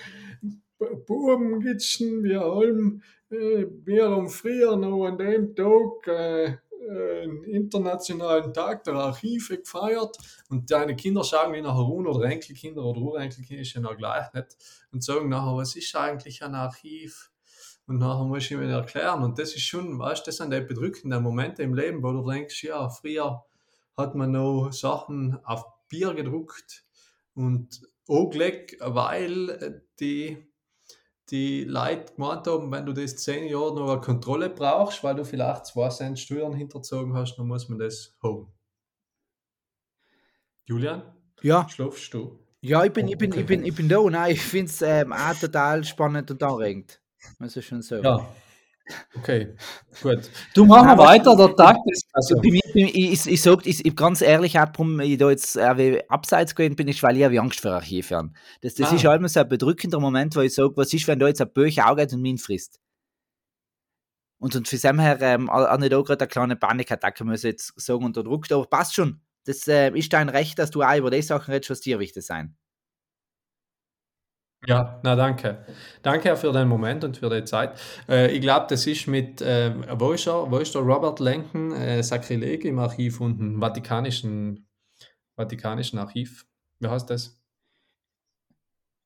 Buben, 1.06 1.60
Gitschen, 1.60 2.24
wir 2.24 2.42
allem, 2.42 3.02
äh, 3.30 3.66
wir 3.84 4.10
haben 4.10 4.28
früher 4.28 4.76
noch 4.76 5.06
an 5.06 5.18
dem 5.18 5.54
Tag 5.54 6.08
äh, 6.08 6.56
einen 6.88 7.45
internationalen 7.45 8.53
Tag 8.53 8.85
der 8.85 8.95
Archive 8.95 9.59
gefeiert 9.59 10.16
und 10.49 10.71
deine 10.71 10.97
Kinder 10.97 11.25
schauen 11.25 11.53
dich 11.53 11.62
nachher 11.62 11.81
an 11.81 12.07
oder 12.07 12.25
Enkelkinder 12.29 12.85
oder 12.85 13.01
Urenkelkinder 13.01 13.62
ist 13.62 13.75
ja 13.75 13.81
noch 13.81 13.97
gleich 13.97 14.33
nicht 14.33 14.57
und 14.92 15.03
sagen 15.03 15.29
nachher, 15.29 15.57
was 15.57 15.77
ist 15.77 15.95
eigentlich 15.95 16.42
ein 16.42 16.55
Archiv? 16.55 17.31
Und 17.87 17.99
nachher 17.99 18.25
muss 18.25 18.45
ich 18.45 18.57
mir 18.57 18.71
erklären 18.71 19.23
und 19.23 19.38
das 19.38 19.55
ist 19.55 19.62
schon, 19.62 19.99
weißt 19.99 20.27
du, 20.27 20.31
das 20.31 20.37
sind 20.37 20.53
die 20.53 20.61
bedrückenden 20.61 21.23
Momente 21.23 21.62
im 21.62 21.75
Leben, 21.75 22.03
wo 22.03 22.12
du 22.12 22.29
denkst, 22.29 22.62
ja, 22.64 22.88
früher 22.88 23.45
hat 23.97 24.14
man 24.14 24.33
noch 24.33 24.73
Sachen 24.73 25.38
auf 25.45 25.64
Bier 25.88 26.14
gedruckt 26.14 26.85
und 27.35 27.83
angelegt, 28.09 28.77
weil 28.81 29.85
die 30.01 30.51
die 31.30 31.64
Leute 31.64 32.12
gemeint 32.14 32.46
haben, 32.46 32.70
wenn 32.70 32.87
du 32.87 32.92
das 32.92 33.16
zehn 33.16 33.48
Jahre 33.48 33.74
noch 33.74 33.90
eine 33.90 34.00
Kontrolle 34.00 34.50
brauchst, 34.50 35.02
weil 35.04 35.14
du 35.14 35.24
vielleicht 35.24 35.66
zwei 35.66 35.88
Cent 35.88 36.18
Steuern 36.18 36.54
hinterzogen 36.54 37.14
hast, 37.14 37.37
dann 37.37 37.46
muss 37.46 37.68
man 37.68 37.78
das 37.78 38.16
haben. 38.22 38.52
Julian? 40.64 41.02
Ja. 41.42 41.68
Schlafst 41.68 42.12
du? 42.14 42.38
Ja, 42.61 42.85
ich 42.85 42.92
bin, 42.92 43.08
ich 43.08 43.18
bin, 43.18 43.32
ich 43.32 43.44
bin, 43.44 43.64
ich 43.64 43.74
bin 43.74 43.88
da. 43.88 44.00
Nein, 44.00 44.32
ich 44.32 44.40
finde 44.40 44.70
es 44.70 44.82
ähm, 44.82 45.12
auch 45.12 45.35
total 45.35 45.82
spannend 45.85 46.30
und 46.30 46.42
anregend. 46.42 47.00
Muss 47.38 47.56
ich 47.56 47.66
schon 47.66 47.82
sagen. 47.82 48.04
Ja, 48.04 48.28
Okay, 49.16 49.55
gut. 50.03 50.31
Du 50.55 50.64
machst 50.64 50.87
wir 50.87 50.99
weiter, 50.99 51.37
der 51.37 51.55
Tag 51.55 51.77
ist. 51.87 52.07
Also. 52.12 52.37
Bei 52.37 52.51
mir, 52.51 52.61
ich, 52.75 52.97
ich, 52.97 53.27
ich 53.27 53.42
sage 53.42 53.68
ich, 53.68 53.85
ich, 53.85 53.97
ganz 53.97 54.21
ehrlich, 54.21 54.59
auch, 54.59 54.66
warum 54.75 55.01
ich 55.01 55.18
da 55.18 55.31
jetzt 55.31 55.57
äh, 55.57 56.03
abseits 56.09 56.55
gehen 56.55 56.75
bin, 56.75 56.88
ist, 56.88 57.03
weil 57.03 57.16
ich 57.16 57.25
habe 57.25 57.40
Angst 57.40 57.61
vor 57.61 57.73
Archiv 57.73 58.11
habe. 58.11 58.31
Das, 58.61 58.75
das 58.75 58.90
ah. 58.90 58.95
ist 58.95 59.05
halt 59.05 59.31
so 59.31 59.40
ein 59.40 59.49
bedrückender 59.49 60.01
Moment, 60.01 60.35
wo 60.35 60.40
ich 60.40 60.55
sage, 60.55 60.77
was 60.77 60.92
ist, 60.92 61.07
wenn 61.07 61.18
da 61.18 61.29
jetzt 61.29 61.40
ein 61.40 61.53
Böcher 61.53 61.90
augeht 61.90 62.12
und 62.12 62.23
mich 62.23 62.42
frisst? 62.42 62.81
Und, 64.38 64.57
und 64.57 64.66
für 64.66 64.77
dem 64.77 64.99
her 64.99 65.18
ähm, 65.21 65.49
auch 65.49 65.79
nicht 65.79 65.95
auch 65.95 66.03
gerade 66.03 66.23
eine 66.23 66.29
kleine 66.29 66.57
Panikattacke, 66.57 67.25
muss 67.25 67.45
ich 67.45 67.53
jetzt 67.53 67.81
sagen, 67.81 68.05
unterdrückt, 68.05 68.51
aber 68.51 68.66
passt 68.66 68.95
schon. 68.95 69.21
Das 69.45 69.68
äh, 69.68 69.90
ist 69.97 70.12
dein 70.12 70.29
Recht, 70.29 70.59
dass 70.59 70.71
du 70.71 70.83
auch 70.83 70.97
über 70.97 71.11
die 71.11 71.23
Sachen 71.23 71.53
redest, 71.53 71.71
was 71.71 71.81
dir 71.81 72.01
wichtig 72.01 72.25
sein. 72.25 72.57
Ja, 74.66 75.01
na 75.03 75.16
danke. 75.16 75.64
Danke 76.03 76.37
für 76.37 76.53
den 76.53 76.68
Moment 76.68 77.03
und 77.03 77.16
für 77.16 77.29
die 77.29 77.44
Zeit. 77.44 77.72
Äh, 78.09 78.31
ich 78.31 78.40
glaube, 78.40 78.66
das 78.68 78.87
ist 78.87 79.09
mit, 79.09 79.42
äh, 79.42 79.72
wo, 79.98 80.12
ist 80.12 80.29
er, 80.29 80.51
wo 80.51 80.59
ist 80.59 80.75
der 80.75 80.83
Robert 80.83 81.18
Lenken, 81.18 81.72
äh, 81.72 82.03
Sakrileg 82.03 82.64
im 82.64 82.79
Archiv 82.79 83.20
unten, 83.20 83.61
Vatikanischen, 83.61 84.68
Vatikanischen 85.35 85.98
Archiv. 85.98 86.46
Wie 86.79 86.87
heißt 86.87 87.11
das? 87.11 87.40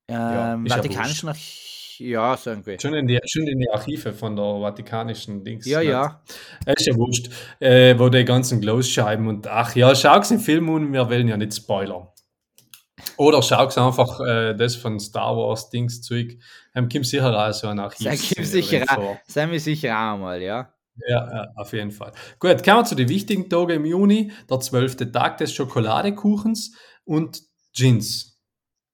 Ähm, 0.09 0.65
ja, 0.67 0.75
Vatikanischen 0.75 1.29
Archiv, 1.29 1.99
ja, 1.99 2.37
so 2.37 2.51
irgendwie. 2.51 2.77
Schon 2.79 2.93
in, 2.93 3.07
die, 3.07 3.19
schon 3.25 3.47
in 3.47 3.57
die 3.57 3.69
Archive 3.71 4.13
von 4.13 4.35
der 4.35 4.45
Vatikanischen 4.45 5.43
Dings. 5.43 5.65
Ja, 5.65 5.79
nicht? 5.79 5.89
ja. 5.89 6.21
ist 6.67 6.85
ja 6.85 6.95
wurscht, 6.95 7.31
äh, 7.59 7.97
wo 7.97 8.09
die 8.09 8.23
ganzen 8.23 8.61
Glossscheiben 8.61 9.27
und 9.27 9.47
ach 9.47 9.75
ja, 9.75 9.95
schau 9.95 10.19
es 10.19 10.29
im 10.29 10.39
Film 10.39 10.69
und 10.69 10.93
wir 10.93 11.09
wollen 11.09 11.27
ja 11.27 11.35
nicht 11.35 11.55
spoilern. 11.55 12.07
Oder 13.17 13.41
schau 13.41 13.67
einfach 13.67 14.19
äh, 14.19 14.53
das 14.53 14.75
von 14.75 14.99
Star 14.99 15.35
Wars 15.35 15.69
Dings 15.69 16.01
Zeug. 16.01 16.37
Ähm, 16.75 16.87
Kim 16.87 17.03
sicher 17.03 17.35
auch 17.37 17.53
so 17.53 17.67
ein 17.67 17.79
Archiv. 17.79 18.05
Sein 18.05 18.17
sicher, 18.45 18.85
wir 19.51 19.59
sicher 19.59 19.93
auch 19.93 20.17
mal, 20.17 20.41
ja. 20.41 20.73
Ja, 21.07 21.51
auf 21.55 21.73
jeden 21.73 21.91
Fall. 21.91 22.11
Gut, 22.39 22.63
kommen 22.63 22.77
wir 22.77 22.85
zu 22.85 22.95
den 22.95 23.09
wichtigen 23.09 23.49
Tagen 23.49 23.71
im 23.71 23.85
Juni. 23.85 24.31
Der 24.49 24.59
zwölfte 24.59 25.11
Tag 25.11 25.37
des 25.37 25.53
Schokoladekuchens 25.53 26.75
und 27.05 27.41
Jeans. 27.73 28.41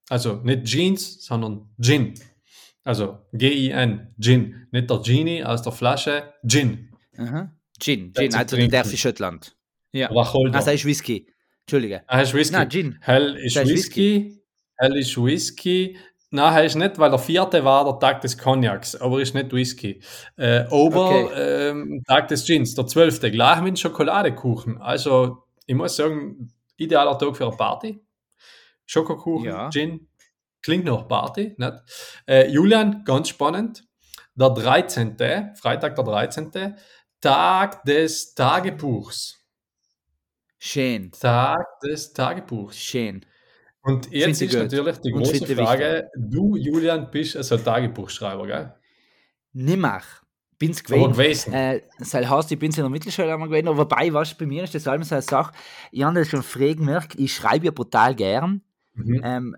Also 0.09 0.35
nicht 0.43 0.65
Jeans, 0.65 1.23
sondern 1.23 1.69
Gin. 1.79 2.13
Also 2.83 3.19
G-I-N, 3.31 4.13
Gin. 4.19 4.67
Nicht 4.71 4.89
der 4.89 4.99
Genie 4.99 5.43
aus 5.43 5.61
der 5.61 5.71
Flasche, 5.71 6.33
Gin. 6.45 6.91
Aha. 7.17 7.51
Gin, 7.79 8.13
Gin, 8.13 8.33
also 8.33 8.57
der 8.57 8.81
ist 8.81 8.99
Schottland. 8.99 9.55
Ja. 9.93 10.13
Wacholder. 10.13 10.59
Ah, 10.59 10.63
das 10.63 10.73
ist 10.73 10.85
Whisky. 10.85 11.27
Entschuldige. 11.65 12.03
Ah, 12.07 12.17
hast 12.17 12.33
Whisky? 12.33 12.53
Nein, 12.55 12.69
Gin. 12.69 12.97
Hell 13.01 13.35
ist 13.37 13.55
ist 13.55 13.67
Whisky. 13.69 14.41
Hell 14.77 14.97
ist 14.97 15.15
Whisky. 15.17 15.97
Nein, 16.31 16.53
hell 16.53 16.65
ist 16.65 16.75
nicht, 16.75 16.97
weil 16.99 17.09
der 17.09 17.19
vierte 17.19 17.63
war 17.63 17.85
der 17.85 17.99
Tag 17.99 18.21
des 18.21 18.37
Cognacs, 18.37 18.95
aber 18.95 19.21
ist 19.21 19.33
nicht 19.35 19.53
Whisky. 19.53 20.01
Äh, 20.35 20.65
Ober, 20.69 21.09
Okay. 21.25 21.69
ähm, 21.69 22.03
Tag 22.07 22.27
des 22.27 22.45
Gins, 22.45 22.75
der 22.75 22.87
zwölfte, 22.87 23.31
gleich 23.31 23.61
mit 23.61 23.79
Schokoladekuchen. 23.79 24.81
Also, 24.81 25.43
ich 25.65 25.75
muss 25.75 25.95
sagen, 25.95 26.51
idealer 26.77 27.17
Tag 27.17 27.37
für 27.37 27.47
eine 27.47 27.55
Party. 27.55 28.01
Schokokuchen, 28.85 29.45
Ja. 29.45 29.69
Gin, 29.69 30.07
klingt 30.61 30.85
nach 30.85 31.07
Party, 31.07 31.55
nicht? 31.57 31.73
Äh, 32.27 32.49
Julian, 32.49 33.03
ganz 33.05 33.29
spannend. 33.29 33.83
Der 34.35 34.49
13., 34.49 35.55
Freitag 35.55 35.95
der 35.95 36.03
13., 36.03 36.75
Tag 37.21 37.83
des 37.85 38.33
Tagebuchs. 38.35 39.39
Schön. 40.65 41.11
Tag 41.11 41.81
des 41.81 42.13
Tagebuchs. 42.13 42.77
Schön. 42.77 43.25
Und 43.81 44.09
jetzt 44.11 44.41
ist 44.41 44.53
gut. 44.53 44.61
natürlich 44.61 44.97
die 44.99 45.11
Und 45.11 45.23
große 45.23 45.55
Frage, 45.57 46.09
du, 46.15 46.55
Julian, 46.55 47.11
bist 47.11 47.35
also 47.35 47.57
Tagebuchschreiber, 47.57 48.47
gell? 48.47 48.73
Nimmer. 49.51 50.01
Bin's 50.57 50.81
Aber 50.85 51.09
gewesen. 51.09 51.51
gewesen. 51.51 51.53
Äh, 51.53 51.81
das 51.99 52.13
heißt, 52.13 52.53
ich 52.53 52.59
bin 52.59 52.71
in 52.71 52.77
der 52.77 52.87
Mittelschule 52.87 53.33
einmal 53.33 53.49
gewesen, 53.49 53.67
aber 53.67 53.79
wobei, 53.79 54.13
was 54.13 54.33
bei 54.35 54.45
mir 54.45 54.63
ist 54.63 54.73
das 54.73 54.87
allem 54.87 55.03
so 55.03 55.15
eine 55.15 55.21
Sache, 55.21 55.53
ich 55.91 56.01
habe 56.01 56.15
das 56.17 56.29
schon 56.29 56.43
früh 56.43 56.73
gemerkt, 56.73 57.15
ich 57.19 57.33
schreibe 57.33 57.65
ja 57.65 57.71
brutal 57.71 58.15
gern. 58.15 58.61
Mhm. 58.93 59.21
Ähm, 59.21 59.57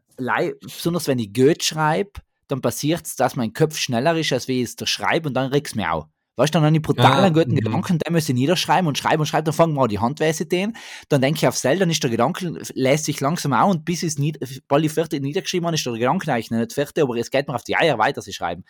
besonders 0.63 1.07
wenn 1.07 1.19
ich 1.19 1.31
Goethe 1.31 1.63
schreibe, 1.63 2.13
dann 2.47 2.61
passiert 2.61 3.05
es, 3.05 3.15
dass 3.15 3.35
mein 3.35 3.53
Kopf 3.53 3.77
schneller 3.77 4.17
ist, 4.17 4.33
als 4.33 4.47
wie 4.47 4.63
ich 4.63 4.69
es 4.69 4.75
da 4.75 4.87
schreibe 4.87 5.27
und 5.29 5.35
dann 5.35 5.51
regt 5.51 5.67
es 5.67 5.75
mich 5.75 5.85
auch. 5.85 6.07
Weißt 6.37 6.53
du, 6.53 6.57
dann 6.59 6.65
habe 6.65 6.75
ich 6.75 6.81
brutal 6.81 7.05
Ah, 7.05 7.23
einen 7.23 7.33
guten 7.33 7.51
mhm. 7.51 7.55
Gedanken, 7.55 7.99
den 7.99 8.13
muss 8.13 8.27
ich 8.27 8.35
niederschreiben 8.35 8.87
und 8.87 8.97
schreiben 8.97 9.21
und 9.21 9.25
schreiben, 9.25 9.45
dann 9.45 9.53
fangen 9.53 9.73
wir 9.73 9.83
an 9.83 9.89
die 9.89 9.99
Handweise 9.99 10.45
den, 10.45 10.75
dann 11.09 11.21
denke 11.21 11.37
ich 11.37 11.47
auf 11.47 11.57
selber, 11.57 11.81
dann 11.81 11.89
ist 11.89 12.03
der 12.03 12.09
Gedanke, 12.09 12.59
lässt 12.73 13.05
sich 13.05 13.21
langsam 13.21 13.53
auch 13.53 13.69
und 13.69 13.85
bis 13.85 14.03
ich 14.03 14.09
es 14.09 14.19
nied 14.19 14.39
bald 14.67 14.83
ich 14.83 14.91
fertig 14.91 15.21
niedergeschrieben 15.21 15.65
habe, 15.65 15.75
ist 15.75 15.85
der 15.85 15.93
Gedanke 15.93 16.31
eigentlich 16.31 16.51
nicht 16.51 16.73
fertig, 16.73 17.03
aber 17.03 17.15
es 17.15 17.31
geht 17.31 17.47
mir 17.47 17.55
auf 17.55 17.63
die 17.63 17.77
Eier 17.77 17.97
weiter 17.97 18.21
zu 18.21 18.33
schreiben. 18.33 18.65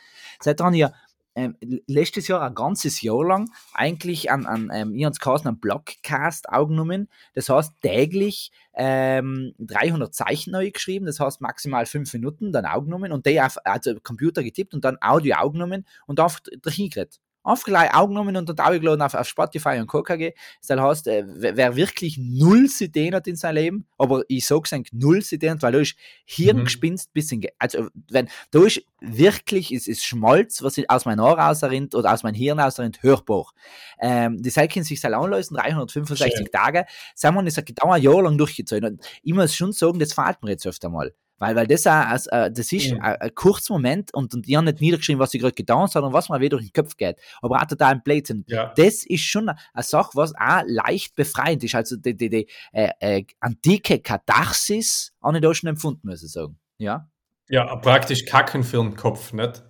Habe 0.45 0.75
ich 0.75 0.79
ja 0.79 0.91
ähm, 1.35 1.57
letztes 1.87 2.27
Jahr 2.27 2.41
ein 2.41 2.55
ganzes 2.55 3.01
Jahr 3.01 3.23
lang 3.25 3.49
eigentlich 3.73 4.31
an, 4.31 4.45
an 4.45 4.71
ähm, 4.73 4.95
ich 4.95 5.05
es 5.05 5.45
einen 5.45 5.59
Blogcast 5.59 6.49
aufgenommen. 6.49 7.09
Das 7.33 7.49
heißt, 7.49 7.73
täglich 7.81 8.51
ähm, 8.73 9.53
300 9.59 10.13
Zeichen 10.13 10.51
neu 10.51 10.71
geschrieben, 10.71 11.05
das 11.05 11.19
heißt 11.19 11.41
maximal 11.41 11.85
fünf 11.85 12.13
Minuten 12.13 12.51
dann 12.53 12.65
aufgenommen 12.65 13.11
und 13.11 13.25
die 13.25 13.41
auf 13.41 13.57
also 13.65 13.95
Computer 14.01 14.43
getippt 14.43 14.73
und 14.73 14.85
dann 14.85 14.97
Audio 15.01 15.35
aufgenommen 15.35 15.85
und 16.07 16.19
einfach 16.19 16.39
dahin 16.61 16.89
geredet. 16.89 17.19
Einfach 17.45 17.65
gleich 17.65 17.93
aufgenommen 17.93 18.35
und 18.35 18.49
dann 18.49 18.59
aufgeladen 18.59 19.01
auf, 19.01 19.13
auf 19.13 19.27
Spotify 19.27 19.77
und 19.79 19.87
KKG. 19.87 20.33
Das 20.67 20.79
heißt, 20.79 21.07
äh, 21.07 21.23
wer 21.27 21.75
wirklich 21.75 22.17
null 22.17 22.67
Ideen 22.79 23.13
hat 23.15 23.27
in 23.27 23.35
seinem 23.35 23.55
Leben, 23.55 23.87
aber 23.97 24.23
ich 24.27 24.45
sage 24.45 24.63
es 24.71 24.81
null 24.91 25.21
Ideen, 25.29 25.61
weil 25.61 25.71
da 25.71 25.79
ist 25.79 25.95
Hirngespinst 26.25 27.13
bisschen, 27.13 27.41
ge- 27.41 27.51
also 27.59 27.87
wenn, 28.09 28.27
da 28.51 28.65
ist 28.65 28.81
wirklich, 28.99 29.71
es 29.71 29.87
ist 29.87 30.03
Schmalz, 30.03 30.63
was 30.63 30.77
ich 30.77 30.89
aus 30.89 31.05
meinem 31.05 31.19
Ohr 31.19 31.37
rausrinnt 31.37 31.93
oder 31.95 32.11
aus 32.13 32.23
meinem 32.23 32.35
Hirn 32.35 32.59
rausrinnt, 32.59 33.03
hörbar. 33.03 33.51
Ähm, 33.99 34.41
die 34.41 34.49
Zeit 34.51 34.71
können 34.73 34.85
sich 34.85 35.03
anlösen, 35.05 35.55
365 35.55 36.33
Schön. 36.35 36.47
Tage. 36.51 36.85
Sagen 37.13 37.35
wir, 37.35 37.43
das 37.43 37.57
hat 37.57 37.65
gedauert 37.65 37.97
ein 37.97 38.01
Jahr 38.01 38.23
lang 38.23 38.37
durchgezogen. 38.37 38.85
Und 38.93 39.05
ich 39.21 39.33
muss 39.33 39.55
schon 39.55 39.71
sagen, 39.71 39.99
das 39.99 40.13
fehlt 40.13 40.41
mir 40.43 40.51
jetzt 40.51 40.65
öfter 40.65 40.89
mal. 40.89 41.13
Weil, 41.37 41.55
weil 41.55 41.67
das, 41.67 41.85
auch, 41.85 41.91
als, 41.91 42.27
äh, 42.27 42.49
das 42.51 42.71
ist 42.71 42.91
Mhm. 42.91 43.01
ein, 43.01 43.15
ein 43.15 43.35
kurzer 43.35 43.73
Moment 43.73 44.13
und, 44.13 44.33
und 44.33 44.47
ich 44.47 44.55
habe 44.55 44.65
nicht 44.65 44.81
niedergeschrieben, 44.81 45.19
was 45.19 45.33
ich 45.33 45.41
gerade 45.41 45.53
getan 45.53 45.79
habe, 45.79 45.89
sondern 45.89 46.13
was 46.13 46.29
mir 46.29 46.39
wieder 46.39 46.57
durch 46.57 46.71
den 46.71 46.73
Kopf 46.73 46.95
geht. 46.95 47.17
Aber 47.41 47.61
auch 47.61 47.65
total 47.65 47.93
ein 47.93 48.03
Blödsinn. 48.03 48.45
Ja. 48.47 48.73
Das 48.75 49.05
ist 49.05 49.21
schon 49.21 49.49
eine, 49.49 49.83
Sache, 49.83 50.11
was 50.13 50.33
auch 50.35 50.63
leicht 50.65 51.15
befreiend 51.15 51.63
ist. 51.63 51.75
Also 51.75 51.97
die, 51.97 52.15
die, 52.15 52.29
die 52.29 52.47
äh, 52.71 52.89
äh, 52.99 53.25
antike 53.39 53.99
Katharsis 53.99 55.13
habe 55.21 55.37
ich 55.37 55.43
da 55.43 55.53
schon 55.53 55.69
empfunden, 55.69 56.07
muss 56.07 56.23
ich 56.23 56.31
sagen. 56.31 56.57
Ja, 56.77 57.09
ja, 57.49 57.75
praktisch 57.75 58.25
kacken 58.25 58.63
für 58.63 58.77
den 58.77 58.95
Kopf, 58.95 59.31
nicht? 59.33 59.63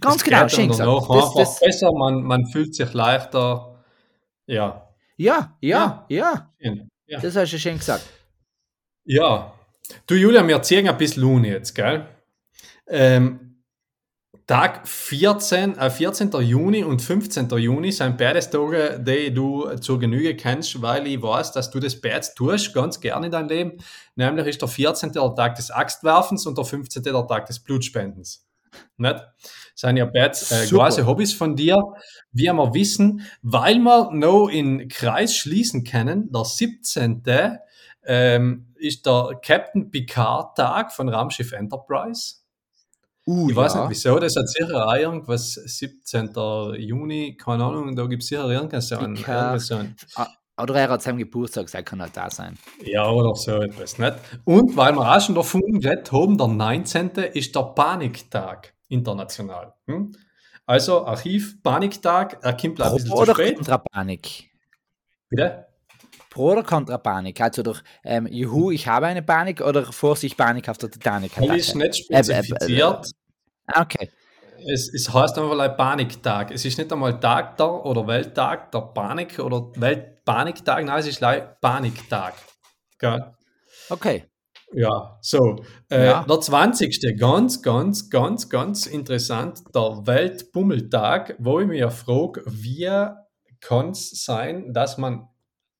ganz 0.00 0.16
Das 0.16 0.24
genau, 0.24 0.48
schön 0.48 0.68
gesagt. 0.68 1.08
Das, 1.10 1.34
das, 1.34 1.60
besser, 1.60 1.92
man, 1.92 2.22
man 2.22 2.46
fühlt 2.46 2.74
sich 2.74 2.92
leichter. 2.92 3.84
Ja. 4.46 4.88
ja, 5.16 5.56
ja, 5.60 6.04
ja, 6.08 6.52
schön. 6.60 6.88
Ja. 7.06 7.20
das 7.20 7.36
hast 7.36 7.52
du 7.52 7.58
schön 7.58 7.78
gesagt. 7.78 8.04
Ja. 9.04 9.54
Du, 10.06 10.14
Julian, 10.14 10.48
wir 10.48 10.62
ziehen 10.62 10.88
ein 10.88 10.96
bisschen 10.96 11.22
Lohn 11.22 11.44
jetzt, 11.44 11.74
gell? 11.74 12.08
Ähm, 12.86 13.52
Tag 14.46 14.88
14, 14.88 15.78
äh, 15.78 15.88
14. 15.88 16.30
Juni 16.40 16.82
und 16.82 17.00
15. 17.00 17.48
Juni 17.50 17.92
sind 17.92 18.18
beides 18.18 18.50
Tage, 18.50 19.00
die 19.00 19.32
du 19.32 19.76
zur 19.76 20.00
Genüge 20.00 20.36
kennst, 20.36 20.82
weil 20.82 21.06
ich 21.06 21.22
weiß, 21.22 21.52
dass 21.52 21.70
du 21.70 21.78
das 21.78 22.00
beides 22.00 22.34
tust, 22.34 22.74
ganz 22.74 23.00
gerne 23.00 23.26
in 23.26 23.32
deinem 23.32 23.48
Leben. 23.48 23.72
Nämlich 24.16 24.46
ist 24.48 24.60
der 24.60 24.68
14. 24.68 25.12
der 25.12 25.34
Tag 25.34 25.54
des 25.54 25.70
Axtwerfens 25.70 26.46
und 26.46 26.58
der 26.58 26.64
15. 26.64 27.02
der 27.04 27.26
Tag 27.26 27.46
des 27.46 27.60
Blutspendens. 27.60 28.46
Nicht? 28.96 29.14
Das 29.14 29.80
sind 29.80 29.96
ja 29.96 30.06
beides 30.06 30.50
äh, 30.50 30.66
große 30.66 31.06
Hobbys 31.06 31.32
von 31.32 31.54
dir, 31.54 31.78
wie 32.32 32.44
wir 32.44 32.74
wissen, 32.74 33.22
weil 33.42 33.78
wir 33.78 34.10
noch 34.12 34.48
in 34.48 34.88
Kreis 34.88 35.36
schließen 35.36 35.84
können, 35.84 36.30
der 36.32 36.44
17. 36.44 37.22
Ähm, 38.04 38.66
ist 38.76 39.06
der 39.06 39.38
Captain 39.44 39.90
Picard 39.90 40.56
Tag 40.56 40.92
von 40.92 41.08
Raumschiff 41.08 41.52
Enterprise. 41.52 42.36
Uh, 43.24 43.48
Ich 43.48 43.54
weiß 43.54 43.74
ja. 43.74 43.80
nicht 43.82 43.90
wieso, 43.90 44.18
das 44.18 44.34
hat 44.34 44.48
sicher 44.48 44.84
auch 44.86 44.96
irgendwas 44.96 45.52
17. 45.52 46.32
Juni, 46.78 47.36
keine 47.36 47.64
Ahnung, 47.64 47.94
da 47.94 48.06
gibt 48.06 48.22
es 48.24 48.28
sicher 48.28 48.48
irgendwas 48.48 48.90
irgendwas 48.90 49.70
Ah, 50.16 50.26
Oder 50.60 50.74
er 50.74 50.90
hat 50.90 51.02
seinem 51.02 51.18
Geburtstag, 51.18 51.68
sein 51.68 51.84
kann 51.84 52.02
halt 52.02 52.16
da 52.16 52.28
sein. 52.28 52.58
Ja, 52.84 53.08
oder 53.08 53.36
so 53.36 53.52
etwas, 53.62 53.98
nicht? 53.98 54.14
Und 54.44 54.76
weil 54.76 54.94
wir 54.94 55.14
auch 55.16 55.20
schon 55.20 55.36
davon 55.36 55.60
geredet 55.78 56.10
haben, 56.10 56.36
der 56.36 56.48
19. 56.48 57.10
ist 57.32 57.54
der 57.54 57.62
Paniktag 57.62 58.74
international. 58.88 59.72
Hm? 59.86 60.16
Also 60.66 61.06
Archiv, 61.06 61.62
Paniktag, 61.62 62.38
er 62.42 62.56
kommt 62.56 62.80
ein 62.80 62.92
bisschen 62.94 63.08
zu 63.08 63.14
oder 63.14 63.34
spät. 63.34 63.54
kontra 63.56 63.78
Panik? 63.78 64.50
Bitte? 65.28 65.66
Pro 66.32 66.52
oder 66.52 66.62
kontra 66.62 66.96
Panik? 66.98 67.40
Also 67.40 67.62
durch 67.62 67.82
ähm, 68.04 68.26
Juhu, 68.26 68.70
ich 68.70 68.86
habe 68.88 69.06
eine 69.06 69.22
Panik 69.22 69.60
oder 69.60 69.84
Vorsicht, 69.92 70.36
Panik 70.36 70.68
auf 70.68 70.78
der 70.78 70.90
Titanic? 70.90 71.32
Das 71.36 71.56
ist 71.56 71.74
nicht 71.74 72.10
Äh, 72.10 72.14
äh, 72.14 72.18
äh, 72.20 72.22
spezifiziert. 72.24 73.10
Ah, 73.66 73.82
Okay. 73.82 74.10
Es, 74.64 74.92
es 74.94 75.12
heißt 75.12 75.38
einfach 75.38 75.58
ein 75.58 75.76
Paniktag. 75.76 76.52
Es 76.52 76.64
ist 76.64 76.78
nicht 76.78 76.92
einmal 76.92 77.18
Tag 77.18 77.56
der 77.56 77.84
oder 77.84 78.06
Welttag 78.06 78.70
der 78.70 78.80
Panik 78.80 79.38
oder 79.40 79.72
Weltpaniktag, 79.76 80.84
nein, 80.84 81.00
es 81.00 81.08
ist 81.08 81.18
gleich 81.18 81.42
Paniktag. 81.60 82.34
Gell? 82.98 83.24
Okay. 83.90 84.24
Ja, 84.72 85.18
so. 85.20 85.56
Äh, 85.90 86.06
Ja. 86.06 86.24
Der 86.28 86.40
20. 86.40 87.18
ganz, 87.18 87.60
ganz, 87.60 88.08
ganz, 88.08 88.48
ganz 88.48 88.86
interessant, 88.86 89.62
der 89.74 90.06
Weltbummeltag, 90.06 91.34
wo 91.38 91.60
ich 91.60 91.66
mich 91.66 91.80
ja 91.80 91.90
frage, 91.90 92.42
wie 92.46 92.88
kann 93.60 93.90
es 93.90 94.24
sein, 94.24 94.72
dass 94.72 94.96
man 94.96 95.28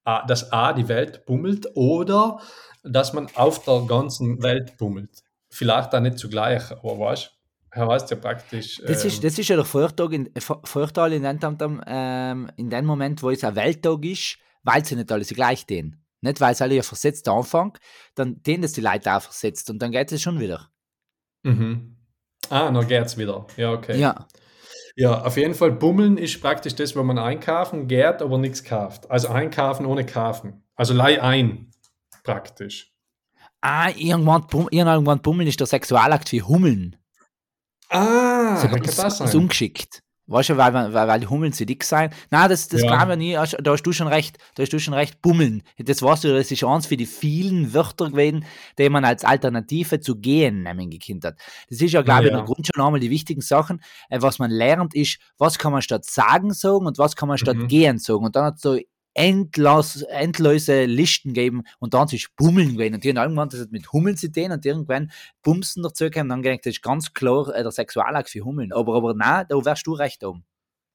dass 0.04 0.52
A 0.52 0.72
die 0.72 0.88
Welt 0.88 1.24
bummelt 1.26 1.68
oder 1.74 2.40
dass 2.82 3.12
man 3.12 3.28
auf 3.34 3.64
der 3.64 3.84
ganzen 3.86 4.42
Welt 4.42 4.76
bummelt. 4.76 5.22
Vielleicht 5.50 5.94
auch 5.94 6.00
nicht 6.00 6.18
zugleich, 6.18 6.70
aber 6.70 6.98
weißt 6.98 7.26
du, 7.26 7.78
er 7.78 7.88
heißt 7.88 8.10
ja 8.10 8.16
praktisch. 8.16 8.80
Das, 8.84 9.04
ist, 9.04 9.16
ähm, 9.16 9.22
das 9.22 9.38
ist 9.38 9.48
ja 9.48 9.56
der 9.56 9.64
Vortag 9.64 10.10
in, 10.10 10.30
Vorteil 10.64 11.12
in 11.14 11.22
dem, 11.22 11.80
ähm, 11.86 12.50
in 12.56 12.70
dem 12.70 12.84
Moment, 12.84 13.22
wo 13.22 13.30
es 13.30 13.44
ein 13.44 13.54
Welttag 13.54 14.04
ist, 14.04 14.38
weil 14.62 14.84
sie 14.84 14.96
nicht 14.96 15.10
alle 15.10 15.24
gleich 15.24 15.66
den. 15.66 16.02
Nicht, 16.20 16.40
weil 16.40 16.52
es 16.52 16.62
alle 16.62 16.74
ja 16.76 16.82
versetzt 16.82 17.28
Anfang, 17.28 17.76
dann 18.14 18.42
den 18.42 18.62
das 18.62 18.72
die 18.72 18.80
Leute 18.80 19.14
auch 19.14 19.22
versetzt 19.22 19.70
und 19.70 19.80
dann 19.80 19.90
geht 19.90 20.12
es 20.12 20.22
schon 20.22 20.38
wieder. 20.38 20.70
mhm. 21.42 21.96
Ah, 22.50 22.70
noch 22.70 22.86
geht's 22.86 23.16
wieder. 23.16 23.46
Ja, 23.56 23.72
okay. 23.72 23.98
Ja. 23.98 24.26
Ja, 24.96 25.22
auf 25.22 25.36
jeden 25.36 25.54
Fall, 25.54 25.72
Bummeln 25.72 26.18
ist 26.18 26.40
praktisch 26.40 26.74
das, 26.74 26.94
wo 26.94 27.02
man 27.02 27.18
einkaufen 27.18 27.88
geht, 27.88 28.20
aber 28.20 28.38
nichts 28.38 28.62
kauft. 28.64 29.10
Also 29.10 29.28
einkaufen 29.28 29.86
ohne 29.86 30.04
kaufen. 30.04 30.64
Also 30.74 30.94
leih 30.94 31.22
ein, 31.22 31.70
praktisch. 32.24 32.92
Ah, 33.60 33.90
irgendwann, 33.90 34.46
bum, 34.48 34.68
irgendwann 34.70 35.22
bummeln 35.22 35.48
ist 35.48 35.60
der 35.60 35.66
Sexualakt 35.66 36.32
wie 36.32 36.42
Hummeln. 36.42 36.96
Ah, 37.88 38.56
so 38.56 38.68
ganz, 38.68 38.96
das 38.96 39.18
sein. 39.18 39.36
ungeschickt. 39.36 40.02
Weißt 40.32 40.48
du, 40.48 40.56
weil, 40.56 40.72
weil, 40.72 40.92
weil 40.92 41.20
die 41.20 41.26
Hummeln 41.28 41.52
zu 41.52 41.64
dick 41.66 41.84
sein. 41.84 42.10
Nein, 42.30 42.48
das, 42.48 42.68
das 42.68 42.82
Ja. 42.82 42.88
glaube 42.96 43.12
ich 43.12 43.18
nie. 43.18 43.32
Da 43.34 43.72
hast 43.72 43.82
du 43.82 43.92
schon 43.92 44.08
recht. 44.08 44.38
Da 44.54 44.62
hast 44.62 44.72
du 44.72 44.78
schon 44.80 44.94
recht. 44.94 45.22
Bummeln. 45.22 45.62
Das 45.78 46.02
weißt 46.02 46.24
du, 46.24 46.34
das 46.34 46.50
ist 46.50 46.64
eins 46.64 46.86
für 46.86 46.96
die 46.96 47.06
vielen 47.06 47.74
Wörter 47.74 48.10
gewesen, 48.10 48.44
die 48.78 48.88
man 48.88 49.04
als 49.04 49.24
Alternative 49.24 50.00
zu 50.00 50.16
gehen 50.16 50.62
nehmen 50.62 50.90
gekannt 50.90 51.24
hat. 51.24 51.36
Das 51.68 51.80
ist 51.80 51.92
ja, 51.92 52.02
glaube 52.02 52.22
ich, 52.24 52.28
in 52.30 52.34
Ja. 52.34 52.38
der 52.38 52.46
Grundschule 52.46 52.84
einmal 52.84 53.00
die 53.00 53.10
wichtigen 53.10 53.40
Sachen. 53.42 53.80
Äh, 54.08 54.22
was 54.22 54.38
man 54.38 54.50
lernt, 54.50 54.94
ist, 54.94 55.18
was 55.38 55.58
kann 55.58 55.72
man 55.72 55.82
statt 55.82 56.04
sagen 56.04 56.52
sagen 56.52 56.86
und 56.86 56.98
was 56.98 57.14
kann 57.16 57.28
man 57.28 57.38
statt 57.38 57.56
Mhm. 57.56 57.68
gehen 57.68 57.98
sagen. 57.98 58.24
Und 58.24 58.34
dann 58.36 58.44
hat 58.46 58.58
so 58.60 58.78
endlos, 59.14 60.02
endlose 60.02 60.84
Listen 60.84 61.32
geben 61.34 61.64
und 61.78 61.94
dann 61.94 62.08
sich 62.08 62.34
Bummeln 62.36 62.72
gewesen. 62.72 62.94
Und 62.94 63.04
die 63.04 63.10
haben 63.10 63.16
irgendwann 63.16 63.48
das 63.48 63.68
mit 63.70 63.92
Hummeln 63.92 64.16
tun 64.16 64.52
und 64.52 64.66
irgendwann 64.66 65.10
Bumsen 65.42 65.82
dazu 65.82 66.04
gekommen 66.04 66.24
und 66.24 66.28
dann 66.30 66.42
gedacht, 66.42 66.66
das 66.66 66.74
ist 66.74 66.82
ganz 66.82 67.12
klar 67.12 67.54
äh, 67.54 67.62
der 67.62 67.72
Sexualakt 67.72 68.30
für 68.30 68.40
Hummeln. 68.40 68.72
Aber, 68.72 68.94
aber 68.94 69.14
nein, 69.14 69.46
da 69.48 69.56
wärst 69.64 69.86
du 69.86 69.92
recht 69.94 70.24
um. 70.24 70.44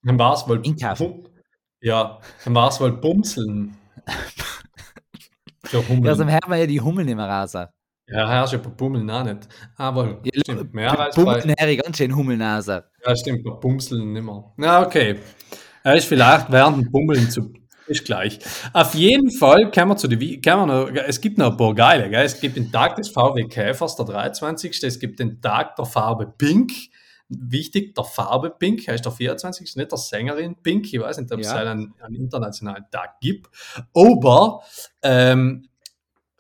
Dann 0.03 0.18
war 0.18 0.34
es 0.34 0.47
wohl. 0.47 0.61
Einkaufen. 0.65 1.28
Ja, 1.82 2.20
dann 2.43 2.55
war 2.55 2.70
es 2.70 2.80
wohl 2.80 2.91
Bumseln. 2.91 3.78
Für 5.65 5.80
Ja, 5.82 6.09
also 6.11 6.26
hört 6.26 6.47
man 6.47 6.59
ja 6.59 6.65
die 6.65 6.80
Hummeln 6.80 7.05
nicht 7.07 7.18
mehr 7.18 7.28
raus. 7.28 7.53
Ja, 7.53 8.30
herrscht 8.30 8.53
ja 8.53 8.59
bei 8.59 8.70
Bummeln 8.70 9.09
auch 9.11 9.24
nicht. 9.26 9.49
Aber 9.76 10.22
Ja, 10.24 10.32
stimmt, 10.39 10.74
mehr 10.74 10.97
als 10.97 11.15
bei, 11.15 11.24
Bummeln 11.24 11.53
her 11.57 11.76
ganz 11.76 11.97
schön 11.97 12.15
Hummeln 12.15 12.41
raus. 12.41 12.68
ja, 12.68 13.15
stimmt, 13.15 13.43
bei 13.43 13.51
Bumseln 13.51 14.13
nicht 14.13 14.24
mehr. 14.24 14.53
Na, 14.55 14.86
okay. 14.86 15.20
Er 15.84 15.95
ist 15.95 16.05
vielleicht 16.05 16.49
während 16.49 16.78
dem 16.78 16.91
Bummeln 16.91 17.30
zu. 17.30 17.51
Ist 17.88 18.03
gleich. 18.03 18.39
Auf 18.73 18.93
jeden 18.95 19.31
Fall 19.31 19.71
kann 19.71 19.88
man 19.88 19.97
zu 19.97 20.07
den, 20.07 20.41
kann 20.41 20.59
man 20.59 20.67
noch, 20.67 20.89
es 21.07 21.21
gibt 21.21 21.38
noch 21.38 21.51
ein 21.51 21.57
paar 21.57 21.73
geile, 21.73 22.09
gell? 22.09 22.25
Es 22.25 22.39
gibt 22.39 22.57
den 22.57 22.69
Tag 22.71 22.97
des 22.97 23.09
VW 23.09 23.45
Käfers, 23.47 23.95
der 23.95 24.05
23. 24.05 24.83
Es 24.83 24.99
gibt 24.99 25.19
den 25.19 25.41
Tag 25.41 25.75
der 25.77 25.85
Farbe 25.85 26.27
Pink. 26.38 26.71
Wichtig, 27.29 27.95
der 27.95 28.03
Farbe 28.03 28.49
Pink 28.51 28.88
heißt 28.88 29.05
der 29.05 29.11
24. 29.11 29.75
Nicht 29.77 29.91
der 29.91 29.97
Sängerin 29.97 30.55
Pink. 30.61 30.93
Ich 30.93 30.99
weiß 30.99 31.17
nicht, 31.17 31.31
ob 31.31 31.39
es 31.39 31.47
Ja. 31.47 31.55
einen, 31.55 31.93
einen 32.01 32.15
internationalen 32.15 32.85
Tag 32.91 33.19
gibt. 33.21 33.47
Aber, 33.93 34.61
ähm, 35.01 35.67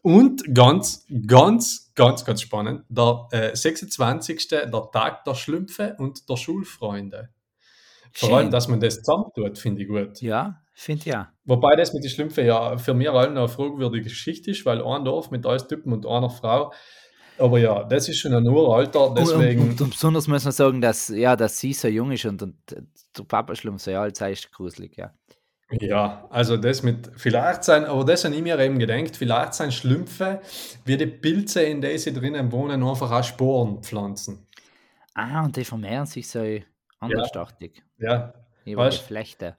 und 0.01 0.53
ganz, 0.53 1.05
ganz, 1.27 1.91
ganz, 1.95 2.23
ganz 2.23 2.41
spannend, 2.41 2.83
der 2.89 3.27
äh, 3.31 3.55
26. 3.55 4.47
der 4.47 4.69
Tag 4.91 5.23
der 5.25 5.35
Schlümpfe 5.35 5.95
und 5.97 6.29
der 6.29 6.37
Schulfreunde. 6.37 7.29
Vor 8.13 8.37
allem, 8.37 8.51
dass 8.51 8.67
man 8.67 8.79
das 8.79 8.97
zusammentut, 8.99 9.57
finde 9.59 9.81
ich 9.81 9.87
gut. 9.87 10.21
Ja, 10.21 10.61
finde 10.79 10.99
ich 11.01 11.05
ja. 11.07 11.31
Wobei 11.45 11.75
das 11.75 11.93
mit 11.93 12.03
den 12.03 12.09
Schlümpfen 12.09 12.45
ja 12.45 12.77
für 12.77 12.93
mich 12.93 13.09
allen 13.09 13.37
eine 13.37 13.47
fragwürdige 13.47 14.03
Geschichte 14.05 14.51
ist, 14.51 14.65
weil 14.65 14.81
ein 14.83 15.05
Dorf 15.05 15.31
mit 15.31 15.45
alles 15.45 15.67
Typen 15.67 15.93
und 15.93 16.05
einer 16.05 16.29
Frau. 16.29 16.71
Aber 17.39 17.59
ja, 17.59 17.83
das 17.83 18.09
ist 18.09 18.17
schon 18.17 18.33
ein 18.33 18.47
Uralter, 18.47 19.13
deswegen. 19.15 19.61
Und, 19.61 19.69
und, 19.71 19.81
und 19.81 19.89
besonders 19.91 20.27
muss 20.27 20.43
man 20.43 20.51
sagen, 20.51 20.81
dass, 20.81 21.09
ja, 21.09 21.35
dass 21.35 21.59
sie 21.59 21.73
so 21.73 21.87
jung 21.87 22.11
ist 22.11 22.25
und, 22.25 22.41
und 22.41 22.55
der 23.15 23.23
Papa 23.23 23.53
schlimm 23.55 23.77
so, 23.77 23.91
ja, 23.91 24.01
als 24.01 24.17
sei 24.17 24.31
ist 24.31 24.51
gruselig, 24.51 24.97
ja. 24.97 25.13
Ja, 25.69 26.25
also 26.29 26.55
das 26.57 26.81
mit 26.81 27.11
vielleicht 27.17 27.63
sein, 27.65 27.83
aber 27.85 28.05
das 28.05 28.23
habe 28.23 28.33
ich 28.33 28.41
mir 28.41 28.57
eben 28.57 28.79
gedenkt, 28.79 29.17
vielleicht 29.17 29.53
sein 29.53 29.71
Schlümpfe, 29.71 30.39
wie 30.85 30.95
die 30.97 31.05
Pilze, 31.07 31.61
in 31.61 31.81
denen 31.81 31.97
sie 31.99 32.13
drinnen 32.13 32.51
wohnen, 32.53 32.81
einfach 32.83 33.11
auch 33.11 33.23
Sporen 33.23 33.83
pflanzen. 33.83 34.47
Ah, 35.13 35.43
und 35.43 35.55
die 35.57 35.65
vermehren 35.65 36.05
sich 36.05 36.27
so 36.29 36.39
andersartig. 36.99 37.83
Ja, 37.99 38.33
Über 38.65 38.89
die 38.89 38.95
Weißt- 38.95 39.01
Flechte. 39.01 39.57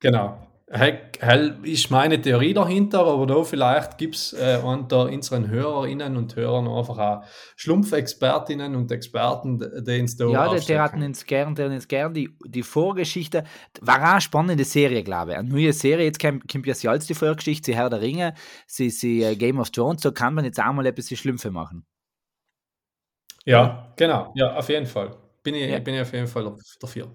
genau. 0.00 0.46
Hell, 0.72 1.58
ist 1.64 1.90
meine 1.90 2.20
Theorie 2.20 2.54
dahinter, 2.54 3.04
aber 3.04 3.26
da 3.26 3.42
vielleicht 3.42 3.98
gibt 3.98 4.14
es 4.14 4.32
äh, 4.34 4.60
unter 4.62 5.06
unseren 5.06 5.48
Hörerinnen 5.48 6.16
und 6.16 6.36
Hörern 6.36 6.68
einfach 6.68 6.96
auch 6.98 7.24
Schlumpfexpertinnen 7.56 8.76
und 8.76 8.92
Experten, 8.92 9.58
die 9.58 10.00
uns 10.00 10.16
da 10.16 10.26
Ja, 10.26 10.44
die, 10.44 10.64
die 10.64 10.78
aufstecken. 10.78 10.80
hatten 10.80 11.02
uns 11.02 11.26
gern, 11.26 11.56
die 11.56 11.62
hatten 11.64 11.74
uns 11.74 11.88
gern 11.88 12.14
die, 12.14 12.36
die 12.46 12.62
Vorgeschichte. 12.62 13.42
War 13.80 14.00
eine 14.00 14.20
spannende 14.20 14.62
Serie, 14.64 15.02
glaube 15.02 15.32
ich. 15.32 15.38
Eine 15.38 15.48
neue 15.48 15.72
Serie, 15.72 16.04
jetzt 16.04 16.20
kommt, 16.20 16.46
kommt 16.48 16.66
ja 16.66 16.74
sie 16.74 16.86
als 16.86 17.04
die 17.06 17.14
Vorgeschichte, 17.14 17.72
sie 17.72 17.76
Herr 17.76 17.90
der 17.90 18.00
Ringe, 18.00 18.34
sie, 18.68 18.90
sie 18.90 19.24
äh, 19.24 19.34
Game 19.34 19.58
of 19.58 19.70
Thrones, 19.72 20.02
so 20.02 20.12
kann 20.12 20.34
man 20.34 20.44
jetzt 20.44 20.60
auch 20.60 20.72
mal 20.72 20.86
ein 20.86 20.94
bisschen 20.94 21.16
Schlümpfe 21.16 21.50
machen. 21.50 21.84
Ja, 23.44 23.92
genau. 23.96 24.32
Ja, 24.36 24.54
auf 24.56 24.68
jeden 24.68 24.86
Fall. 24.86 25.16
Bin 25.42 25.54
ich, 25.54 25.68
Ja. 25.68 25.78
bin 25.80 25.94
ich 25.94 26.02
auf 26.02 26.12
jeden 26.12 26.26
Fall 26.28 26.54
dafür. 26.80 27.10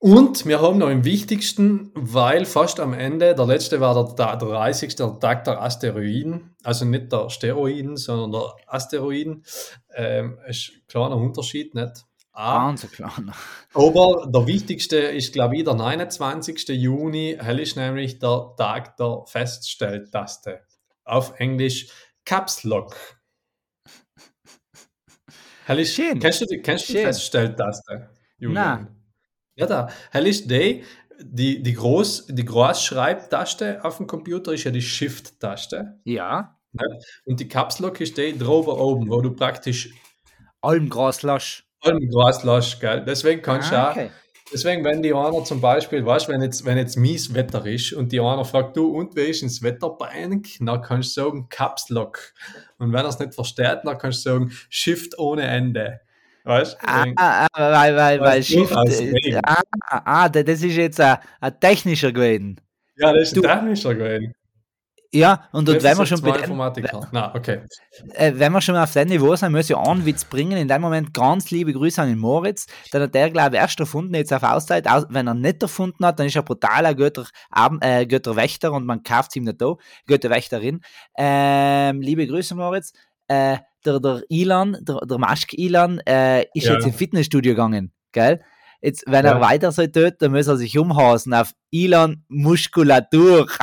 Und 0.00 0.46
wir 0.46 0.60
haben 0.60 0.78
noch 0.78 0.90
im 0.90 1.04
wichtigsten, 1.04 1.90
weil 1.94 2.44
fast 2.44 2.78
am 2.78 2.94
Ende, 2.94 3.34
der 3.34 3.46
letzte 3.46 3.80
war 3.80 3.94
der, 3.94 4.14
der 4.14 4.36
30. 4.36 4.94
der 4.94 5.18
Tag 5.18 5.42
der 5.42 5.60
Asteroiden, 5.60 6.54
also 6.62 6.84
nicht 6.84 7.10
der 7.10 7.28
Steroiden, 7.30 7.96
sondern 7.96 8.30
der 8.30 8.54
Asteroiden. 8.72 9.44
Ähm, 9.92 10.38
ist 10.46 10.70
ein 10.72 10.82
kleiner 10.86 11.16
Unterschied, 11.16 11.74
nicht? 11.74 12.04
Ah, 12.32 12.68
Ganz 12.68 12.88
klar. 12.92 13.12
aber 13.74 14.30
der 14.32 14.46
wichtigste 14.46 14.98
ist, 14.98 15.32
glaube 15.32 15.56
ich, 15.56 15.64
der 15.64 15.74
29. 15.74 16.68
Juni. 16.68 17.36
Hell 17.40 17.58
ist 17.58 17.76
nämlich 17.76 18.20
der 18.20 18.54
Tag 18.56 18.96
der 18.98 19.24
Feststelltaste. 19.26 20.60
Auf 21.04 21.40
Englisch 21.40 21.88
Caps 22.24 22.62
Lock. 22.62 22.94
Hell 25.64 25.80
ist, 25.80 25.96
Schön. 25.96 26.20
Kennst 26.20 26.40
du 26.42 26.46
die, 26.46 26.62
kennst 26.62 26.88
du 26.88 26.92
die. 26.92 27.00
Feststelltaste? 27.00 28.10
Nein. 28.38 28.94
Ja, 29.58 29.66
da. 29.66 29.88
Hell 30.12 30.26
ist 30.28 30.48
die, 30.50 30.84
die, 31.20 31.72
Groß, 31.72 32.26
die 32.28 32.44
Großschreibtaste 32.44 33.84
auf 33.84 33.96
dem 33.96 34.06
Computer 34.06 34.52
ist 34.52 34.62
ja 34.64 34.70
die 34.70 34.80
Shift-Taste. 34.82 35.98
Ja, 36.04 36.56
Und 37.24 37.40
die 37.40 37.48
Caps 37.48 37.80
Lock 37.80 38.00
ist 38.00 38.16
die 38.16 38.38
drüber 38.38 38.78
oben, 38.78 39.10
wo 39.10 39.20
du 39.20 39.32
praktisch 39.34 39.90
allem 40.60 40.88
Gras 40.88 41.22
lasch. 41.22 41.64
allem 41.80 42.08
Gras 42.08 42.44
lässt, 42.44 42.80
gell? 42.80 43.04
Deswegen 43.04 43.42
kannst 43.42 43.72
du 43.72 43.76
Ah, 43.76 43.88
auch 43.88 43.90
okay. 43.90 44.10
Deswegen, 44.52 44.82
wenn 44.84 45.02
die 45.02 45.12
einer 45.12 45.44
zum 45.44 45.60
Beispiel, 45.60 46.06
weißt 46.06 46.28
wenn 46.28 46.40
jetzt, 46.40 46.64
wenn 46.64 46.78
jetzt 46.78 46.96
mies 46.96 47.34
Wetter 47.34 47.66
ist 47.66 47.92
und 47.92 48.12
die 48.12 48.20
einer 48.20 48.44
fragt, 48.46 48.76
du, 48.76 48.96
und 48.96 49.14
wie 49.14 49.22
ist 49.22 49.42
ins 49.42 49.62
Wetter 49.62 49.90
bei 49.90 50.22
Ihnen? 50.22 50.42
Dann 50.60 50.80
kannst 50.80 51.16
du 51.16 51.22
sagen 51.22 51.48
Caps 51.50 51.90
Lock. 51.90 52.32
Und 52.78 52.92
wenn 52.92 53.00
er 53.04 53.08
es 53.08 53.18
nicht 53.18 53.34
versteht, 53.34 53.80
dann 53.84 53.98
kannst 53.98 54.24
du 54.24 54.30
sagen 54.30 54.52
Shift 54.70 55.18
ohne 55.18 55.42
Ende. 55.42 56.00
Weißt 56.48 56.78
du? 56.80 56.88
Ah, 56.88 57.04
ah, 57.16 57.46
ah, 57.52 57.72
weil, 57.72 57.94
weil, 57.94 58.20
weil 58.20 58.42
Shift. 58.42 58.72
äh. 58.72 59.38
Ah, 59.44 59.60
ah, 59.86 60.02
ah, 60.04 60.28
das 60.30 60.62
ist 60.62 60.76
jetzt 60.76 60.98
ein, 60.98 61.18
ein 61.42 61.60
technischer 61.60 62.10
gewesen. 62.10 62.58
ja, 62.96 63.12
das 63.12 63.24
ist 63.24 63.36
du- 63.36 63.42
ein 63.42 63.58
technischer 63.58 63.94
gewesen. 63.94 64.32
Ja, 65.12 65.48
und, 65.52 65.68
und 65.68 65.82
wenn 65.82 65.96
wir 65.98 66.06
schon 66.06 66.20
bei 66.20 66.38
Informatiker. 66.38 67.08
Na, 67.12 67.34
okay. 67.34 67.60
äh, 68.12 68.32
wenn 68.34 68.52
wir 68.52 68.60
schon 68.60 68.76
auf 68.76 68.92
dem 68.92 69.08
Niveau 69.08 69.34
sind, 69.36 69.52
muss 69.52 69.68
ich 69.70 69.76
auch 69.76 69.88
einen 69.88 70.04
Witz 70.04 70.24
bringen. 70.24 70.58
In 70.58 70.68
dem 70.68 70.82
Moment 70.82 71.14
ganz 71.14 71.50
liebe 71.50 71.72
Grüße 71.72 72.00
an 72.02 72.08
den 72.08 72.18
Moritz. 72.18 72.66
Dann 72.92 73.02
hat 73.02 73.14
der, 73.14 73.30
glaube 73.30 73.56
ich, 73.56 73.62
erst 73.62 73.80
erfunden, 73.80 74.14
jetzt 74.14 74.34
auf 74.34 74.42
Auszeit. 74.42 74.86
Aus, 74.86 75.06
wenn 75.08 75.26
er 75.26 75.32
nicht 75.34 75.62
erfunden 75.62 76.04
hat, 76.04 76.18
dann 76.18 76.26
ist 76.26 76.36
er 76.36 76.42
brutaler 76.42 76.94
Götter, 76.94 77.26
äh, 77.80 78.04
Götterwächter 78.06 78.72
und 78.72 78.84
man 78.84 79.02
kauft 79.02 79.34
ihm 79.36 79.44
nicht 79.44 79.60
da. 79.62 79.76
Götterwächterin. 80.06 80.80
Ähm, 81.16 82.02
liebe 82.02 82.26
Grüße, 82.26 82.54
Moritz. 82.54 82.92
Äh, 83.28 83.58
der, 83.84 84.00
der 84.00 84.22
Ilan, 84.28 84.76
der, 84.80 85.00
der 85.08 85.18
Maschk 85.18 85.52
Ilan, 85.54 86.00
äh, 86.06 86.42
ist 86.54 86.66
Ja. 86.66 86.74
jetzt 86.74 86.86
ins 86.86 86.96
Fitnessstudio 86.96 87.52
gegangen. 87.52 87.92
Gell? 88.12 88.40
Jetzt, 88.80 89.04
wenn 89.06 89.24
er 89.24 89.34
Ja. 89.36 89.40
weiter 89.40 89.72
so 89.72 89.86
tut, 89.86 90.14
dann 90.20 90.32
muss 90.32 90.46
er 90.46 90.56
sich 90.56 90.78
umhasen 90.78 91.34
auf 91.34 91.52
Ilan 91.70 92.24
Muskulatur. 92.28 93.46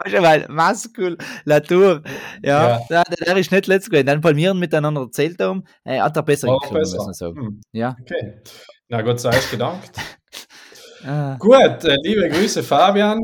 Weißt 0.00 0.14
du, 0.14 0.22
weil 0.22 0.46
Muskulatur, 0.48 2.02
ja, 2.42 2.78
Ja. 2.78 2.80
Der, 2.88 3.02
der 3.26 3.36
ist 3.36 3.50
nicht 3.50 3.66
letzt 3.66 3.90
gewesen. 3.90 4.06
Dann 4.06 4.20
Palmieren 4.20 4.58
miteinander 4.58 5.00
erzählt 5.02 5.40
haben, 5.40 5.64
äh, 5.84 6.00
hat 6.00 6.16
er 6.16 6.22
besser 6.22 6.48
geklungen, 6.52 6.80
muss 6.82 6.92
besser. 6.92 7.04
man 7.04 7.14
sagen. 7.14 7.36
Hm, 7.40 7.60
Ja. 7.72 7.96
okay. 8.00 8.40
Na 8.88 9.02
Gott 9.02 9.20
sei 9.20 9.36
gedankt. 9.50 9.90
Ah, 11.06 11.36
Gut, 11.38 11.84
äh, 11.84 11.94
liebe 12.02 12.28
Grüße, 12.28 12.60
Fabian. 12.64 13.20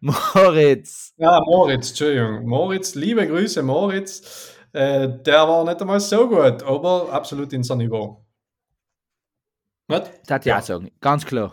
Moritz. 0.00 1.03
Ja, 1.16 1.40
Moritz, 1.46 1.90
Entschuldigung. 1.90 2.46
Moritz, 2.46 2.94
liebe 2.94 3.26
Grüße, 3.26 3.62
Moritz. 3.62 4.52
Äh, 4.72 5.08
der 5.22 5.46
war 5.48 5.64
nicht 5.64 5.80
einmal 5.80 6.00
so 6.00 6.28
gut, 6.28 6.62
aber 6.64 7.12
absolut 7.12 7.52
in 7.52 7.62
sein 7.62 7.78
Niveau. 7.78 8.24
Nicht? 9.88 10.10
Das 10.26 10.34
hat 10.34 10.44
ja 10.46 10.58
auch 10.58 10.62
sagen, 10.62 10.90
ganz 11.00 11.24
klar. 11.24 11.52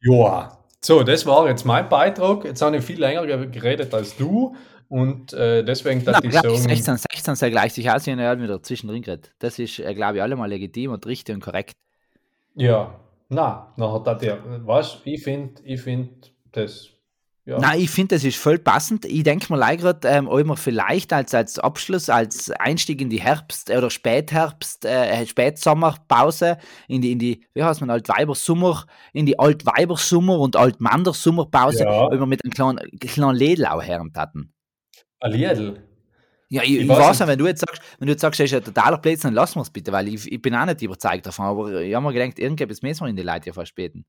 Ja. 0.00 0.56
So, 0.82 1.02
das 1.02 1.26
war 1.26 1.46
jetzt 1.48 1.64
mein 1.64 1.88
Beitrag. 1.88 2.44
Jetzt 2.44 2.62
habe 2.62 2.78
ich 2.78 2.84
viel 2.84 2.98
länger 2.98 3.26
ge- 3.26 3.50
geredet 3.50 3.92
als 3.94 4.16
du 4.16 4.56
und 4.88 5.32
äh, 5.34 5.62
deswegen 5.62 6.04
dachte 6.04 6.26
ich 6.26 6.32
sagen, 6.32 6.56
16, 6.56 6.96
16 6.96 7.34
sei 7.36 7.50
gleich 7.50 7.74
sich 7.74 7.88
aus, 7.90 8.08
und 8.08 8.18
er 8.18 8.30
hat 8.30 8.40
wieder 8.40 8.62
zwischendrin 8.62 9.02
geredet. 9.02 9.32
Das 9.38 9.58
ist, 9.58 9.78
äh, 9.78 9.94
glaube 9.94 10.16
ich, 10.16 10.22
allemal 10.22 10.48
legitim 10.48 10.90
und 10.92 11.06
richtig 11.06 11.34
und 11.34 11.42
korrekt. 11.44 11.74
ja, 12.54 12.98
na, 13.28 13.72
na 13.76 13.92
hat 14.04 14.22
ja, 14.22 14.38
weißt, 14.66 15.02
ich 15.04 15.22
finde, 15.22 15.62
ich 15.64 15.80
finde 15.82 16.14
das, 16.52 16.90
ja, 17.50 17.58
Nein, 17.58 17.80
ich 17.80 17.90
finde, 17.90 18.14
das 18.14 18.22
ist 18.22 18.36
voll 18.36 18.58
passend. 18.60 19.04
Ich 19.04 19.24
denke 19.24 19.52
mir 19.52 19.76
gerade, 19.76 20.06
ähm, 20.08 20.28
ob 20.28 20.44
wir 20.44 20.56
vielleicht 20.56 21.12
als, 21.12 21.34
als 21.34 21.58
Abschluss, 21.58 22.08
als 22.08 22.50
Einstieg 22.52 23.00
in 23.00 23.10
die 23.10 23.20
Herbst- 23.20 23.70
oder 23.70 23.90
Spätherbst, 23.90 24.84
äh, 24.84 25.26
Spätsommerpause, 25.26 26.58
in 26.86 27.02
die, 27.02 27.10
in 27.10 27.18
die, 27.18 27.44
wie 27.54 27.64
heißt 27.64 27.80
man, 27.80 27.90
Altweibersummer, 27.90 28.86
in 29.12 29.26
die 29.26 29.36
Altweibersummer 29.38 30.38
und 30.38 30.54
Altmandersummerpause, 30.54 31.84
Ja. 31.84 32.04
ob 32.04 32.12
wir 32.12 32.26
mit 32.26 32.44
einem 32.44 32.52
kleinen, 32.52 32.78
kleinen 33.00 33.36
Ledlau 33.36 33.82
hören 33.82 34.12
taten. 34.12 34.52
ein 35.20 35.32
Liedl. 35.32 35.82
Ja, 36.50 36.62
ich, 36.62 36.70
Ich 36.70 36.80
ich, 36.82 36.88
weiß 36.88 37.18
nicht, 37.20 37.28
wenn 37.28 37.38
du 37.38 37.46
jetzt 37.46 37.60
sagst, 37.60 37.82
wenn 37.98 38.06
du 38.06 38.12
jetzt 38.12 38.20
sagst, 38.22 38.38
das 38.40 38.46
ist 38.50 38.54
ein 38.54 38.64
totaler 38.64 38.98
Blödsinn, 38.98 39.28
dann 39.28 39.34
lassen 39.34 39.56
wir 39.56 39.62
es 39.62 39.70
bitte, 39.70 39.90
weil 39.92 40.08
ich, 40.08 40.30
ich 40.30 40.40
bin 40.40 40.54
auch 40.54 40.66
nicht 40.66 40.82
überzeugt 40.82 41.26
davon, 41.26 41.46
aber 41.46 41.80
ich 41.80 41.94
habe 41.94 42.06
mir 42.06 42.12
gedacht, 42.12 42.38
irgendetwas 42.38 42.82
müssen 42.82 43.04
wir 43.04 43.08
in 43.08 43.16
die 43.16 43.22
Leute 43.22 43.46
ja 43.48 43.52
verspäten. 43.52 44.04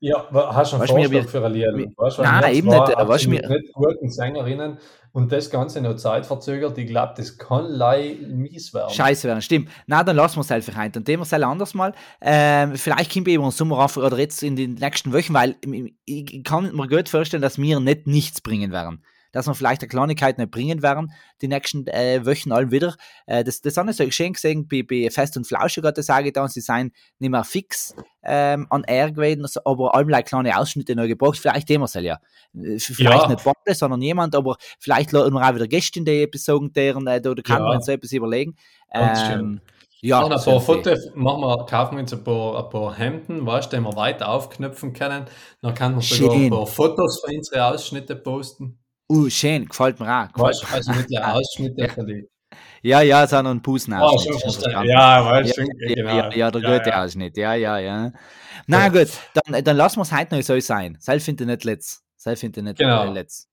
Ja, 0.00 0.26
hast 0.32 0.72
du 0.72 0.76
einen 0.76 0.82
mir 0.82 0.88
Vorschlag 0.88 1.10
wird- 1.10 1.30
für 1.30 1.44
ein 1.44 1.52
Lied? 1.52 1.74
mir- 1.74 1.92
Nein, 2.18 2.54
eben 2.54 2.68
zwei 2.68 2.78
nicht, 2.78 2.88
du, 2.88 2.96
absolut 2.98 3.42
mir- 3.42 3.48
nicht 3.48 3.72
guten 3.72 4.10
Sängerinnen 4.10 4.78
und 5.12 5.32
das 5.32 5.50
Ganze 5.50 5.80
noch 5.80 5.96
zeitverzögert, 5.96 6.76
ich 6.76 6.86
glaube, 6.86 7.14
das 7.16 7.38
kann 7.38 7.64
lei 7.66 8.16
mies 8.28 8.74
werden. 8.74 8.90
Scheiße 8.92 9.26
werden, 9.26 9.40
stimmt. 9.40 9.70
Na, 9.86 10.04
dann 10.04 10.16
lassen 10.16 10.36
wir 10.36 10.42
es 10.42 10.50
einfach 10.52 10.76
ein. 10.76 10.92
Dann 10.92 11.04
tun 11.04 11.16
wir 11.16 11.22
es 11.22 11.32
halt 11.32 11.44
anders 11.44 11.72
mal. 11.74 11.94
Ähm, 12.20 12.76
vielleicht 12.76 13.12
kommen 13.12 13.26
wir 13.26 13.34
über 13.36 13.44
den 13.44 13.50
Sommer 13.52 13.78
auf 13.78 13.96
oder 13.96 14.18
jetzt 14.18 14.42
in 14.42 14.56
den 14.56 14.74
nächsten 14.74 15.12
Wochen, 15.14 15.32
weil 15.32 15.56
ich, 16.04 16.34
ich 16.34 16.44
kann 16.44 16.74
mir 16.76 16.88
gut 16.88 17.08
vorstellen, 17.08 17.42
dass 17.42 17.56
wir 17.58 17.80
nicht 17.80 18.06
nichts 18.06 18.40
bringen 18.42 18.72
werden. 18.72 19.02
Dass 19.36 19.46
wir 19.46 19.54
vielleicht 19.54 19.82
eine 19.82 19.88
Kleinigkeit 19.88 20.38
nicht 20.38 20.50
bringen 20.50 20.82
werden, 20.82 21.12
die 21.42 21.48
nächsten 21.48 21.86
äh, 21.88 22.24
Wochen 22.24 22.52
alle 22.52 22.70
wieder. 22.70 22.94
Äh, 23.26 23.44
das, 23.44 23.60
das 23.60 23.76
habe 23.76 23.90
ich 23.90 23.96
so 23.96 24.10
schön 24.10 24.32
gesehen 24.32 24.66
bei, 24.66 24.82
bei 24.82 25.08
Fest 25.10 25.36
und 25.36 25.46
Flauschig, 25.46 25.84
hat 25.84 25.98
das 25.98 26.08
auch 26.10 26.22
getan. 26.22 26.48
Sie 26.48 26.60
seien 26.60 26.92
nicht 27.18 27.30
mehr 27.30 27.44
fix 27.44 27.94
ähm, 28.22 28.66
an 28.70 28.84
Air 28.84 29.12
gewesen, 29.12 29.42
also, 29.42 29.60
aber 29.64 29.94
alle 29.94 30.22
kleine 30.22 30.58
Ausschnitte 30.58 30.96
neu 30.96 31.06
gebracht. 31.08 31.38
Vielleicht 31.38 31.68
wir 31.68 31.82
es 31.82 31.94
halt 31.94 32.04
ja. 32.06 32.18
Äh, 32.54 32.78
Vielleicht 32.78 33.24
Ja. 33.24 33.28
nicht 33.28 33.44
beide, 33.44 33.76
sondern 33.76 34.00
jemand, 34.00 34.34
aber 34.34 34.56
vielleicht 34.80 35.12
laden 35.12 35.34
wir 35.34 35.46
auch 35.48 35.54
wieder 35.54 35.68
Gäste 35.68 35.98
in 35.98 36.04
die 36.04 36.22
Episoden, 36.22 36.72
deren, 36.72 37.06
äh, 37.06 37.20
da, 37.20 37.34
da 37.34 37.42
kann 37.42 37.58
Ja. 37.58 37.68
man 37.68 37.76
uns 37.76 37.86
so 37.86 37.92
etwas 37.92 38.12
überlegen. 38.12 38.56
Ähm, 38.92 39.14
schön. 39.14 39.60
ja, 40.00 40.20
machen 40.20 40.32
ein 40.32 40.44
paar. 40.44 40.60
Fotos, 40.60 40.98
machen 41.14 41.40
wir, 41.42 41.66
kaufen 41.66 41.96
wir 41.96 42.00
uns 42.02 42.12
ein 42.12 42.24
paar, 42.24 42.64
ein 42.64 42.70
paar 42.70 42.94
Hemden, 42.96 43.46
weißt 43.46 43.72
du, 43.72 43.76
die 43.76 43.82
wir 43.82 43.96
weiter 43.96 44.28
aufknöpfen 44.28 44.92
können. 44.92 45.26
Dann 45.62 45.74
kann 45.74 45.92
man 45.92 46.00
sogar 46.00 46.34
Schön. 46.34 46.44
ein 46.44 46.50
paar 46.50 46.66
Fotos 46.66 47.20
von 47.20 47.34
unseren 47.36 47.60
Ausschnitte 47.60 48.16
posten. 48.16 48.78
Uh, 49.08 49.30
schön, 49.30 49.66
gefällt 49.66 50.00
mir 50.00 50.06
auch. 50.08 50.32
Gefällt 50.32 50.62
Weißt 50.62 50.72
also 50.72 50.92
mit 50.92 51.10
den 51.10 51.18
Ausschnitten 51.22 51.78
ja. 51.84 51.88
von 51.88 52.06
die. 52.06 52.28
Ja, 52.82 53.00
ja, 53.02 53.24
es 53.24 53.32
hat 53.32 53.42
noch 53.44 53.50
einen 53.50 53.62
Pusen 53.62 53.92
schon 53.92 54.08
verstanden. 54.08 54.40
verstanden. 54.40 54.88
Ja, 54.88 55.40
ja, 55.40 55.52
genau. 55.86 56.08
ja, 56.08 56.30
ja, 56.34 56.50
der 56.50 56.62
Ja, 56.62 56.78
gute 56.78 56.90
ja. 56.90 57.04
Ausschnitt, 57.04 57.36
ja, 57.36 57.54
ja, 57.54 57.78
ja. 57.78 58.12
Na 58.66 58.88
gut, 58.88 59.08
dann, 59.34 59.64
dann 59.64 59.76
lassen 59.76 59.98
wir 59.98 60.02
es 60.02 60.12
heute 60.12 60.36
noch 60.36 60.42
so 60.42 60.58
sein. 60.60 60.96
Selbst 61.00 61.24
finde 61.24 61.44
ich 61.44 61.48
nicht 61.48 61.64
letzt. 61.64 62.02
Selbst 62.16 62.40
finde 62.40 62.60
ich 62.60 62.64
nicht 62.64 62.78
Genau. 62.78 63.06
äh, 63.06 63.12
letzt. 63.12 63.48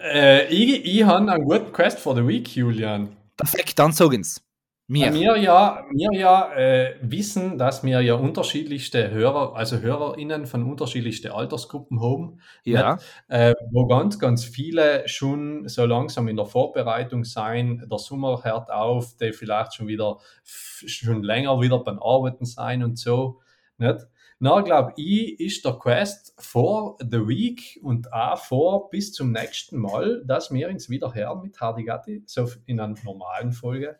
Äh, 0.00 0.46
ich 0.48 0.84
ich 0.84 1.02
habe 1.04 1.30
einen 1.30 1.44
guten 1.44 1.72
Quest 1.72 1.98
for 1.98 2.14
the 2.14 2.26
Week, 2.26 2.54
Julian. 2.54 3.16
Perfekt, 3.36 3.78
dann 3.78 3.92
sagen 3.92 4.22
sie 4.22 4.40
Mir. 4.88 5.12
Wir 5.12 5.36
ja, 5.36 5.84
wir 5.90 6.16
ja 6.16 6.52
äh, 6.54 6.94
wissen, 7.02 7.58
dass 7.58 7.82
wir 7.82 8.00
ja 8.02 8.14
unterschiedlichste 8.14 9.10
Hörer, 9.10 9.56
also 9.56 9.80
HörerInnen 9.80 10.46
von 10.46 10.62
unterschiedlichsten 10.62 11.32
Altersgruppen 11.32 12.00
haben, 12.00 12.40
Ja, 12.62 12.98
äh, 13.26 13.52
wo 13.72 13.86
ganz, 13.86 14.20
ganz 14.20 14.44
viele 14.44 15.08
schon 15.08 15.66
so 15.68 15.84
langsam 15.86 16.28
in 16.28 16.36
der 16.36 16.46
Vorbereitung 16.46 17.24
sein. 17.24 17.84
Der 17.90 17.98
Sommer 17.98 18.44
hört 18.44 18.70
auf, 18.70 19.16
die 19.16 19.32
vielleicht 19.32 19.74
schon 19.74 19.88
wieder 19.88 20.18
schon 20.44 21.24
länger 21.24 21.60
wieder 21.60 21.80
beim 21.80 21.98
Arbeiten 22.00 22.44
sein 22.44 22.84
und 22.84 22.96
so. 22.96 23.40
Nicht? 23.78 24.06
Na, 24.38 24.60
glaube 24.60 24.92
ich, 24.96 25.40
ist 25.40 25.64
der 25.64 25.72
Quest 25.72 26.32
vor 26.38 26.96
the 27.00 27.26
Week 27.26 27.80
und 27.82 28.12
auch 28.12 28.38
vor 28.38 28.90
bis 28.90 29.12
zum 29.12 29.32
nächsten 29.32 29.78
Mal, 29.78 30.22
dass 30.26 30.52
wir 30.52 30.68
uns 30.68 30.88
wieder 30.90 31.12
hören 31.12 31.42
mit 31.42 31.60
Hardigatti, 31.60 32.22
so 32.26 32.48
in 32.66 32.78
einer 32.78 32.94
normalen 33.02 33.52
Folge. 33.52 33.98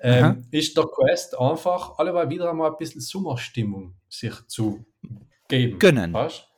Ähm, 0.00 0.42
ist 0.50 0.76
der 0.76 0.84
Quest 0.84 1.38
einfach 1.38 1.98
alleweil 1.98 2.28
wieder 2.30 2.50
einmal 2.50 2.70
ein 2.70 2.76
bisschen 2.78 3.00
Sommerstimmung 3.00 3.94
sich 4.08 4.34
zu 4.48 4.84
geben. 5.48 5.78
Gönnen. 5.78 6.12
Weißt? 6.12 6.48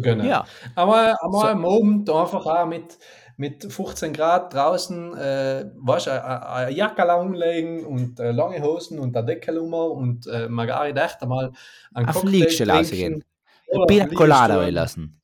Gönnen. 0.00 0.26
ja. 0.26 0.44
Aber 0.74 1.16
einmal 1.22 1.56
So. 1.60 1.76
Abend 1.76 2.10
einfach 2.10 2.46
auch 2.46 2.66
mit, 2.66 2.98
mit 3.36 3.70
15 3.72 4.12
Grad 4.12 4.54
draußen, 4.54 5.16
äh, 5.16 5.70
weißt 5.76 6.08
eine 6.08 6.70
Jacke 6.72 7.04
umlegen 7.16 7.84
und 7.84 8.18
äh, 8.20 8.30
lange 8.32 8.62
Hosen 8.62 8.98
und 8.98 9.16
eine 9.16 9.26
Decke 9.26 9.60
um 9.60 9.72
und 9.74 10.26
äh, 10.26 10.48
magari 10.48 10.90
echt 10.90 11.22
einmal 11.22 11.52
einen 11.94 12.08
Auf 12.08 12.20
trinken. 12.22 12.70
rausgehen. 12.70 13.24
oder 13.68 13.86
Pina 13.86 14.06
Colada 14.06 14.68
lassen. 14.68 15.20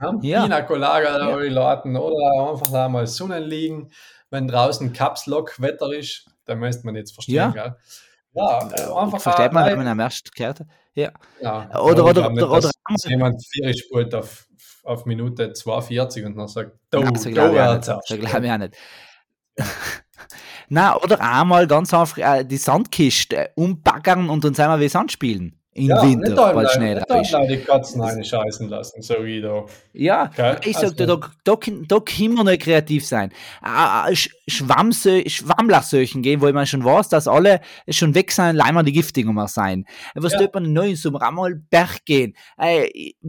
Ja, 0.00 0.14
Ja. 0.22 0.42
Pina 0.44 0.62
Colada 0.62 1.30
Ja. 1.30 1.36
laden 1.50 1.96
oder 1.96 2.50
einfach 2.52 2.70
da 2.72 2.88
mal 2.88 3.06
Sonnen 3.06 3.42
liegen, 3.42 3.90
wenn 4.30 4.46
draußen 4.48 4.92
Caps 4.92 5.26
Lock 5.26 5.60
Wetter 5.60 5.92
ist, 5.92 6.29
dann 6.50 6.58
müsste 6.58 6.84
man 6.84 6.96
jetzt 6.96 7.12
verstehen, 7.12 7.34
Ja. 7.36 7.48
gell? 7.50 7.76
Ja, 8.32 8.58
äh, 8.68 8.82
einfach 9.04 9.20
Versteht 9.20 9.52
man, 9.52 9.66
wenn 9.66 9.78
man 9.78 9.86
am 9.88 9.98
ersten 10.00 10.28
gehört 10.36 10.60
hat? 10.60 10.66
Ja. 10.94 11.10
Ja, 11.40 11.68
Oder- 11.80 12.04
oder- 12.04 12.12
glaub 12.22 12.32
nicht, 12.32 12.42
oder- 12.42 12.58
oder- 12.58 12.70
jemand 13.08 13.44
vier 13.46 13.72
spielt 13.76 14.14
auf, 14.14 14.46
auf 14.84 15.04
Minute 15.06 15.52
42 15.52 16.24
und 16.24 16.36
dann 16.36 16.46
sagt, 16.48 16.72
da, 16.90 17.00
Nein, 17.00 17.14
so 17.16 17.24
da 17.30 17.48
glaube 17.48 17.54
ich 17.54 17.60
auch 17.60 17.74
nicht. 18.08 18.20
Glaube 18.30 18.46
ich 18.46 18.52
auch 18.52 18.58
nicht. 18.58 18.76
Na, 20.68 20.96
oder 20.96 21.20
einmal 21.20 21.66
ganz 21.66 21.92
einfach 21.92 22.18
äh, 22.18 22.44
die 22.44 22.56
Sandkiste 22.56 23.36
äh, 23.36 23.48
umbaggern 23.56 24.30
und 24.30 24.44
dann 24.44 24.54
sind 24.54 24.68
wir 24.68 24.78
wie 24.80 24.88
Sand 24.88 25.10
spielen. 25.10 25.59
Im 25.72 25.86
Ja, 25.86 26.02
Winter, 26.02 26.28
nicht 26.30 26.36
weil 26.36 26.48
einmal, 26.48 26.68
Schnee 26.68 26.94
nicht 26.94 27.06
ist. 27.08 27.34
einmal 27.34 27.48
die 27.48 27.58
Katzen 27.62 28.02
eine 28.02 28.24
scheißen 28.24 28.68
lassen, 28.68 29.02
so 29.02 29.14
wie 29.24 29.40
da. 29.40 29.64
Ja, 29.92 30.26
Gell? 30.26 30.58
ich 30.64 30.74
Also- 30.76 30.88
sagte, 30.88 31.06
da, 31.06 31.20
da, 31.44 31.54
kann- 31.56 31.84
da 31.86 32.00
können 32.00 32.34
wir 32.34 32.42
nicht 32.44 32.62
kreativ 32.62 33.06
sein. 33.06 33.30
Schwammlachsöchen 35.28 36.22
gehen, 36.22 36.40
wo 36.40 36.50
man 36.52 36.66
schon 36.66 36.84
weiß, 36.84 37.08
dass 37.08 37.28
alle 37.28 37.60
schon 37.88 38.14
weg 38.14 38.32
sind, 38.32 38.56
leider 38.56 38.82
die 38.82 38.92
Giftigen 38.92 39.32
mal 39.34 39.46
sein. 39.48 39.84
Was 40.14 40.32
Ja. 40.32 40.40
tut 40.40 40.54
man 40.54 40.72
neu? 40.72 40.94
Einmal 41.20 41.54
Berg 41.54 42.04
gehen, 42.04 42.34
äh, 42.58 42.88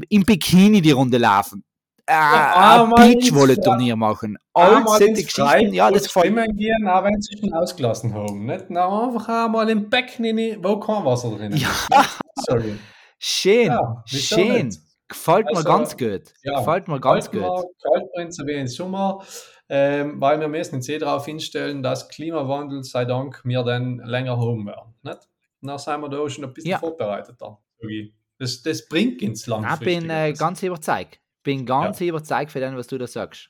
im 0.10 0.24
Bikini 0.24 0.82
die 0.82 0.92
Runde 0.92 1.18
laufen, 1.20 1.64
äh, 2.12 2.58
ein 2.58 2.82
einmal 2.82 3.12
ins 3.12 3.30
Beachvolley-Turnier 3.32 3.96
machen. 3.96 4.38
All 4.54 4.86
solche 4.88 5.14
Geschichten, 5.14 5.74
ja, 5.74 5.90
das 5.92 6.04
gefällt 6.04 6.26
schwimmen 6.28 6.56
gehen, 6.58 6.88
auch 6.88 7.04
wenn 7.04 7.22
sie 7.22 7.38
schon 7.38 7.54
ausgelassen 7.54 8.14
haben. 8.14 8.46
Nicht 8.46 8.66
Na, 8.70 9.06
einfach 9.08 9.46
einmal 9.46 9.70
im 9.70 9.90
Becken, 9.90 10.26
rein, 10.26 10.58
wo 10.62 10.80
kein 10.80 11.06
Wasser 11.06 11.32
drin 11.36 11.54
ist. 11.54 11.62
Ja. 11.62 12.06
Sorry. 12.48 12.76
Schön, 13.20 13.68
Ja, 13.68 14.04
schön. 14.06 14.76
Gefällt 15.08 15.46
mir 15.48 15.58
Also, 15.58 15.64
ganz 15.68 15.98
gut. 15.98 16.22
ja, 16.44 16.60
Gefällt 16.60 16.88
mir 16.88 17.00
ganz 17.00 17.26
Halten 17.28 17.40
wir 17.42 17.48
gut. 17.50 17.66
Kaltprinzen 17.84 18.48
wie 18.48 18.54
im 18.54 18.68
Sommer, 18.68 19.22
ähm, 19.70 20.20
weil 20.22 20.40
wir 20.40 20.48
müssen 20.48 20.76
uns 20.76 20.88
eh 20.90 20.98
darauf 20.98 21.26
hinstellen, 21.26 21.84
dass 21.84 22.08
Klimawandel 22.10 22.84
sei 22.84 23.06
Dank 23.06 23.42
wir 23.44 23.64
dann 23.64 24.00
länger 24.06 24.38
haben 24.38 24.66
werden. 24.66 24.96
Nicht? 25.04 25.20
Dann 25.62 25.78
sind 25.78 26.02
wir 26.02 26.10
da 26.10 26.30
schon 26.30 26.46
ein 26.46 26.54
bisschen 26.54 26.72
Ja. 26.72 26.80
vorbereiteter. 26.80 27.60
irgendwie. 27.80 28.14
Das, 28.40 28.62
das 28.64 28.88
bringt 28.88 29.22
ins 29.22 29.42
Ich 29.42 29.48
langfristig. 29.48 30.00
bin 30.00 30.10
äh, 30.10 30.34
ganz 30.34 30.64
überzeugt. 30.64 31.20
Bin 31.44 31.66
ganz 31.66 32.00
überzeugt 32.02 32.52
für 32.52 32.60
den, 32.60 32.76
was 32.78 32.88
du 32.88 32.98
da 32.98 33.08
sagst. 33.08 33.50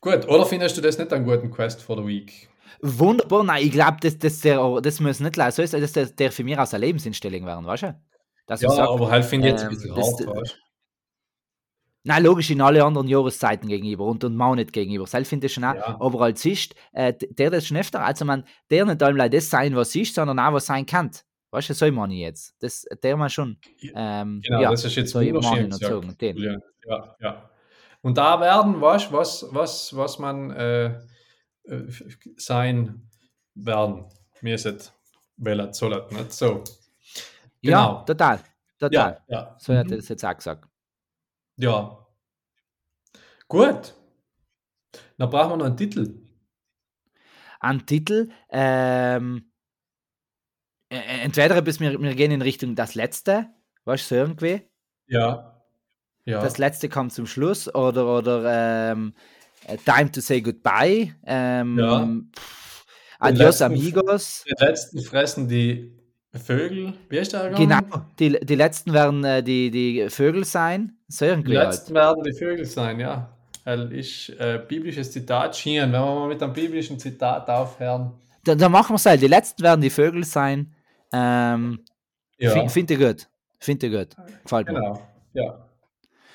Gut, 0.00 0.28
oder 0.28 0.44
findest 0.44 0.76
du 0.76 0.80
das 0.82 0.98
nicht 0.98 1.12
einen 1.12 1.24
guten 1.24 1.50
Quest 1.50 1.82
for 1.82 1.96
the 1.96 2.06
Week? 2.06 2.48
Wunderbar, 2.82 3.44
nein, 3.44 3.64
ich 3.64 3.72
glaube, 3.72 3.96
das, 4.00 4.18
das, 4.18 4.40
der, 4.40 4.80
das 4.82 5.00
muss 5.00 5.20
nicht 5.20 5.36
leid 5.36 5.54
sein, 5.54 5.80
das 5.80 5.92
der, 5.92 6.06
der 6.06 6.30
für 6.32 6.44
mich 6.44 6.58
aus 6.58 6.70
der 6.70 6.80
Lebenseinstellung 6.80 7.46
werden, 7.46 7.64
weißt 7.64 7.84
du? 7.84 8.00
Dass 8.46 8.60
Ja, 8.60 8.68
sag, 8.70 8.88
aber 8.88 9.10
halt 9.10 9.24
finde 9.24 9.48
ich 9.48 9.52
jetzt 9.52 9.62
ein 9.64 9.70
ähm, 9.70 9.76
bisschen 9.76 9.94
das- 9.94 10.06
hart. 10.06 10.36
weißt 10.36 10.52
du? 10.52 10.64
Nein, 12.06 12.22
logisch 12.22 12.50
in 12.50 12.60
alle 12.60 12.84
anderen 12.84 13.08
Jahreszeiten 13.08 13.66
gegenüber 13.66 14.04
und, 14.04 14.22
und 14.24 14.36
Monat 14.36 14.74
gegenüber. 14.74 15.06
Selbst 15.06 15.30
finde 15.30 15.46
ich 15.46 15.54
schon 15.54 15.64
auch, 15.64 15.74
Ja. 15.74 15.96
aber 15.98 16.20
als 16.20 16.44
ist, 16.44 16.74
äh, 16.92 17.14
der 17.14 17.48
das 17.48 17.66
schon 17.66 17.78
öfter, 17.78 18.04
also 18.04 18.26
man, 18.26 18.44
der 18.70 18.84
nicht 18.84 19.02
einmal 19.02 19.30
das 19.30 19.48
sein, 19.48 19.74
was 19.74 19.94
ist, 19.94 20.14
sondern 20.14 20.38
auch 20.38 20.52
was 20.52 20.66
sein 20.66 20.84
kann. 20.84 21.10
Weißt 21.54 21.70
du, 21.70 21.74
so 21.74 21.92
meine 21.92 22.12
ich 22.14 22.20
jetzt. 22.20 22.56
Das, 22.58 22.84
der 23.00 23.16
mal 23.16 23.30
schon. 23.30 23.56
Ähm, 23.94 24.40
Genau, 24.44 24.60
ja, 24.60 24.70
das 24.72 24.84
ist 24.84 24.96
jetzt 24.96 25.12
so 25.12 25.20
wunderschön 25.20 25.70
gesagt, 25.70 26.20
den. 26.20 26.36
Ja, 26.84 27.16
ja. 27.20 27.50
Und 28.02 28.18
da 28.18 28.40
werden, 28.40 28.80
weißt, 28.80 29.12
was, 29.12 29.46
was, 29.54 29.96
was 29.96 30.18
man 30.18 30.50
äh, 30.50 30.86
äh, 31.62 31.88
sein 32.36 33.08
werden 33.54 34.06
müssen, 34.40 34.78
wollen, 35.36 35.72
sollen, 35.72 36.02
nicht 36.10 36.32
so. 36.32 36.64
Ja, 37.60 37.86
Genau. 37.86 38.04
total. 38.04 38.40
Total. 38.80 39.22
Ja, 39.28 39.36
ja. 39.36 39.56
So 39.60 39.74
hat 39.76 39.86
Mhm. 39.86 39.92
er 39.92 39.96
das 39.98 40.08
jetzt 40.08 40.24
auch 40.24 40.36
gesagt. 40.36 40.68
Ja. 41.56 42.04
Gut. 43.46 43.94
Dann 45.18 45.30
brauchen 45.30 45.50
wir 45.52 45.56
noch 45.58 45.66
einen 45.66 45.76
Titel. 45.76 46.20
Ein 47.60 47.86
Titel, 47.86 48.28
ähm, 48.50 49.36
äh, 49.38 49.53
entweder 51.22 51.60
bis 51.62 51.80
wir, 51.80 52.00
wir 52.00 52.14
gehen 52.14 52.30
in 52.30 52.42
Richtung 52.42 52.74
das 52.74 52.94
Letzte, 52.94 53.46
weißt 53.84 54.10
du, 54.10 54.14
so 54.14 54.20
irgendwie. 54.20 54.62
Ja. 55.08 55.60
Ja. 56.24 56.40
Das 56.42 56.56
letzte 56.58 56.88
kommt 56.88 57.12
zum 57.12 57.26
Schluss 57.26 57.72
oder, 57.74 58.06
oder 58.18 58.92
ähm, 58.92 59.12
äh, 59.66 59.76
Time 59.84 60.10
to 60.10 60.20
say 60.20 60.40
goodbye. 60.40 61.14
Ähm, 61.26 61.78
Ja. 61.78 62.08
pff, 62.34 62.84
Adios 63.18 63.60
letzten- 63.60 63.64
amigos. 63.64 64.44
Die 64.48 64.64
letzten 64.64 65.00
fressen 65.02 65.48
die 65.48 65.92
Vögel. 66.32 66.94
Wie 67.10 67.18
ist 67.18 67.32
der 67.32 67.50
Genau, 67.50 67.80
die, 68.18 68.38
die 68.40 68.54
letzten 68.54 68.92
werden 68.92 69.22
äh, 69.24 69.42
die, 69.42 69.70
die 69.70 70.08
Vögel 70.08 70.44
sein. 70.44 70.96
So 71.08 71.24
Die 71.26 71.30
irgendwie 71.30 71.58
halt. 71.58 71.68
letzten 71.72 71.94
werden 71.94 72.24
die 72.24 72.32
Vögel 72.32 72.64
sein, 72.64 72.98
ja. 73.00 73.30
Weil 73.64 73.92
ich 73.92 74.38
äh, 74.40 74.60
biblisches 74.66 75.12
Zitat 75.12 75.56
schieren, 75.56 75.92
wenn 75.92 76.00
wir 76.00 76.14
mal 76.14 76.28
mit 76.28 76.42
einem 76.42 76.52
biblischen 76.52 76.98
Zitat 76.98 77.48
aufhören. 77.48 78.12
Da, 78.44 78.54
da 78.54 78.68
machen 78.68 78.90
wir 78.90 78.96
es 78.96 79.06
halt. 79.06 79.22
Die 79.22 79.26
letzten 79.26 79.62
werden 79.62 79.80
die 79.80 79.90
Vögel 79.90 80.24
sein. 80.24 80.73
Ähm, 81.14 81.80
Ja, 82.38 82.50
fi- 82.50 82.68
Finde 82.68 82.94
ich 82.94 83.00
gut. 83.00 83.28
Finde 83.60 83.86
ich 83.86 83.92
gut. 83.92 84.16
Gefällt 84.42 84.66
mir. 84.68 84.74
genau. 84.74 85.00
Ja. 85.32 85.66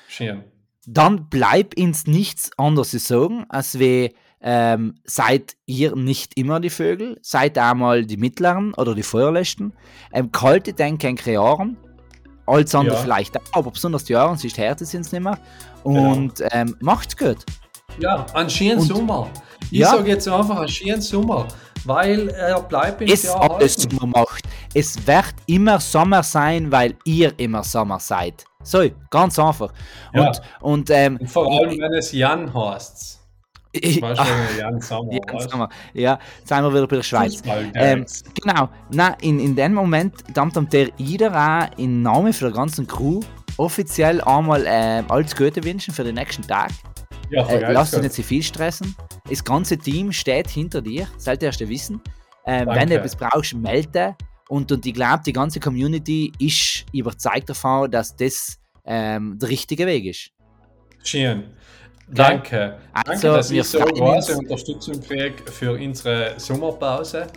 Schieren. 0.08 0.44
Dann 0.86 1.28
bleibt 1.28 1.78
uns 1.78 2.06
nichts 2.06 2.50
anderes 2.56 2.90
zu 2.90 2.98
sagen, 2.98 3.44
als 3.48 3.78
wir 3.78 4.10
ähm, 4.42 4.94
seid 5.04 5.56
ihr 5.66 5.94
nicht 5.94 6.38
immer 6.38 6.60
die 6.60 6.70
Vögel, 6.70 7.18
seid 7.20 7.58
einmal 7.58 8.06
die 8.06 8.16
mittleren 8.16 8.72
oder 8.74 8.94
die 8.94 9.02
vorletzten. 9.02 9.74
Ähm, 10.12 10.32
kalte 10.32 10.72
denken 10.72 11.16
Jahren, 11.26 11.76
Alles 12.46 12.74
andere 12.74 12.96
Ja. 12.96 13.02
vielleicht 13.02 13.36
auch, 13.36 13.42
aber 13.52 13.70
besonders 13.70 14.04
die 14.04 14.14
Ohren, 14.14 14.36
sonst 14.38 14.56
Härte 14.58 14.84
sind 14.86 15.02
es 15.02 15.12
nicht 15.12 15.22
mehr. 15.22 15.38
Und 15.84 16.42
ähm, 16.52 16.74
macht's 16.80 17.16
gut. 17.16 17.44
Ja, 18.00 18.24
einen 18.34 18.48
schönen 18.50 18.78
Und- 18.80 18.86
Sommer. 18.86 19.30
Ich 19.70 19.78
Ja. 19.80 19.90
sage 19.90 20.08
jetzt 20.08 20.26
einfach 20.26 20.58
einen 20.58 20.68
schönen 20.68 21.00
Sommer, 21.02 21.46
weil 21.84 22.28
er 22.28 22.60
bleibt 22.62 23.00
ins 23.00 23.12
Es 23.12 23.22
Jahr 23.24 23.40
halten. 23.48 23.68
Sommer 23.68 24.06
macht. 24.06 24.44
Es 24.74 25.06
wird 25.06 25.34
immer 25.46 25.80
Sommer 25.80 26.22
sein, 26.22 26.70
weil 26.70 26.94
ihr 27.04 27.32
immer 27.38 27.62
Sommer 27.64 27.98
seid. 27.98 28.44
So, 28.62 28.84
ganz 29.10 29.38
einfach. 29.38 29.72
Ja. 30.12 30.26
Und, 30.28 30.40
und 30.60 30.90
ähm, 30.90 31.16
Und 31.18 31.30
vor 31.30 31.50
allem, 31.50 31.78
wenn 31.78 31.92
es 31.94 32.12
Jan 32.12 32.52
heißt. 32.52 33.18
ich, 33.72 34.02
Weißt 34.02 34.20
du, 34.20 34.24
Jan 34.60 34.80
Sommer 34.80 35.12
Ja, 35.12 35.20
weißt? 35.34 35.50
Sommer. 35.50 35.68
ja, 35.94 36.18
jetzt 36.38 36.48
sind 36.48 36.62
wir 36.62 36.72
wieder 36.72 36.86
bei 36.86 36.96
der 36.96 37.02
Schweiz. 37.02 37.42
Ähm, 37.74 38.04
genau, 38.42 38.68
na, 38.90 39.16
in, 39.22 39.40
in 39.40 39.56
dem 39.56 39.72
Moment 39.74 40.14
dampft 40.34 40.56
am 40.58 40.68
der 40.68 40.90
jeder 40.98 41.32
auch 41.34 41.78
im 41.78 42.02
Namen 42.02 42.32
für 42.32 42.46
der 42.46 42.54
ganzen 42.54 42.86
Crew 42.86 43.20
offiziell 43.56 44.20
einmal 44.22 44.64
ähm, 44.66 45.04
alles 45.08 45.34
Gute 45.36 45.62
wünschen 45.64 45.92
für 45.94 46.04
den 46.04 46.14
nächsten 46.14 46.46
Tag. 46.46 46.70
Ja, 47.30 47.46
Äh, 47.48 47.72
lass 47.72 47.90
dich 47.92 48.02
nicht 48.02 48.14
zu 48.14 48.22
viel 48.22 48.42
stressen. 48.42 48.96
Das 49.28 49.42
ganze 49.44 49.78
Team 49.78 50.12
steht 50.12 50.48
hinter 50.50 50.82
dir, 50.82 51.06
sollte 51.16 51.46
erst 51.46 51.60
wissen. 51.60 52.00
Ähm, 52.46 52.68
wenn 52.68 52.88
du 52.88 52.96
etwas 52.96 53.16
brauchst, 53.16 53.54
melde. 53.54 54.16
Und, 54.48 54.72
und 54.72 54.84
ich 54.84 54.94
glaube, 54.94 55.22
die 55.24 55.32
ganze 55.32 55.60
Community 55.60 56.32
ist 56.38 56.84
überzeugt 56.92 57.48
davon, 57.48 57.90
dass 57.90 58.16
das 58.16 58.58
ähm, 58.84 59.38
der 59.38 59.48
richtige 59.48 59.86
Weg 59.86 60.06
ist. 60.06 60.30
Schön. 61.04 61.44
Danke. 62.08 62.78
Also, 62.92 63.28
Danke, 63.28 63.36
dass 63.36 63.50
wir 63.50 63.60
ich 63.60 63.68
so 63.68 63.78
große. 63.78 64.36
Unterstützung 64.36 65.00
kriege 65.00 65.50
für 65.50 65.72
unsere 65.74 66.34
Sommerpause 66.38 67.28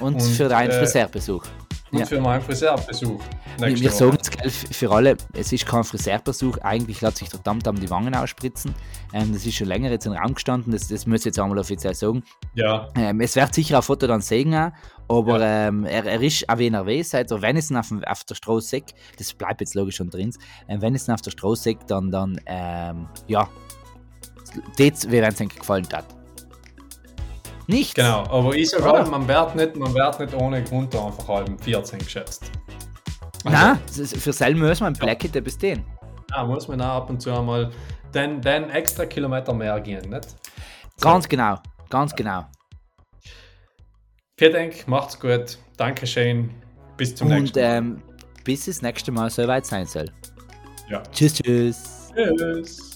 Und, 0.00 0.14
Und, 0.14 0.22
für 0.22 0.48
deinen 0.48 0.70
äh, 0.70 0.78
Friseurbesuch. 0.78 1.44
Und 1.92 1.98
Ja. 2.00 2.06
für 2.06 2.20
meinen 2.20 2.40
Friseurbesuch. 2.42 3.20
Wir, 3.58 3.78
wir 3.78 3.90
sagen 3.90 4.16
es 4.42 4.64
für 4.76 4.90
alle, 4.90 5.16
es 5.34 5.52
ist 5.52 5.66
kein 5.66 5.84
Friseurbesuch, 5.84 6.58
eigentlich 6.58 7.00
lässt 7.02 7.18
sich 7.18 7.28
der 7.28 7.42
Tamtam 7.42 7.78
die 7.78 7.90
Wangen 7.90 8.14
ausspritzen. 8.14 8.74
Ähm, 9.12 9.32
das 9.32 9.44
ist 9.44 9.54
schon 9.56 9.68
länger 9.68 9.90
jetzt 9.90 10.06
im 10.06 10.12
Raum 10.12 10.34
gestanden, 10.34 10.72
das, 10.72 10.88
das 10.88 11.06
muss 11.06 11.20
ich 11.20 11.26
jetzt 11.26 11.38
einmal 11.38 11.58
offiziell 11.58 11.94
sagen. 11.94 12.22
Ja, 12.54 12.88
Ähm, 12.96 13.20
es 13.20 13.36
wird 13.36 13.54
sicher 13.54 13.76
ein 13.76 13.82
Foto 13.82 14.06
dann 14.06 14.22
sehen, 14.22 14.72
aber 15.08 15.40
ähm, 15.42 15.84
er, 15.84 16.06
er 16.06 16.20
ist 16.22 16.48
auch 16.48 16.58
wie 16.58 16.70
nervös, 16.70 17.14
also 17.14 17.42
wenn 17.42 17.56
es 17.58 17.70
ihn 17.70 17.76
auf, 17.76 17.88
dem- 17.88 18.02
auf 18.04 18.24
der 18.24 18.34
Straße 18.34 18.68
sieht, 18.68 18.94
das 19.18 19.32
bleibt 19.34 19.60
jetzt 19.60 19.74
logisch 19.74 19.96
schon 19.96 20.08
drin, 20.08 20.32
ähm, 20.68 20.80
wenn 20.80 20.94
es 20.94 21.06
ihn 21.06 21.12
auf 21.12 21.20
der 21.20 21.30
Straße 21.32 21.62
sieht, 21.64 21.78
dann, 21.88 22.10
dann 22.10 22.40
ähm, 22.46 23.06
ja, 23.28 23.46
das 24.78 25.10
wäre 25.10 25.28
es 25.28 25.40
eigentlich 25.40 25.58
gefallen 25.60 25.86
hat. 25.92 26.06
Nicht? 27.66 27.94
genau. 27.94 28.24
Aber 28.24 28.54
ich 28.54 28.70
sage 28.70 28.84
halt, 28.84 29.10
man 29.10 29.26
wird 29.28 29.54
nicht, 29.54 29.76
man 29.76 29.94
wird 29.94 30.20
nicht 30.20 30.34
ohne 30.34 30.62
Grund 30.64 30.94
einfach 30.94 31.28
halb 31.28 31.62
14 31.62 31.98
geschätzt. 32.00 32.50
Also, 33.44 33.56
Nein, 33.58 33.78
das 33.96 34.12
für 34.12 34.32
selber 34.32 34.60
müssen 34.60 34.82
wir 34.82 34.86
ein 34.88 34.92
Blackit 34.94 35.34
etwas 35.36 35.54
stehen. 35.54 35.84
Da 36.28 36.44
muss 36.44 36.66
man 36.68 36.80
auch 36.80 36.96
ab 37.02 37.10
und 37.10 37.20
zu 37.20 37.32
einmal 37.32 37.70
den, 38.14 38.40
den 38.40 38.70
extra 38.70 39.04
Kilometer 39.06 39.52
mehr 39.52 39.78
gehen, 39.80 40.08
nicht? 40.10 40.28
Ganz 41.00 41.28
genau, 41.28 41.58
ganz 41.90 42.14
genau. 42.14 42.46
Vielen 44.36 44.52
Dank, 44.52 44.88
macht's 44.88 45.18
gut. 45.18 45.58
Dankeschön. 45.76 46.50
Bis 46.96 47.14
zum 47.14 47.28
Und 47.28 47.34
nächsten 47.34 47.60
Mal. 47.60 47.76
ähm, 47.76 48.02
bis 48.44 48.66
es 48.68 48.82
nächste 48.82 49.12
Mal 49.12 49.30
soweit 49.30 49.66
sein 49.66 49.86
soll. 49.86 50.06
Ja. 50.88 51.02
Tschüss, 51.12 51.34
tschüss. 51.34 52.10
Tschüss. 52.14 52.91